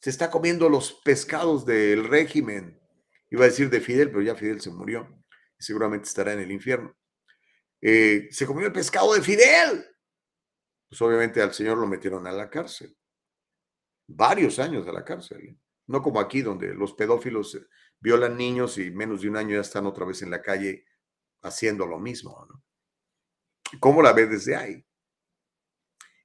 [0.00, 2.80] Se está comiendo los pescados del régimen.
[3.28, 5.06] Iba a decir de Fidel, pero ya Fidel se murió.
[5.60, 6.96] Y seguramente estará en el infierno.
[7.82, 9.84] Eh, se comió el pescado de Fidel.
[10.88, 12.96] Pues obviamente al señor lo metieron a la cárcel.
[14.08, 15.58] Varios años a la cárcel.
[15.86, 17.66] No como aquí, donde los pedófilos eh,
[18.00, 20.84] violan niños y menos de un año ya están otra vez en la calle
[21.42, 22.46] haciendo lo mismo.
[23.80, 24.86] ¿Cómo la ves desde ahí?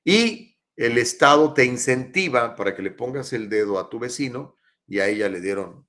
[0.04, 4.58] Y el Estado te incentiva para que le pongas el dedo a tu vecino
[4.88, 5.88] y a ella le dieron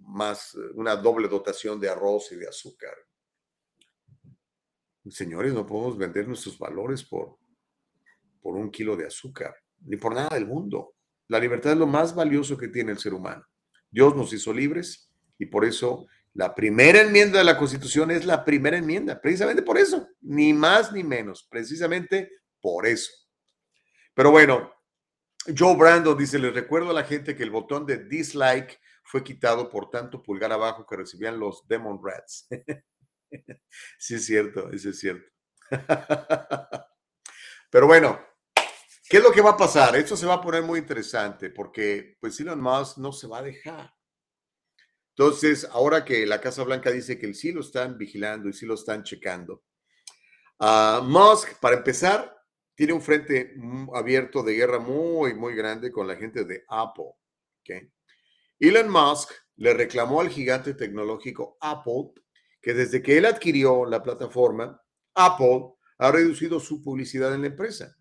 [0.00, 2.94] más, eh, una doble dotación de arroz y de azúcar.
[5.08, 7.38] Señores, no podemos vender nuestros valores por,
[8.40, 10.94] por un kilo de azúcar, ni por nada del mundo.
[11.30, 13.46] La libertad es lo más valioso que tiene el ser humano.
[13.88, 18.44] Dios nos hizo libres y por eso la primera enmienda de la Constitución es la
[18.44, 23.12] primera enmienda, precisamente por eso, ni más ni menos, precisamente por eso.
[24.12, 24.72] Pero bueno,
[25.56, 29.70] Joe Brando dice, les recuerdo a la gente que el botón de dislike fue quitado
[29.70, 32.48] por tanto pulgar abajo que recibían los Demon Rats.
[33.98, 35.30] sí es cierto, eso es cierto.
[37.70, 38.18] Pero bueno,
[39.10, 39.96] ¿Qué es lo que va a pasar?
[39.96, 43.42] Esto se va a poner muy interesante porque pues Elon Musk no se va a
[43.42, 43.92] dejar.
[45.16, 48.74] Entonces, ahora que la Casa Blanca dice que sí lo están vigilando y sí lo
[48.74, 49.64] están checando,
[50.60, 52.40] uh, Musk, para empezar,
[52.76, 53.56] tiene un frente
[53.92, 57.10] abierto de guerra muy, muy grande con la gente de Apple.
[58.60, 62.12] Elon Musk le reclamó al gigante tecnológico Apple
[62.62, 64.80] que desde que él adquirió la plataforma,
[65.14, 67.96] Apple ha reducido su publicidad en la empresa.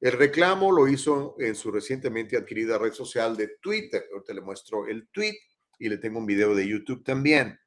[0.00, 4.06] El reclamo lo hizo en su recientemente adquirida red social de Twitter.
[4.10, 5.36] Ahorita le muestro el tweet
[5.78, 7.58] y le tengo un video de YouTube también.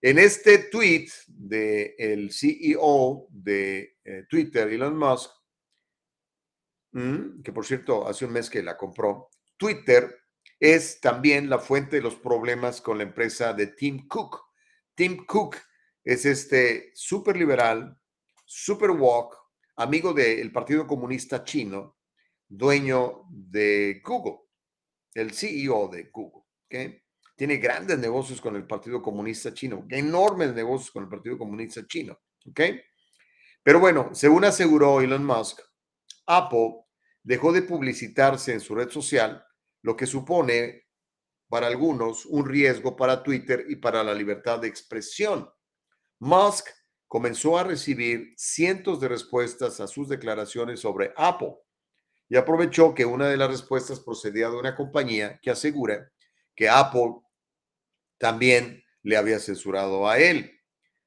[0.00, 5.30] En este tweet del CEO de eh, Twitter, Elon Musk,
[6.92, 10.14] mm, que por cierto hace un mes que la compró, Twitter
[10.60, 14.38] es también la fuente de los problemas con la empresa de Tim Cook.
[14.94, 15.56] Tim Cook
[16.04, 17.98] es este súper liberal,
[18.44, 19.34] súper walk,
[19.78, 21.98] amigo del Partido Comunista Chino,
[22.48, 24.40] dueño de Google,
[25.14, 26.42] el CEO de Google.
[26.66, 27.00] ¿okay?
[27.36, 32.18] Tiene grandes negocios con el Partido Comunista Chino, enormes negocios con el Partido Comunista Chino.
[32.48, 32.80] ¿okay?
[33.62, 35.60] Pero bueno, según aseguró Elon Musk,
[36.26, 36.84] Apple
[37.22, 39.44] dejó de publicitarse en su red social,
[39.82, 40.88] lo que supone
[41.48, 45.48] para algunos un riesgo para Twitter y para la libertad de expresión.
[46.18, 46.66] Musk
[47.08, 51.56] comenzó a recibir cientos de respuestas a sus declaraciones sobre Apple
[52.28, 56.12] y aprovechó que una de las respuestas procedía de una compañía que asegura
[56.54, 57.14] que Apple
[58.18, 60.54] también le había censurado a él.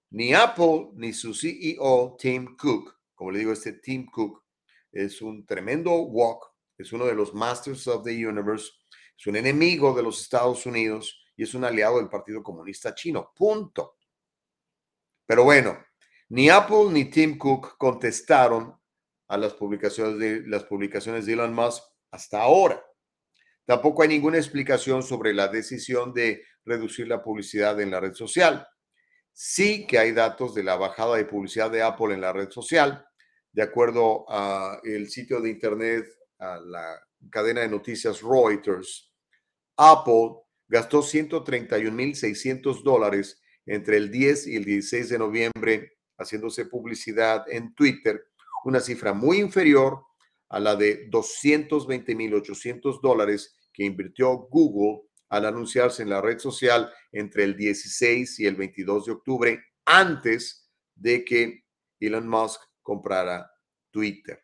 [0.10, 4.44] ni Apple ni su CEO Tim Cook, como le digo, este Tim Cook
[4.92, 8.72] es un tremendo walk, es uno de los Masters of the Universe,
[9.18, 13.32] es un enemigo de los Estados Unidos y es un aliado del Partido Comunista Chino.
[13.34, 13.96] Punto.
[15.26, 15.78] Pero bueno,
[16.32, 18.74] ni Apple ni Tim Cook contestaron
[19.28, 22.82] a las publicaciones de, las publicaciones de Elon Musk hasta ahora.
[23.66, 28.66] Tampoco hay ninguna explicación sobre la decisión de reducir la publicidad en la red social.
[29.34, 33.06] Sí que hay datos de la bajada de publicidad de Apple en la red social.
[33.52, 36.06] De acuerdo al sitio de internet,
[36.40, 36.98] a la
[37.30, 39.12] cadena de noticias Reuters,
[39.76, 40.36] Apple
[40.70, 48.28] gastó 131.600 dólares entre el 10 y el 16 de noviembre haciéndose publicidad en Twitter,
[48.64, 50.06] una cifra muy inferior
[50.50, 57.46] a la de 220.800 dólares que invirtió Google al anunciarse en la red social entre
[57.46, 61.64] el 16 y el 22 de octubre, antes de que
[62.00, 63.50] Elon Musk comprara
[63.90, 64.44] Twitter.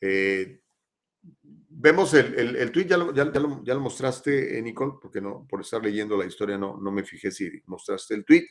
[0.00, 0.60] Eh,
[1.68, 5.46] vemos el, el, el tweet, ya lo, ya, ya, lo, mostraste, eh, Nicole, porque no,
[5.48, 8.46] por estar leyendo la historia no, no me fijé si mostraste el tweet,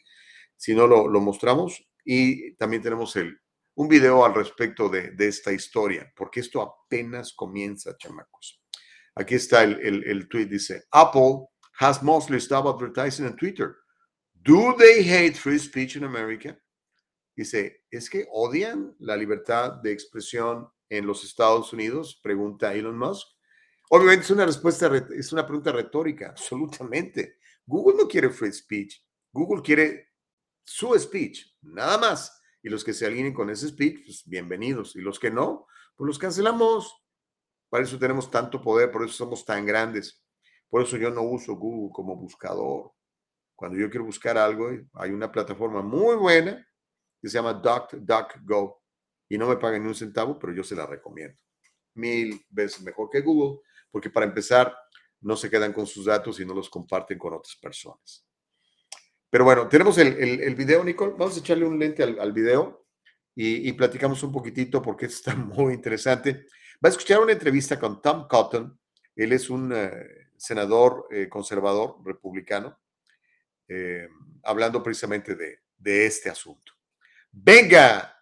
[0.55, 1.85] si no lo, lo mostramos.
[2.03, 3.39] Y también tenemos el,
[3.75, 8.61] un video al respecto de, de, esta historia, porque esto apenas comienza, chamacos.
[9.15, 11.47] Aquí está el, el, el tweet, dice, Apple
[11.79, 13.75] has mostly stopped advertising on Twitter.
[14.33, 16.57] Do they hate free speech in America?
[17.35, 22.19] Dice, ¿es que odian la libertad de expresión en los Estados Unidos?
[22.23, 23.27] Pregunta Elon Musk.
[23.89, 27.39] Obviamente es una respuesta, es una pregunta retórica, absolutamente.
[27.65, 29.03] Google no quiere free speech.
[29.31, 30.04] Google quiere
[30.65, 32.41] su speech, nada más.
[32.61, 34.95] Y los que se alineen con ese speech, pues bienvenidos.
[34.95, 36.93] Y los que no, pues los cancelamos.
[37.69, 40.23] Para eso tenemos tanto poder, por eso somos tan grandes.
[40.67, 42.91] Por eso yo no uso Google como buscador.
[43.55, 46.67] Cuando yo quiero buscar algo, hay una plataforma muy buena
[47.21, 48.81] que se llama DuckDuckGo
[49.29, 51.37] y no me pagan ni un centavo, pero yo se la recomiendo.
[51.93, 53.61] Mil veces mejor que Google,
[53.91, 54.75] porque para empezar,
[55.21, 58.24] no se quedan con sus datos y no los comparten con otras personas.
[59.35, 61.11] Pero bueno, tenemos el, video, Nicole.
[61.17, 62.85] Vamos a echarle un lente al, video
[63.35, 66.45] y, y, platicamos un poquitito porque está muy interesante.
[66.75, 68.79] Va a escuchar una entrevista con Tom Cotton.
[69.13, 72.79] Él es un eh, senador eh, conservador republicano,
[73.67, 74.07] eh,
[74.43, 76.71] hablando precisamente de, este asunto.
[77.29, 78.17] Venga.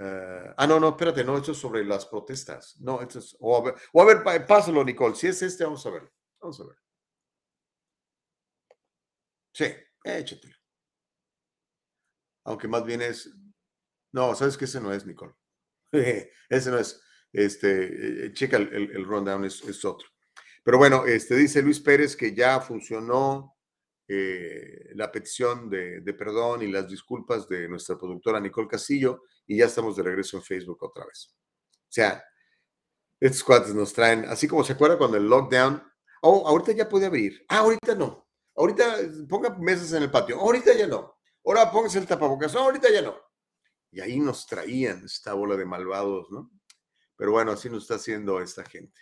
[0.00, 2.80] Uh, ah, no, no, espérate, no, esto es sobre las protestas.
[2.80, 3.54] No, esto es, o
[4.00, 5.14] a ver, pásalo, Nicole.
[5.14, 6.10] Si es este, vamos a ver.
[6.40, 6.76] Vamos a ver.
[9.52, 9.66] Sí,
[10.04, 10.54] échatelo.
[12.44, 13.34] Aunque más bien es.
[14.12, 15.34] No, sabes que ese no es, Nicole.
[16.48, 17.00] ese no es.
[17.32, 20.06] Este, checa el, el, el rundown, es, es, otro.
[20.62, 23.56] Pero bueno, este, dice Luis Pérez que ya funcionó
[24.06, 29.58] eh, la petición de, de, perdón y las disculpas de nuestra productora Nicole Castillo y
[29.58, 31.34] ya estamos de regreso en Facebook otra vez.
[31.72, 32.24] O sea,
[33.18, 35.82] estos cuates nos traen, así como se acuerda cuando el lockdown,
[36.22, 38.23] oh, ahorita ya puede abrir, ah, ahorita no,
[38.56, 38.96] ahorita
[39.28, 43.16] ponga mesas en el patio, ahorita ya no, ahora póngase el tapabocas, ahorita ya no.
[43.90, 46.50] Y ahí nos traían esta bola de malvados, ¿no?
[47.16, 49.00] Pero bueno, así nos está haciendo esta gente.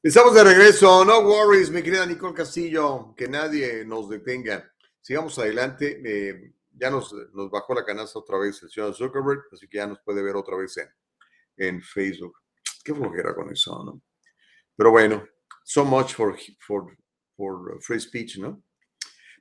[0.04, 1.04] Estamos de regreso.
[1.04, 4.72] No worries, mi querida Nicole Castillo, que nadie nos detenga.
[5.02, 6.00] Sigamos adelante.
[6.06, 9.88] Eh, ya nos, nos bajó la canasta otra vez el señor Zuckerberg, así que ya
[9.88, 10.88] nos puede ver otra vez en,
[11.58, 12.38] en Facebook.
[12.84, 14.04] Qué flojera con eso, ¿no?
[14.76, 15.28] Pero bueno,
[15.64, 16.96] so much for, for,
[17.36, 18.64] for free speech, ¿no?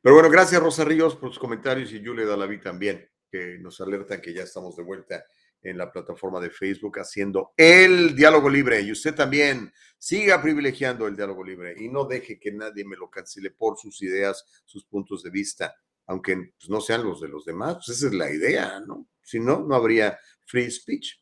[0.01, 4.23] Pero bueno, gracias Rosa Ríos por sus comentarios y Julia Dalaví también, que nos alertan
[4.23, 5.23] que ya estamos de vuelta
[5.67, 8.81] en la plataforma de Facebook haciendo el diálogo libre.
[8.81, 13.11] Y usted también siga privilegiando el diálogo libre y no deje que nadie me lo
[13.11, 15.75] cancele por sus ideas, sus puntos de vista,
[16.07, 17.75] aunque pues, no sean los de los demás.
[17.85, 19.09] Pues esa es la idea, ¿no?
[19.23, 21.21] Si no, no habría free speech.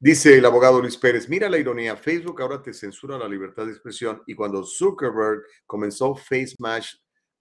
[0.00, 3.72] Dice el abogado Luis Pérez, mira la ironía, Facebook ahora te censura la libertad de
[3.72, 6.94] expresión y cuando Zuckerberg comenzó FaceMash,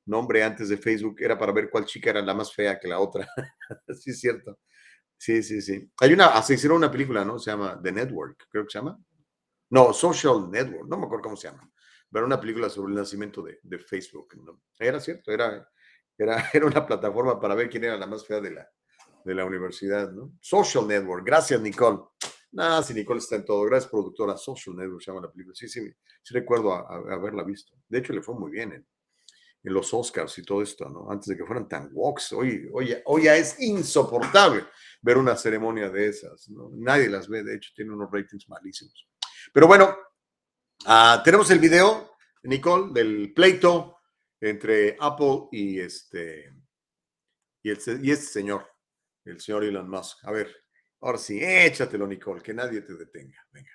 [0.07, 2.99] nombre antes de Facebook, era para ver cuál chica era la más fea que la
[2.99, 3.27] otra.
[3.99, 4.57] sí, es cierto.
[5.17, 5.91] Sí, sí, sí.
[5.99, 7.39] Hay una, se hicieron una película, ¿no?
[7.39, 8.99] Se llama The Network, creo que se llama.
[9.69, 11.69] No, Social Network, no me acuerdo cómo se llama.
[12.09, 14.27] Pero una película sobre el nacimiento de, de Facebook.
[14.79, 15.69] Era cierto, era,
[16.17, 18.69] era, era una plataforma para ver quién era la más fea de la,
[19.25, 20.33] de la universidad, ¿no?
[20.39, 21.25] Social Network.
[21.25, 21.99] Gracias, Nicole.
[22.51, 23.63] Nada, si Nicole está en todo.
[23.63, 24.37] Gracias, productora.
[24.37, 25.55] Social Network se llama la película.
[25.55, 25.81] Sí, sí,
[26.23, 27.75] sí recuerdo haberla visto.
[27.89, 28.87] De hecho, le fue muy bien en,
[29.63, 31.11] en, los Oscars y todo esto, ¿no?
[31.11, 32.33] Antes de que fueran tan woks.
[32.33, 34.65] Hoy, hoy, hoy ya es insoportable
[35.01, 36.69] ver una ceremonia de esas, ¿no?
[36.73, 39.07] Nadie las ve, de hecho, tiene unos ratings malísimos.
[39.53, 39.97] Pero bueno,
[40.85, 43.97] uh, tenemos el video, Nicole, del pleito
[44.39, 46.53] entre Apple y este,
[47.63, 48.67] y, el, y este señor,
[49.25, 50.23] el señor Elon Musk.
[50.25, 50.55] A ver,
[51.01, 53.45] ahora sí, échatelo, Nicole, que nadie te detenga.
[53.51, 53.71] Venga.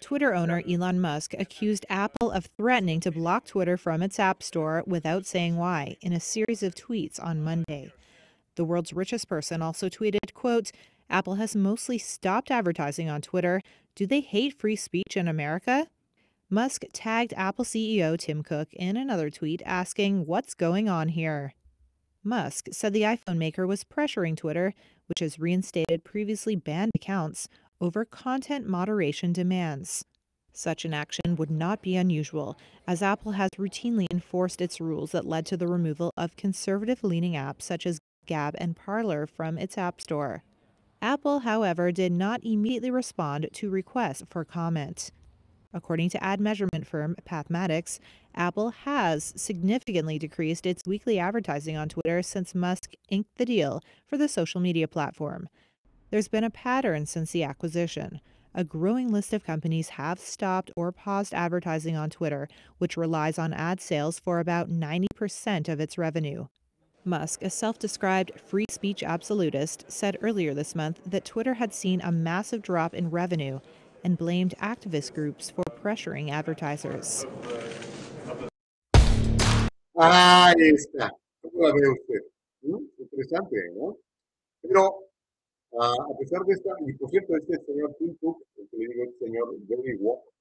[0.00, 4.82] Twitter owner Elon Musk accused Apple of threatening to block Twitter from its App Store
[4.86, 7.92] without saying why in a series of tweets on Monday.
[8.56, 10.70] The world's richest person also tweeted, quote,
[11.10, 13.60] Apple has mostly stopped advertising on Twitter.
[13.94, 15.88] Do they hate free speech in America?
[16.50, 21.54] Musk tagged Apple CEO Tim Cook in another tweet asking, What's going on here?
[22.22, 24.72] Musk said the iPhone maker was pressuring Twitter,
[25.08, 27.48] which has reinstated previously banned accounts,
[27.84, 30.06] over content moderation demands.
[30.54, 32.56] Such an action would not be unusual,
[32.86, 37.34] as Apple has routinely enforced its rules that led to the removal of conservative leaning
[37.34, 40.42] apps such as Gab and Parler from its App Store.
[41.02, 45.10] Apple, however, did not immediately respond to requests for comment.
[45.74, 47.98] According to ad measurement firm Pathmatics,
[48.34, 54.16] Apple has significantly decreased its weekly advertising on Twitter since Musk inked the deal for
[54.16, 55.48] the social media platform.
[56.14, 58.20] There's been a pattern since the acquisition.
[58.54, 62.46] A growing list of companies have stopped or paused advertising on Twitter,
[62.78, 66.46] which relies on ad sales for about 90% of its revenue.
[67.04, 72.00] Musk, a self described free speech absolutist, said earlier this month that Twitter had seen
[72.00, 73.58] a massive drop in revenue
[74.04, 77.26] and blamed activist groups for pressuring advertisers.
[79.96, 81.10] Ahí está.
[82.62, 82.86] ¿Mm?
[83.00, 83.96] Interesante, ¿no?
[84.62, 85.03] Pero
[85.74, 88.88] uh, a pesar de esta, y por cierto, este señor Tim Cook, el que le
[88.88, 90.32] digo, el señor Jerry Walker,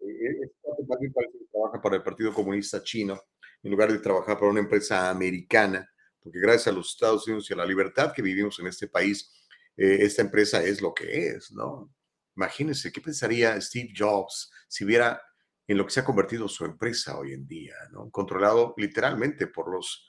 [0.00, 3.20] eh, es más bien parece que trabaja para el Partido Comunista Chino
[3.62, 5.88] en lugar de trabajar para una empresa americana,
[6.20, 9.32] porque gracias a los Estados Unidos y a la libertad que vivimos en este país,
[9.76, 11.92] eh, esta empresa es lo que es, ¿no?
[12.36, 15.20] Imagínense, ¿qué pensaría Steve Jobs si viera
[15.66, 18.10] en lo que se ha convertido su empresa hoy en día, ¿no?
[18.10, 20.08] Controlado literalmente por los,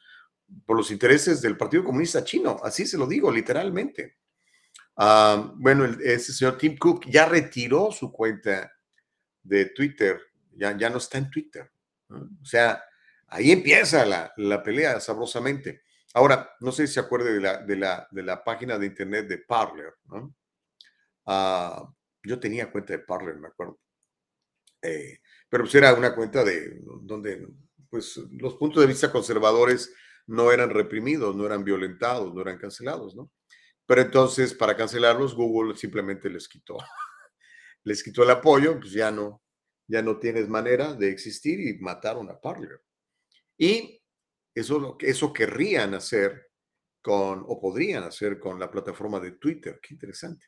[0.66, 4.18] por los intereses del Partido Comunista Chino, así se lo digo, literalmente.
[5.02, 8.70] Ah, bueno, ese señor Tim Cook ya retiró su cuenta
[9.42, 10.20] de Twitter,
[10.52, 11.72] ya, ya no está en Twitter.
[12.10, 12.84] O sea,
[13.28, 15.84] ahí empieza la, la, pelea sabrosamente.
[16.14, 19.28] Ahora, no sé si se acuerde de la, de la, de la página de internet
[19.30, 20.36] de Parler, ¿no?
[21.26, 21.94] Uh,
[22.24, 23.80] yo tenía cuenta de Parler, me acuerdo.
[24.82, 27.48] Eh, pero pues era una cuenta de donde
[27.90, 29.94] pues los puntos de vista conservadores
[30.28, 33.32] no eran reprimidos, no eran violentados, no eran cancelados, ¿no?
[33.90, 36.78] Pero entonces para cancelarlos Google simplemente les quitó,
[37.84, 39.42] les quitó el apoyo, pues ya no,
[39.88, 42.84] ya no tienes manera de existir y mataron a Parler.
[43.58, 44.00] Y
[44.54, 46.52] eso, eso querrían hacer
[47.02, 49.80] con, o podrían hacer con la plataforma de Twitter.
[49.82, 50.46] Qué interesante.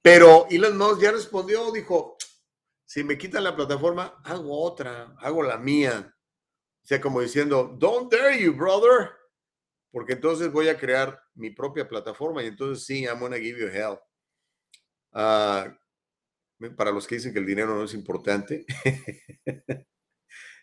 [0.00, 2.16] Pero Elon Musk ya respondió, dijo,
[2.84, 6.14] si me quitan la plataforma, hago otra, hago la mía.
[6.84, 9.10] O sea, como diciendo, don't dare you, brother.
[9.96, 13.66] Porque entonces voy a crear mi propia plataforma y entonces sí, I'm gonna give you
[13.66, 13.98] hell.
[15.10, 15.72] Uh,
[16.76, 18.66] para los que dicen que el dinero no es importante.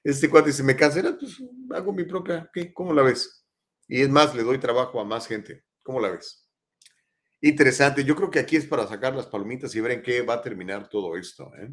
[0.03, 1.41] este cuate dice, me cancela, pues
[1.71, 2.47] hago mi propia.
[2.75, 3.43] ¿Cómo la ves?
[3.87, 5.63] Y es más, le doy trabajo a más gente.
[5.81, 6.47] ¿Cómo la ves?
[7.41, 8.03] Interesante.
[8.03, 10.41] Yo creo que aquí es para sacar las palomitas y ver en qué va a
[10.43, 11.51] terminar todo esto.
[11.55, 11.71] ¿eh?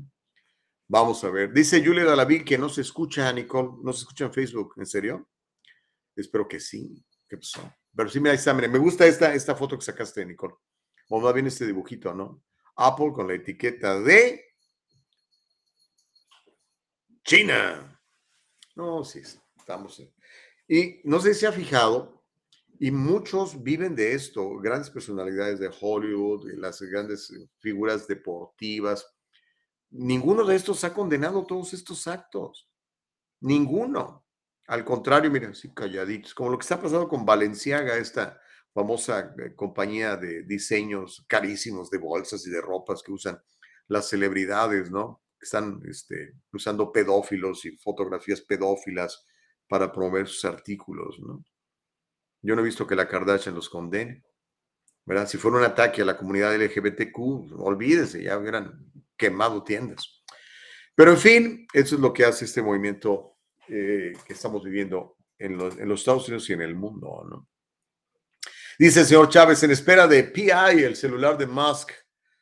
[0.89, 1.53] Vamos a ver.
[1.53, 3.83] Dice Julia Dalaví que no se escucha, Nicole.
[3.83, 4.73] No se escucha en Facebook.
[4.79, 5.29] ¿En serio?
[6.17, 7.05] Espero que sí.
[7.31, 7.73] ¿Qué pasó?
[7.95, 8.37] Pero sí, mira,
[8.69, 10.55] me gusta esta, esta foto que sacaste, Nicole.
[11.09, 12.43] O más bien este dibujito, ¿no?
[12.75, 14.45] Apple con la etiqueta de
[17.23, 18.03] China.
[18.75, 19.21] No, sí,
[19.57, 20.03] estamos.
[20.67, 22.25] Y no sé si se ha fijado,
[22.81, 29.07] y muchos viven de esto, grandes personalidades de Hollywood, las grandes figuras deportivas.
[29.91, 32.69] Ninguno de estos ha condenado todos estos actos.
[33.41, 34.25] Ninguno.
[34.71, 38.41] Al contrario, miren, así calladitos, como lo que está pasando con Valenciaga, esta
[38.73, 43.43] famosa eh, compañía de diseños carísimos de bolsas y de ropas que usan
[43.89, 45.25] las celebridades, ¿no?
[45.41, 49.27] Que están este, usando pedófilos y fotografías pedófilas
[49.67, 51.45] para promover sus artículos, ¿no?
[52.41, 54.23] Yo no he visto que la Kardashian los condene,
[55.05, 55.27] ¿verdad?
[55.27, 60.23] Si fuera un ataque a la comunidad LGBTQ, olvídese, ya hubieran quemado tiendas.
[60.95, 63.40] Pero en fin, eso es lo que hace este movimiento
[63.73, 67.49] eh, que estamos viviendo en los, en los Estados Unidos y en el mundo, ¿no?
[68.79, 71.93] Dice el señor Chávez, en espera de PI, el celular de Musk.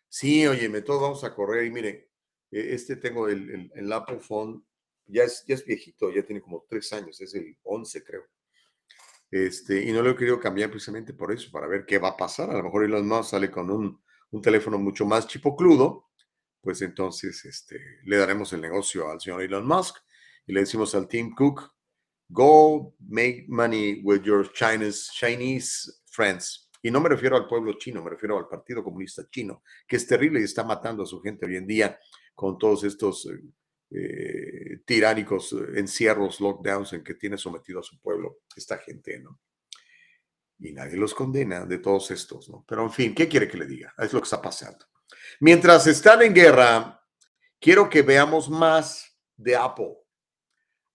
[0.09, 2.10] Sí, oye, todos vamos a correr y mire,
[2.50, 4.64] e, este tengo el, el, Apple Phone,
[5.06, 8.22] ya es, ya es viejito, ya tiene como tres años, es el 11 creo.
[9.30, 12.16] Este, y no lo he querido cambiar precisamente por eso, para ver qué va a
[12.16, 12.48] pasar.
[12.50, 14.00] A lo mejor Elon Musk sale con un,
[14.30, 16.09] un teléfono mucho más chipocludo,
[16.60, 19.96] pues entonces este, le daremos el negocio al señor Elon Musk
[20.49, 21.75] y le decimos al Team Cook,
[22.31, 26.70] go make money with your Chinese, Chinese friends.
[26.83, 30.07] Y no me refiero al pueblo chino, me refiero al Partido Comunista Chino, que es
[30.07, 31.99] terrible y está matando a su gente hoy en día
[32.35, 33.43] con todos estos eh,
[33.91, 39.41] eh, tiránicos encierros, lockdowns en que tiene sometido a su pueblo esta gente, ¿no?
[40.61, 42.65] Y nadie los condena de todos estos, ¿no?
[42.66, 43.93] Pero en fin, ¿qué quiere que le diga?
[43.99, 44.87] Es lo que está pasando.
[45.41, 47.05] Mientras están en guerra,
[47.61, 50.07] quiero que veamos más de Apple.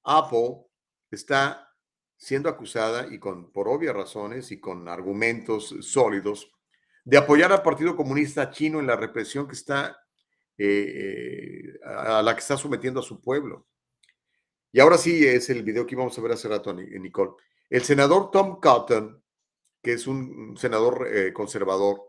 [0.03, 0.65] Apple
[1.11, 1.69] está
[2.17, 6.51] siendo acusada y con por obvias razones y con argumentos sólidos
[7.03, 9.97] de apoyar al Partido Comunista Chino en la represión que está
[10.57, 13.67] eh, a la que está sometiendo a su pueblo.
[14.71, 17.33] Y ahora sí es el video que íbamos a ver hace rato, Nicole.
[17.69, 19.21] El senador Tom Cotton,
[19.81, 22.01] que es un senador eh, conservador,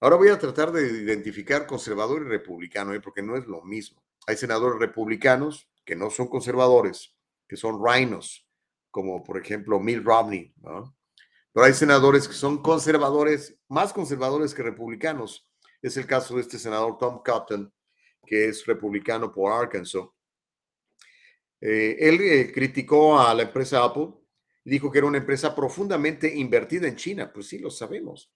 [0.00, 3.00] ahora voy a tratar de identificar conservador y republicano, ¿eh?
[3.00, 4.02] porque no es lo mismo.
[4.26, 7.14] Hay senadores republicanos que no son conservadores,
[7.48, 8.46] que son rhinos,
[8.90, 10.54] como por ejemplo Mitt Romney,
[11.52, 15.48] Pero hay senadores que son conservadores, más conservadores que republicanos.
[15.82, 17.72] Es el caso de este senador Tom Cotton,
[18.26, 20.04] que es republicano por Arkansas.
[21.60, 24.12] Eh, él eh, criticó a la empresa Apple
[24.64, 27.30] dijo que era una empresa profundamente invertida en China.
[27.32, 28.32] Pues sí, lo sabemos.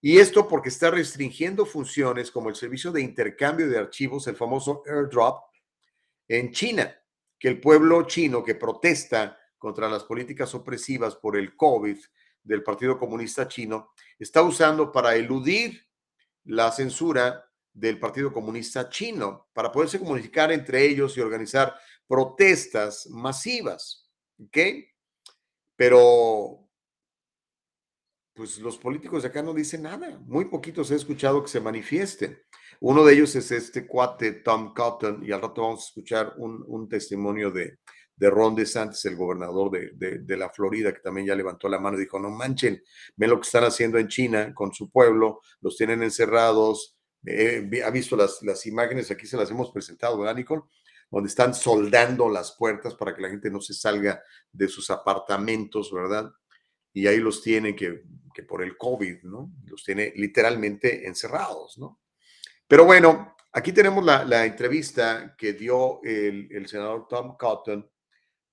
[0.00, 4.82] Y esto porque está restringiendo funciones como el servicio de intercambio de archivos, el famoso
[4.86, 5.44] airdrop,
[6.28, 6.94] en China,
[7.38, 11.98] que el pueblo chino que protesta contra las políticas opresivas por el COVID
[12.42, 15.88] del Partido Comunista Chino está usando para eludir
[16.44, 21.74] la censura del Partido Comunista Chino, para poderse comunicar entre ellos y organizar
[22.06, 24.10] protestas masivas.
[24.38, 24.58] ¿Ok?
[25.76, 26.68] Pero
[28.34, 30.18] pues los políticos de acá no dicen nada.
[30.26, 32.38] Muy poquitos he escuchado que se manifiesten.
[32.86, 36.86] Uno de ellos es este cuate Tom Cotton y al rato vamos a escuchar un,
[36.86, 37.78] testimonio de,
[38.14, 41.96] de, Ron DeSantis, el gobernador de, de, la Florida, que también ya levantó la mano
[41.96, 42.82] y dijo, no manchen,
[43.16, 46.98] ven lo que están haciendo en China con su pueblo, los tienen encerrados.
[47.26, 50.64] ha visto las, las imágenes, aquí se las hemos presentado, ¿verdad, Nicole?
[51.10, 55.90] Donde están soldando las puertas para que la gente no se salga de sus apartamentos,
[55.90, 56.30] ¿verdad?
[56.92, 58.02] Y ahí los tiene que
[58.34, 59.52] que por el COVID, ¿no?
[59.64, 62.00] Los tiene literalmente encerrados, ¿no?
[62.66, 67.88] Pero bueno, aquí tenemos la, entrevista que dio el, senador Tom Cotton,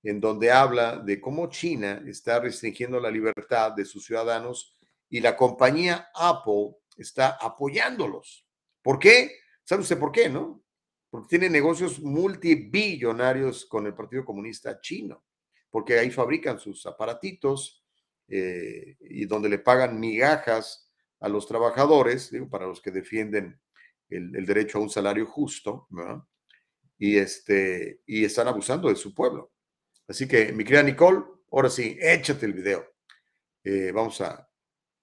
[0.03, 4.77] en donde habla de cómo China está restringiendo la libertad de sus ciudadanos
[5.09, 8.45] y la compañía Apple está apoyándolos.
[8.81, 9.31] ¿Por qué?
[9.63, 10.63] ¿Sabe usted por qué, no?
[11.09, 15.23] Porque tiene negocios multibillonarios con el Partido Comunista Chino,
[15.69, 17.85] porque ahí fabrican sus aparatitos,
[18.27, 20.89] eh, y donde le pagan migajas
[21.19, 23.59] a los trabajadores, para los que defienden
[24.11, 25.87] el, derecho a un salario justo,
[26.97, 29.53] y, este, y están abusando de su pueblo.
[30.07, 32.85] Así que, mi querida Nicole, ahora sí, échate el video.
[33.63, 34.47] Eh, vamos a,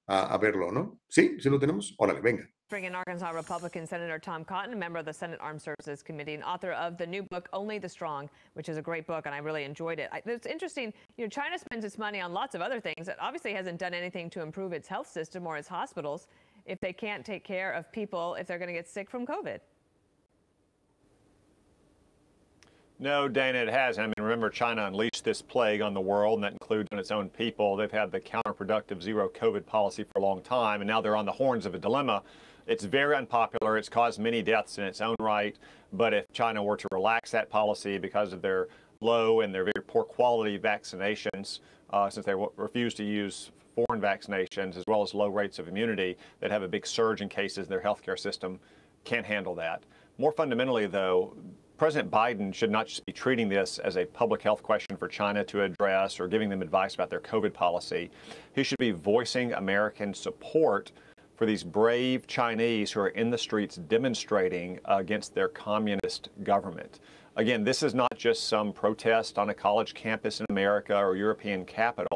[0.07, 1.01] a, a, verlo, ¿no?
[1.09, 1.37] ¿Sí?
[1.41, 1.95] ¿Sí lo tenemos?
[1.99, 2.49] Órale, venga.
[2.69, 6.45] Bring in Arkansas Republican Senator Tom Cotton, member of the Senate Armed Services Committee and
[6.45, 9.39] author of the new book, Only the Strong, which is a great book, and I
[9.39, 10.11] really enjoyed it.
[10.13, 13.09] I, it's interesting, you know, China spends its money on lots of other things.
[13.09, 16.27] It obviously hasn't done anything to improve its health system or its hospitals
[16.67, 19.61] if they can't take care of people if they're going to get sick from COVID.
[23.01, 24.05] No, Dana, it hasn't.
[24.05, 27.13] I mean, remember, China unleashed this plague on the world, and that includes on its
[27.13, 27.77] own people.
[27.77, 31.25] They've had the counterproductive zero COVID policy for a long time, and now they're on
[31.25, 32.25] the horns of a dilemma.
[32.67, 33.79] It's very unpopular.
[33.79, 35.57] It's caused many deaths in its own right.
[35.93, 38.67] But if China were to relax that policy because of their
[39.01, 41.61] low and their very poor quality vaccinations,
[41.91, 43.53] uh, since they refuse to use
[43.87, 47.29] foreign vaccinations, as well as low rates of immunity that have a big surge in
[47.29, 48.59] cases in their healthcare system,
[49.05, 49.83] can't handle that.
[50.19, 51.37] More fundamentally, though,
[51.77, 55.45] President Biden should not just be treating this as a public health question for China
[55.45, 58.11] to address or giving them advice about their COVID policy.
[58.53, 60.91] He should be voicing American support
[61.37, 66.99] for these brave Chinese who are in the streets demonstrating against their communist government.
[67.37, 71.65] Again, this is not just some protest on a college campus in America or European
[71.65, 72.08] capital.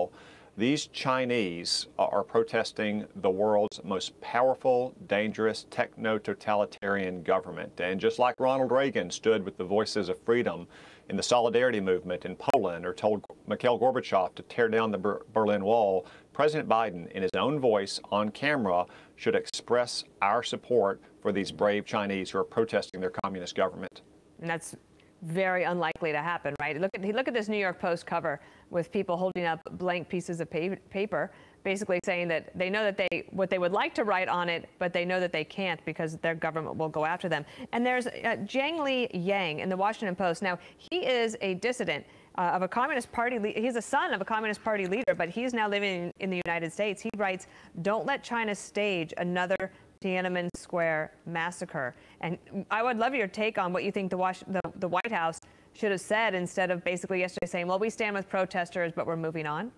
[0.58, 7.80] These Chinese are protesting the world's most powerful, dangerous, techno totalitarian government.
[7.80, 10.66] And just like Ronald Reagan stood with the voices of freedom
[11.08, 15.24] in the Solidarity movement in Poland or told Mikhail Gorbachev to tear down the Ber-
[15.32, 16.04] Berlin Wall,
[16.34, 18.84] President Biden, in his own voice on camera,
[19.16, 24.02] should express our support for these brave Chinese who are protesting their communist government.
[24.38, 24.76] And that's
[25.22, 26.80] very unlikely to happen, right?
[26.80, 28.40] Look at look at this New York Post cover
[28.70, 31.30] with people holding up blank pieces of paper,
[31.62, 34.68] basically saying that they know that they what they would like to write on it,
[34.78, 37.44] but they know that they can't because their government will go after them.
[37.72, 40.42] And there's uh, Li Yang in the Washington Post.
[40.42, 42.04] Now he is a dissident.
[42.38, 45.52] Uh, of a Communist Party, he's a son of a Communist Party leader, but he's
[45.52, 47.02] now living in, in the United States.
[47.02, 47.46] He writes,
[47.82, 49.70] "Don't let China stage another
[50.02, 51.94] Tiananmen Square massacre.
[52.20, 52.36] And
[52.70, 54.16] I would love your take on what you think the,
[54.48, 55.38] the, the White House
[55.74, 59.16] should have said instead of basically yesterday saying, well, we stand with protesters, but we're
[59.16, 59.72] moving on.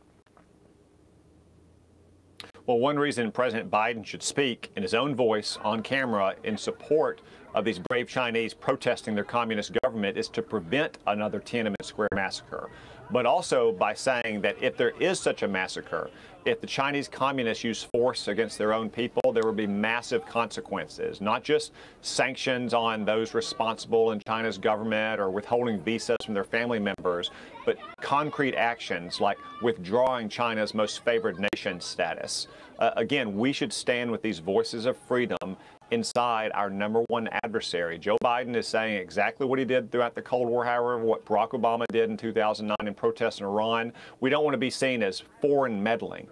[2.66, 7.20] Well, one reason President Biden should speak in his own voice on camera in support
[7.54, 12.70] of these brave Chinese protesting their communist government is to prevent another Tiananmen Square massacre,
[13.10, 16.10] but also by saying that if there is such a massacre,
[16.44, 21.20] if the Chinese communists use force against their own people, there will be massive consequences,
[21.20, 21.72] not just
[22.02, 27.30] sanctions on those responsible in China's government or withholding visas from their family members,
[27.64, 32.48] but concrete actions like withdrawing China's most favored nation status.
[32.78, 35.56] Uh, again, we should stand with these voices of freedom
[35.90, 37.98] inside our number one adversary.
[37.98, 41.50] Joe Biden is saying exactly what he did throughout the Cold War, however, what Barack
[41.50, 43.92] Obama did in 2009 in protests in Iran.
[44.20, 46.28] We don't want to be seen as foreign meddling.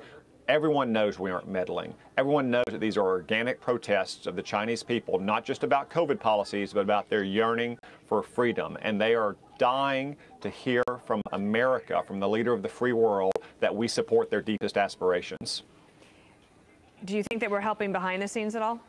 [0.48, 1.94] Everyone knows we aren't meddling.
[2.18, 6.18] Everyone knows that these are organic protests of the Chinese people, not just about COVID
[6.18, 8.76] policies, but about their yearning for freedom.
[8.82, 13.32] And they are dying to hear from America, from the leader of the free world,
[13.60, 15.62] that we support their deepest aspirations.
[17.04, 18.80] Do you think that we're helping behind the scenes at all?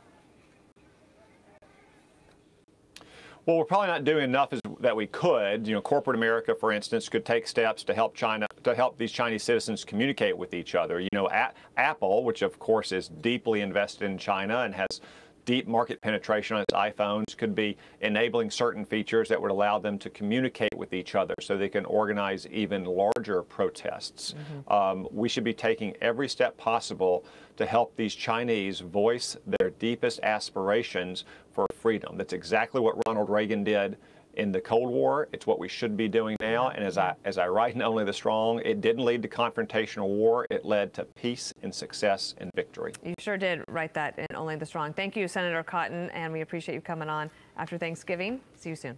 [3.45, 5.67] Well, we're probably not doing enough as, that we could.
[5.67, 9.11] You know, corporate America, for instance, could take steps to help China to help these
[9.11, 11.01] Chinese citizens communicate with each other.
[11.01, 11.29] You know,
[11.75, 15.01] Apple, which of course is deeply invested in China and has
[15.45, 19.97] deep market penetration on its iPhones could be enabling certain features that would allow them
[19.99, 24.33] to communicate with each other so they can organize even larger protests.
[24.33, 24.73] Mm-hmm.
[24.73, 27.25] Um, we should be taking every step possible
[27.57, 32.17] to help these Chinese voice their deepest aspirations for freedom.
[32.17, 33.97] That's exactly what Ronald Reagan did
[34.35, 35.27] in the Cold War.
[35.31, 36.69] It's what we should be doing now.
[36.69, 40.07] And as I as I write in Only the Strong, it didn't lead to confrontational
[40.07, 40.45] war.
[40.49, 42.93] It led to peace and success and victory.
[43.03, 44.93] You sure did write that in Only the Strong.
[44.93, 48.39] Thank you, Senator Cotton, and we appreciate you coming on after Thanksgiving.
[48.55, 48.97] See you soon.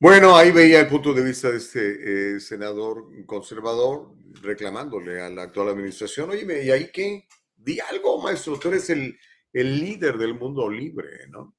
[0.00, 5.44] Bueno, ahí veía el punto de vista de este eh, senador conservador reclamándole a la
[5.44, 6.30] actual administración.
[6.30, 7.26] Oye, ¿y ahí qué?
[7.56, 9.16] Di algo, maestro, tú eres el,
[9.52, 11.54] el líder del mundo libre, ¿no?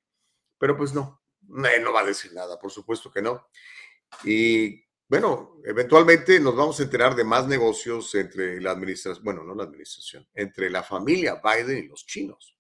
[0.58, 3.48] Pero pues no, no va a decir nada, por supuesto que no.
[4.24, 9.54] Y bueno, eventualmente nos vamos a enterar de más negocios entre la administración, bueno, no
[9.54, 12.58] la administración, entre la familia Biden y los chinos.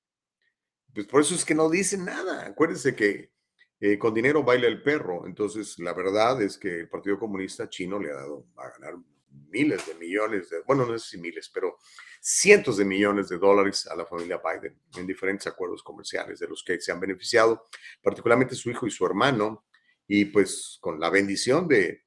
[0.94, 2.46] Pues por eso es que no dicen nada.
[2.46, 3.32] Acuérdense que
[3.80, 5.26] eh, con dinero baila el perro.
[5.26, 8.96] Entonces, la verdad es que el Partido Comunista Chino le ha dado a ganar
[9.50, 11.78] miles de millones de, bueno, no sé si miles, pero
[12.28, 16.64] cientos de millones de dólares a la familia Biden en diferentes acuerdos comerciales de los
[16.64, 17.68] que se han beneficiado,
[18.02, 19.68] particularmente su hijo y su hermano,
[20.08, 22.04] y pues con la bendición de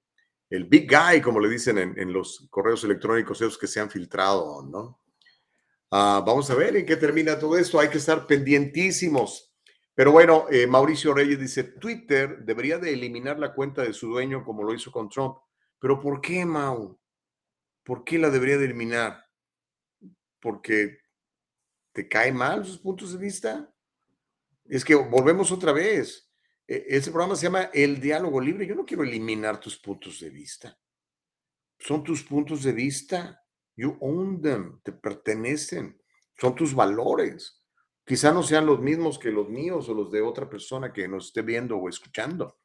[0.51, 4.65] el big guy, como le dicen en, los correos electrónicos, esos que se han filtrado,
[4.65, 5.01] ¿no?
[5.93, 9.55] Ah, vamos a ver en qué termina todo esto, hay que estar pendientísimos.
[9.95, 14.43] Pero bueno, eh, Mauricio Reyes dice, Twitter debería de eliminar la cuenta de su dueño
[14.45, 15.37] como lo hizo con Trump.
[15.79, 16.99] ¿Pero por qué, Mau?
[17.85, 19.28] ¿Por qué la debería de eliminar?
[20.41, 20.99] ¿Porque
[21.93, 23.75] te cae mal sus puntos de vista?
[24.65, 26.31] Es que volvemos otra vez.
[26.67, 28.67] E- Ese programa se llama El Diálogo Libre.
[28.67, 30.79] Yo no quiero eliminar tus puntos de vista.
[31.79, 33.43] Son tus puntos de vista.
[33.77, 34.81] You own them.
[34.83, 36.01] Te pertenecen.
[36.39, 37.65] Son tus valores.
[38.05, 41.27] Quizá no sean los mismos que los míos o los de otra persona que nos
[41.27, 42.59] esté viendo o escuchando,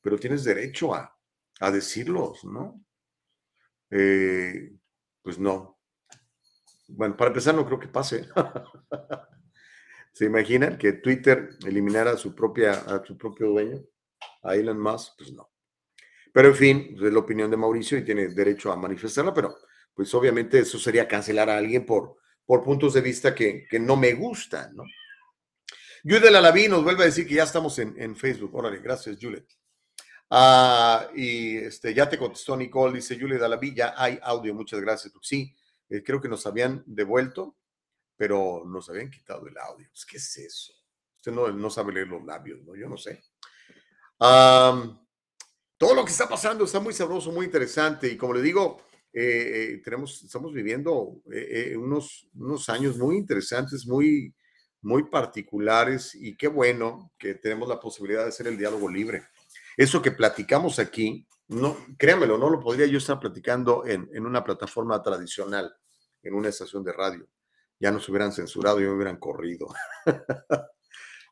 [0.00, 1.18] pero tienes derecho a,
[1.58, 2.80] a decirlos, ¿no?
[3.90, 4.72] Eh,
[5.22, 5.73] pues no.
[6.88, 8.28] Bueno, para empezar, no creo que pase.
[10.12, 13.82] ¿Se imaginan que Twitter eliminara a su, propia, a su propio dueño,
[14.42, 15.14] a Elon Musk?
[15.18, 15.50] Pues no.
[16.32, 19.56] Pero en fin, es la opinión de Mauricio y tiene derecho a manifestarla, pero
[19.94, 23.96] pues obviamente eso sería cancelar a alguien por, por puntos de vista que, que no
[23.96, 24.84] me gustan, ¿no?
[26.02, 28.54] Juliet Alaví nos vuelve a decir que ya estamos en, en Facebook.
[28.54, 29.46] Órale, gracias, Juliet.
[30.28, 35.12] Ah, y este, ya te contestó Nicole, dice Juliet Alaví, ya hay audio, muchas gracias.
[35.12, 35.56] Pues sí,
[35.96, 37.56] eh, creo que nos habían devuelto,
[38.16, 39.88] pero nos habían quitado el audio.
[40.08, 40.72] ¿Qué es eso?
[41.16, 42.74] Usted no, no sabe leer los labios, ¿no?
[42.76, 43.22] Yo no sé.
[44.18, 45.00] Am,
[45.76, 49.74] todo lo que está pasando está muy sabroso, muy interesante y como le digo, eh,
[49.74, 54.34] eh, tenemos, estamos viviendo eh, eh, unos, unos años muy interesantes, muy,
[54.82, 59.24] muy particulares y qué bueno que tenemos la posibilidad de hacer el diálogo libre.
[59.76, 64.44] Eso que platicamos aquí, no, créanmelo, no lo podría yo estar platicando en, en una
[64.44, 65.74] plataforma tradicional,
[66.24, 67.28] en una estación de radio.
[67.78, 69.68] Ya nos hubieran censurado y me hubieran corrido.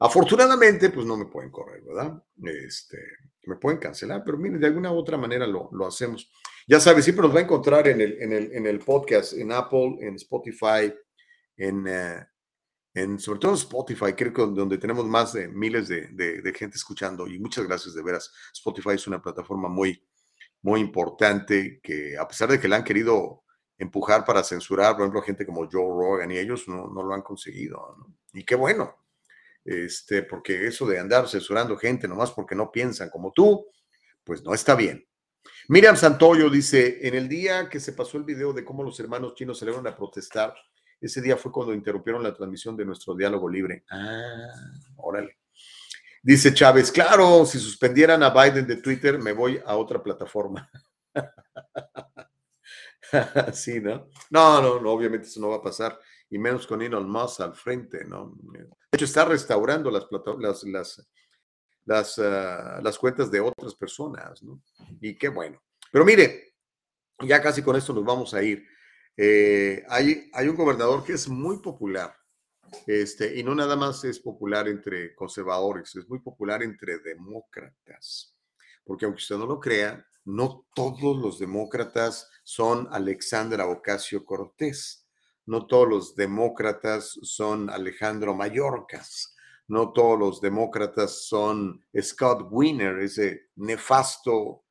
[0.00, 2.20] Afortunadamente, pues no me pueden correr, ¿verdad?
[2.42, 2.98] Este,
[3.44, 6.28] me pueden cancelar, pero miren, de alguna u otra manera lo, lo hacemos.
[6.66, 9.52] Ya sabes, siempre nos va a encontrar en el, en el, en el podcast, en
[9.52, 10.92] Apple, en Spotify,
[11.56, 12.26] en, eh,
[12.94, 16.52] en sobre todo en Spotify, creo que donde tenemos más de miles de, de, de
[16.52, 17.26] gente escuchando.
[17.28, 18.32] Y muchas gracias, de veras.
[18.52, 20.04] Spotify es una plataforma muy,
[20.62, 23.41] muy importante que a pesar de que la han querido
[23.82, 27.22] empujar para censurar, por ejemplo, gente como Joe Rogan y ellos no, no lo han
[27.22, 27.96] conseguido.
[28.32, 28.96] Y qué bueno,
[29.64, 33.66] este, porque eso de andar censurando gente nomás porque no piensan como tú,
[34.24, 35.06] pues no está bien.
[35.68, 39.34] Miriam Santoyo dice, en el día que se pasó el video de cómo los hermanos
[39.34, 40.54] chinos salieron a protestar,
[41.00, 43.84] ese día fue cuando interrumpieron la transmisión de nuestro diálogo libre.
[43.90, 44.52] Ah,
[44.96, 45.38] órale.
[46.22, 50.70] Dice Chávez, claro, si suspendieran a Biden de Twitter, me voy a otra plataforma.
[53.52, 54.08] sí, ¿no?
[54.30, 55.98] No, no, no, obviamente eso no va a pasar,
[56.30, 58.34] y menos con Elon Musk al frente, ¿no?
[58.52, 60.06] De hecho, está restaurando las,
[60.38, 61.08] las, las,
[61.84, 64.62] las, ah, las cuentas de otras personas, ¿no?
[65.00, 65.62] Y qué bueno.
[65.90, 66.54] Pero mire,
[67.20, 68.66] ya casi con esto nos vamos a ir.
[69.16, 72.16] Eh, hay, hay un gobernador que es muy popular,
[72.86, 78.34] este, y no nada más es popular entre conservadores, es muy popular entre demócratas,
[78.84, 85.06] porque aunque usted no lo crea, no todos los demócratas son Alexandra Ocasio Cortés,
[85.46, 89.34] no todos los demócratas son Alejandro Mayorkas,
[89.68, 94.64] no todos los demócratas son Scott Wiener, ese nefasto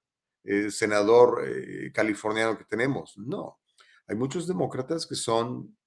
[0.44, 3.18] eh, senador eh, californiano que tenemos.
[3.18, 3.60] No,
[4.08, 5.78] hay muchos demócratas que son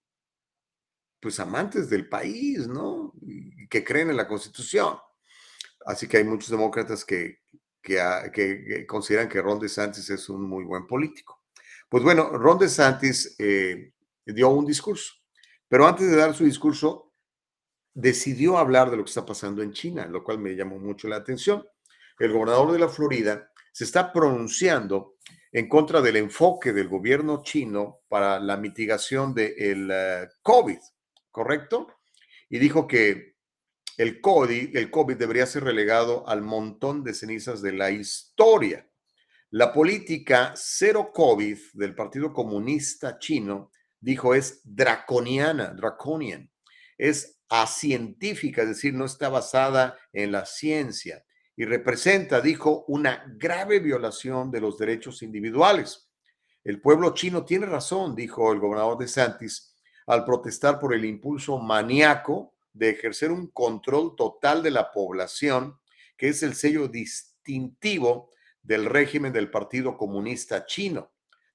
[1.21, 3.15] pues amantes del país, ¿no?
[3.71, 4.99] Que creen en la constitución.
[5.87, 7.39] Así que hay muchos demócratas que,
[7.85, 11.43] que, consideran que Ron DeSantis es un muy buen político.
[11.89, 13.93] Pues bueno, Ron DeSantis eh,
[14.25, 15.13] dio un discurso,
[15.69, 17.13] pero antes de dar su discurso,
[17.93, 21.17] decidió hablar de lo que está pasando en China, lo cual me llamó mucho la
[21.17, 21.65] atención.
[22.19, 25.17] El gobernador de la Florida se está pronunciando
[25.53, 29.93] en contra del enfoque del gobierno chino para la mitigación del
[30.43, 30.79] COVID,
[31.31, 31.87] ¿correcto?
[32.49, 33.34] Y dijo que
[33.97, 38.89] el COVID, debería ser relegado al montón de cenizas de la historia.
[39.51, 46.51] La política cero COVID del Partido Comunista Chino, dijo, es draconiana, draconian,
[46.99, 51.25] es acientífica, es decir, no está basada en la ciencia
[51.57, 56.11] y representa, dijo, una grave violación de los derechos individuales.
[56.65, 59.77] El pueblo chino tiene razón, dijo el gobernador de Santis,
[60.07, 65.79] al protestar por el impulso maníaco de ejercer un control total de la población,
[66.17, 68.31] que es el sello distintivo
[68.63, 71.13] del régimen del Partido Comunista Chino.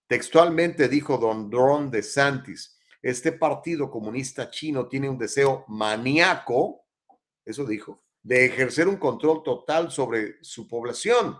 [0.08, 6.86] Textualmente dijo don Ron de Santis, este Partido Comunista Chino tiene un deseo maníaco,
[7.46, 11.38] eso dijo, de ejercer un control total sobre su población.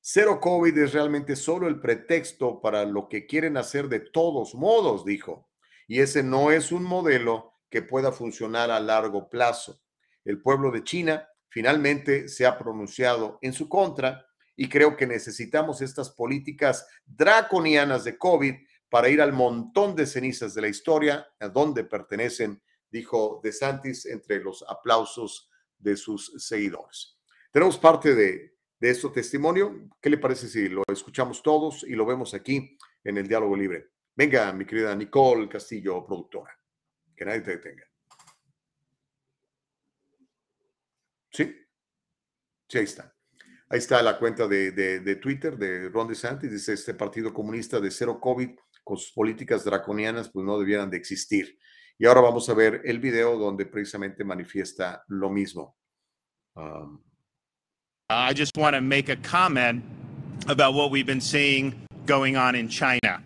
[0.00, 5.04] Cero COVID es realmente solo el pretexto para lo que quieren hacer de todos modos,
[5.04, 5.48] dijo.
[5.86, 9.80] Y ese no es un modelo que pueda funcionar a largo plazo.
[10.24, 14.26] El pueblo de China finalmente se ha pronunciado en su contra
[14.56, 18.54] y creo que necesitamos estas políticas draconianas de COVID
[18.90, 22.60] para ir al montón de cenizas de la historia a donde pertenecen,
[22.90, 25.48] dijo De Santis entre los aplausos
[25.78, 27.16] de sus seguidores.
[27.52, 29.88] Tenemos parte de, de este testimonio.
[30.00, 33.90] ¿Qué le parece si lo escuchamos todos y lo vemos aquí en el diálogo libre?
[34.14, 36.59] Venga, mi querida Nicole Castillo, productora.
[37.20, 37.84] Que nadie te detenga.
[41.30, 41.54] Sí,
[42.66, 43.14] sí, ahí está.
[43.68, 46.50] Ahí está la cuenta de, de, de Twitter de Ron DeSantis.
[46.50, 48.52] Dice, este partido comunista de cero COVID
[48.82, 51.58] con sus políticas draconianas, pues no debieran de existir.
[51.98, 55.76] Y ahora vamos a ver el video donde precisamente manifiesta lo mismo.
[56.56, 57.04] Um,
[58.08, 59.84] I just want to make a comment
[60.48, 63.22] about what we've been seeing going on in China.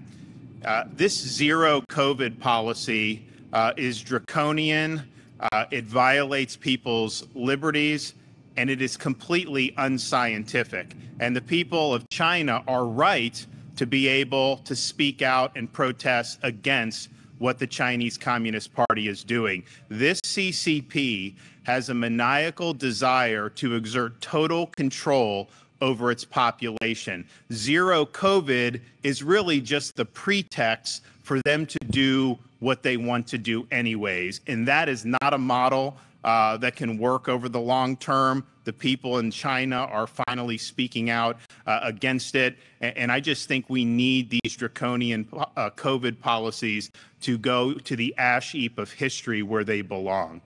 [0.65, 5.03] Uh, this zero COVID policy uh, is draconian.
[5.41, 8.15] Uh, it violates people's liberties
[8.57, 10.95] and it is completely unscientific.
[11.21, 13.45] And the people of China are right
[13.77, 17.09] to be able to speak out and protest against
[17.39, 19.65] what the Chinese Communist Party is doing.
[19.89, 25.51] This CCP has a maniacal desire to exert total control
[25.81, 27.27] over its population.
[27.53, 33.39] Zero COVID is really just the pretext for them to do what they want to
[33.39, 34.41] do, anyways.
[34.47, 38.47] And that is not a model uh, that can work over the long term.
[38.65, 42.57] The people in China are finally speaking out uh, against it.
[42.81, 46.91] And, and, I just think we need these draconian uh, COVID policies
[47.21, 50.41] to go to the ash heap of history where they belong.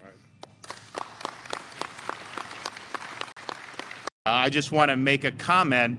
[4.27, 5.99] I just want to make a comment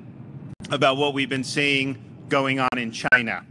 [0.70, 1.98] about what we've been seeing
[2.28, 3.46] going on in China.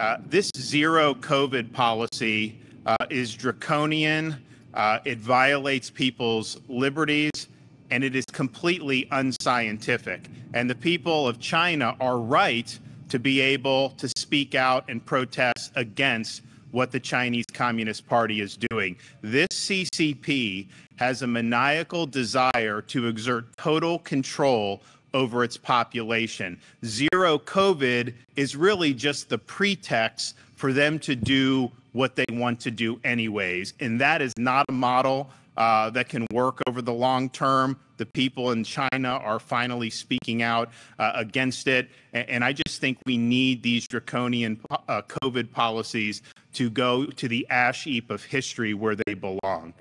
[0.00, 4.34] Uh, this zero COVID policy uh, is draconian.
[4.72, 7.48] Uh, it violates people's liberties
[7.90, 10.30] and it is completely unscientific.
[10.54, 12.78] And the people of China are right
[13.10, 16.40] to be able to speak out and protest against
[16.70, 18.96] what the Chinese Communist Party is doing.
[19.20, 24.80] This CCP has a maniacal desire to exert total control
[25.14, 26.58] over its population.
[26.84, 32.70] Zero COVID is really just the pretext for them to do what they want to
[32.70, 33.74] do, anyways.
[33.80, 37.78] And that is not a model uh, that can work over the long term.
[37.96, 41.90] The people in China are finally speaking out uh, against it.
[42.12, 46.22] And, and, I just think we need these draconian uh, COVID policies
[46.54, 49.74] to go to the ash heap of history where they belong.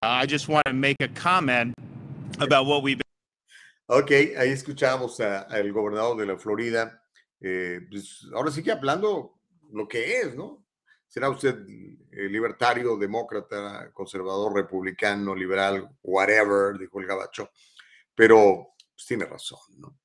[0.00, 1.74] I just want to make a comment
[2.38, 3.04] about what we've been.
[3.90, 7.02] Ok, ahí escuchamos al gobernador de la Florida.
[7.40, 9.40] Eh, pues ahora sí que hablando
[9.72, 10.66] lo que es, ¿no?
[11.08, 11.66] Será usted
[12.12, 17.50] eh, libertario, demócrata, conservador, republicano, liberal, whatever, dijo el gabacho.
[18.14, 19.98] Pero pues, tiene razón, ¿no?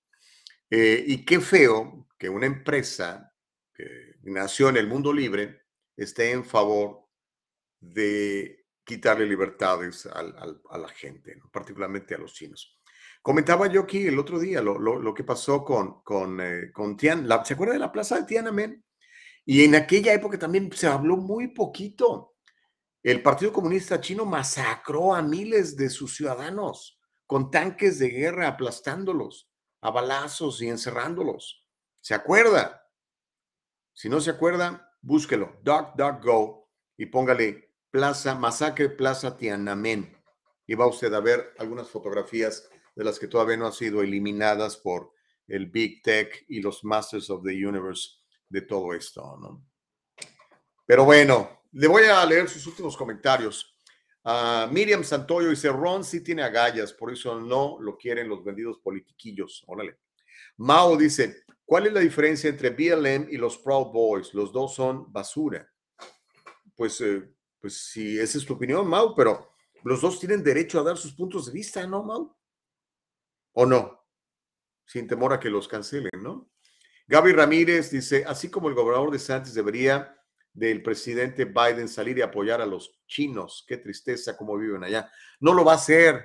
[0.71, 3.31] Eh, y qué feo que una empresa
[3.75, 5.65] que nació en el mundo libre
[5.95, 7.05] esté en favor
[7.79, 12.79] de quitarle libertades a la gente, particularmente a los chinos.
[13.21, 17.53] Comentaba yo aquí el otro día lo, que pasó con, con, eh, con Tian, ¿se
[17.53, 18.83] acuerda de la plaza de Tiananmen?
[19.45, 22.35] Y en aquella época también se habló muy poquito.
[23.01, 29.49] El Partido Comunista Chino masacró a miles de sus ciudadanos con tanques de guerra aplastándolos
[29.81, 31.65] a balazos y encerrándolos.
[32.01, 32.89] ¿Se acuerda?
[33.93, 35.61] Si no se acuerda, búsquelo,
[36.21, 40.17] go y póngale Plaza, Masacre Plaza Tiananmen.
[40.65, 44.77] Y va usted a ver algunas fotografías de las que todavía no han sido eliminadas
[44.77, 45.11] por
[45.47, 48.09] el Big Tech y los Masters of the Universe
[48.49, 49.63] de todo esto, ¿no?
[50.87, 53.77] Pero bueno, le voy a leer sus últimos comentarios.
[54.71, 59.63] Miriam Santoyo dice, Ron sí tiene agallas, por eso no lo quieren los vendidos politiquillos.
[59.67, 59.99] Órale.
[60.57, 64.33] Mao dice, ¿cuál es la diferencia entre BLM y los Proud Boys?
[64.33, 65.71] Los dos son basura.
[66.75, 67.31] Pues eh,
[67.63, 69.53] pues si esa es tu opinión, Mau, pero
[69.85, 72.35] los dos tienen derecho a dar sus puntos de vista, ¿no, Mau?
[73.53, 74.05] ¿O no?
[74.85, 76.51] Sin temor a que los cancelen, ¿no?
[77.07, 80.13] Gaby Ramírez dice, así como el gobernador de Santos debería
[80.51, 83.63] del presidente Biden salir y apoyar a los chinos.
[83.65, 85.09] Qué tristeza cómo viven allá.
[85.39, 86.21] No lo va a hacer.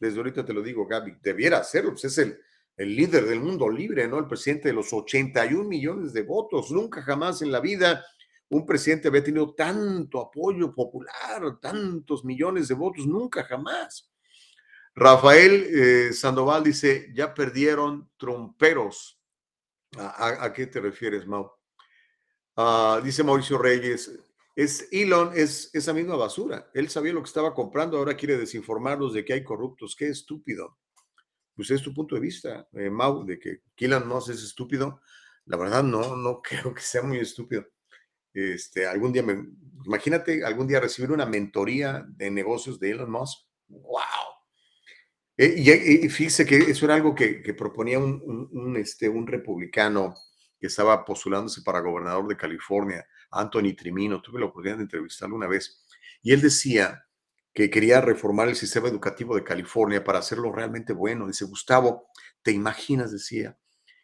[0.00, 1.18] Desde ahorita te lo digo, Gaby.
[1.22, 1.92] Debiera hacerlo.
[1.92, 2.40] Pues es el,
[2.76, 4.18] el líder del mundo libre, ¿no?
[4.18, 6.72] El presidente de los 81 millones de votos.
[6.72, 8.04] Nunca jamás en la vida
[8.50, 14.10] un presidente había tenido tanto apoyo popular, tantos millones de votos, nunca jamás.
[14.94, 19.20] Rafael eh, Sandoval dice, ya perdieron tromperos.
[19.96, 21.50] ¿A, qué te refieres, Mau?
[22.56, 24.10] Ah, dice Mauricio Reyes,
[24.54, 26.70] es Elon, es esa misma basura.
[26.74, 29.94] Él sabía lo que estaba comprando, ahora quiere desinformarlos de que hay corruptos.
[29.96, 30.78] Qué estúpido.
[31.54, 35.00] Pues es tu punto de vista, eh, Mau, de que Elon Musk es estúpido.
[35.46, 37.64] La verdad, no, no creo que sea muy estúpido.
[38.32, 39.24] Este, algún día
[39.84, 43.46] Imagínate algún día recibir una mentoría de negocios de Elon Musk.
[43.68, 44.00] ¡Wow!
[45.36, 50.14] Eh, y, fíjese que eso era algo que, proponía un, este, un republicano
[50.58, 54.20] que estaba postulándose para gobernador de California, Anthony Trimino.
[54.20, 55.82] Tuve la oportunidad de entrevistarlo una vez.
[56.22, 57.06] Y él decía
[57.54, 61.26] que quería reformar el sistema educativo de California para hacerlo realmente bueno.
[61.26, 62.08] Dice, Gustavo,
[62.42, 63.56] ¿te imaginas, decía,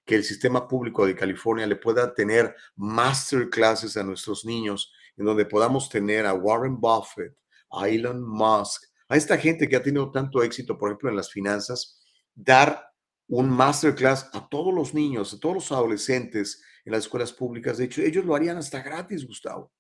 [0.06, 5.44] que el sistema público de California le pueda tener masterclasses a nuestros niños, en donde
[5.44, 7.36] podamos tener a Warren Buffett,
[7.72, 11.30] a Elon Musk, a esta gente que ha tenido tanto éxito, por ejemplo, en las
[11.30, 12.00] finanzas,
[12.34, 12.86] dar
[13.28, 17.78] un masterclass a todos los niños, a todos los adolescentes en las escuelas públicas.
[17.78, 19.72] De hecho, ellos lo harían hasta gratis, Gustavo.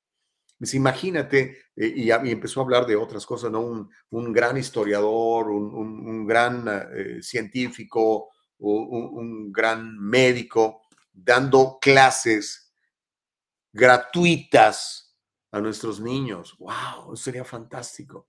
[0.58, 3.88] Pues imagínate, eh, y, empezó a hablar de otras cosas, ¿no?
[4.10, 12.72] Un, gran historiador, un, gran eh, científico, un, gran médico, dando clases
[13.72, 15.16] gratuitas
[15.50, 16.56] a nuestros niños.
[16.58, 17.14] ¡Wow!
[17.14, 18.28] Eso sería fantástico.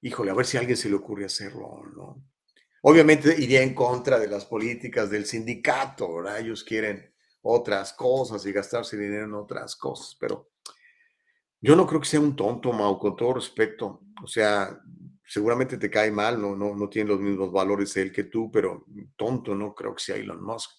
[0.00, 2.22] Híjole, a ver si a alguien se le ocurre hacerlo no.
[2.82, 6.38] Obviamente iría en contra de las políticas del sindicato, ¿verdad?
[6.38, 7.12] Ellos quieren
[7.42, 10.50] otras cosas y gastarse dinero en otras cosas, pero
[11.60, 14.02] yo no creo que sea un tonto, Mau, con todo respeto.
[14.22, 14.80] O sea,
[15.28, 18.86] seguramente te cae mal, no, no, no tiene los mismos valores él que tú, pero
[19.16, 20.70] tonto no creo que sea Elon Musk.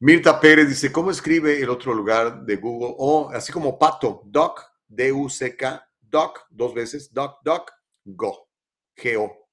[0.00, 2.94] Mirta Pérez dice, ¿cómo escribe el otro lugar de Google?
[2.98, 7.70] O así como Pato, Doc, D-U-C-K, Doc, dos veces, Doc, Doc,
[8.04, 8.48] Go,
[8.96, 9.48] G-O.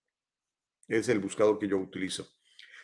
[0.87, 2.27] Es el buscador que yo utilizo.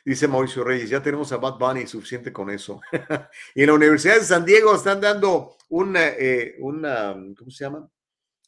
[0.05, 2.79] Dice Mauricio Reyes, ya tenemos a Bad Bunny, suficiente con eso.
[3.55, 7.89] y en la Universidad de San Diego están dando una, eh, una ¿cómo se llama?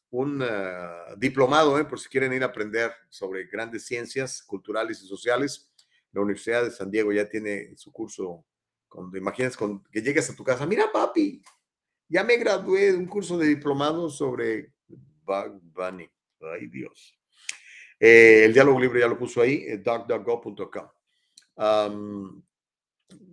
[0.10, 5.08] Un ah, diplomado, eh, por si quieren ir a aprender sobre grandes ciencias culturales y
[5.08, 5.72] sociales.
[6.12, 8.46] La Universidad de San Diego ya tiene su curso,
[8.88, 9.58] cuando imaginas
[9.92, 11.42] que llegues a tu casa, mira papi,
[12.08, 14.74] ya me gradué de un curso de diplomado sobre
[15.26, 16.10] Bad Bunny.
[16.42, 17.18] Ay Dios.
[18.00, 20.88] Eh, el diálogo libre ya lo puso ahí, eh, docdocgo.com.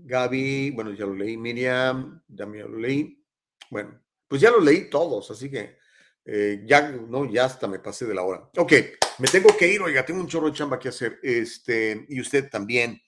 [0.07, 1.37] Gaby, bueno, ya lo leí.
[1.37, 3.23] Miriam, ya me lo leí.
[3.71, 5.77] Bueno, pues ya lo leí todos, así que
[6.25, 8.49] eh, ya, no, ya hasta me pasé de la hora.
[8.57, 8.73] Ok,
[9.19, 11.19] me tengo que ir, oiga, tengo un chorro de chamba que hacer.
[11.23, 13.01] Este, y usted también.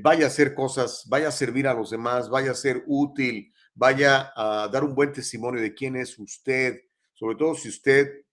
[0.00, 4.32] vaya a hacer cosas, vaya a servir a los demás, vaya a ser útil, vaya
[4.34, 6.80] a dar un buen testimonio de quién es usted,
[7.12, 8.24] sobre todo si usted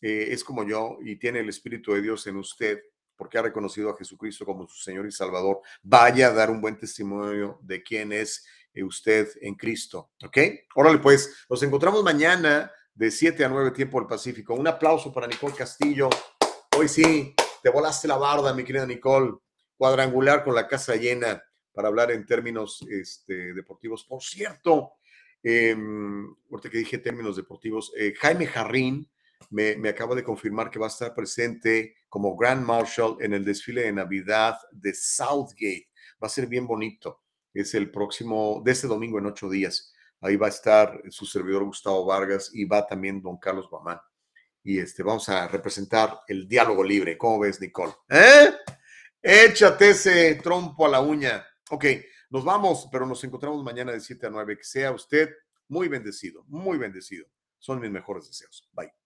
[0.00, 2.80] eh, es como yo y tiene el Espíritu de Dios en usted,
[3.16, 6.76] porque ha reconocido a Jesucristo como su Señor y Salvador, vaya a dar un buen
[6.76, 10.10] testimonio de quién es eh, usted en Cristo.
[10.22, 10.38] ¿Ok?
[10.74, 14.54] Órale, pues, nos encontramos mañana de 7 a 9 tiempo del Pacífico.
[14.54, 16.08] Un aplauso para Nicole Castillo.
[16.76, 19.34] Hoy sí, te volaste la barda, mi querida Nicole.
[19.76, 21.42] Cuadrangular con la casa llena
[21.74, 24.04] para hablar en términos este, deportivos.
[24.04, 24.92] Por cierto,
[25.42, 25.76] eh,
[26.50, 29.06] ahorita que dije términos deportivos, eh, Jaime Jarrín,
[29.50, 33.44] me, me, acaba de confirmar que va a estar presente como Grand Marshal en el
[33.44, 35.90] desfile de Navidad de Southgate.
[36.20, 37.20] Va a ser bien bonito.
[37.52, 39.92] Es el próximo, de este domingo en ocho días.
[40.20, 44.00] Ahí va a estar su servidor Gustavo Vargas y va también don Carlos Bamán.
[44.62, 47.16] Y este, vamos a representar el diálogo libre.
[47.16, 47.92] ¿Cómo ves, Nicole?
[48.08, 48.50] ¿Eh?
[49.22, 51.46] Échate ese trompo a la uña.
[51.70, 51.84] Ok,
[52.30, 54.56] nos vamos, pero nos encontramos mañana de 7 a 9.
[54.56, 55.30] Que sea usted
[55.68, 57.26] muy bendecido, muy bendecido.
[57.58, 58.68] Son mis mejores deseos.
[58.72, 59.05] Bye.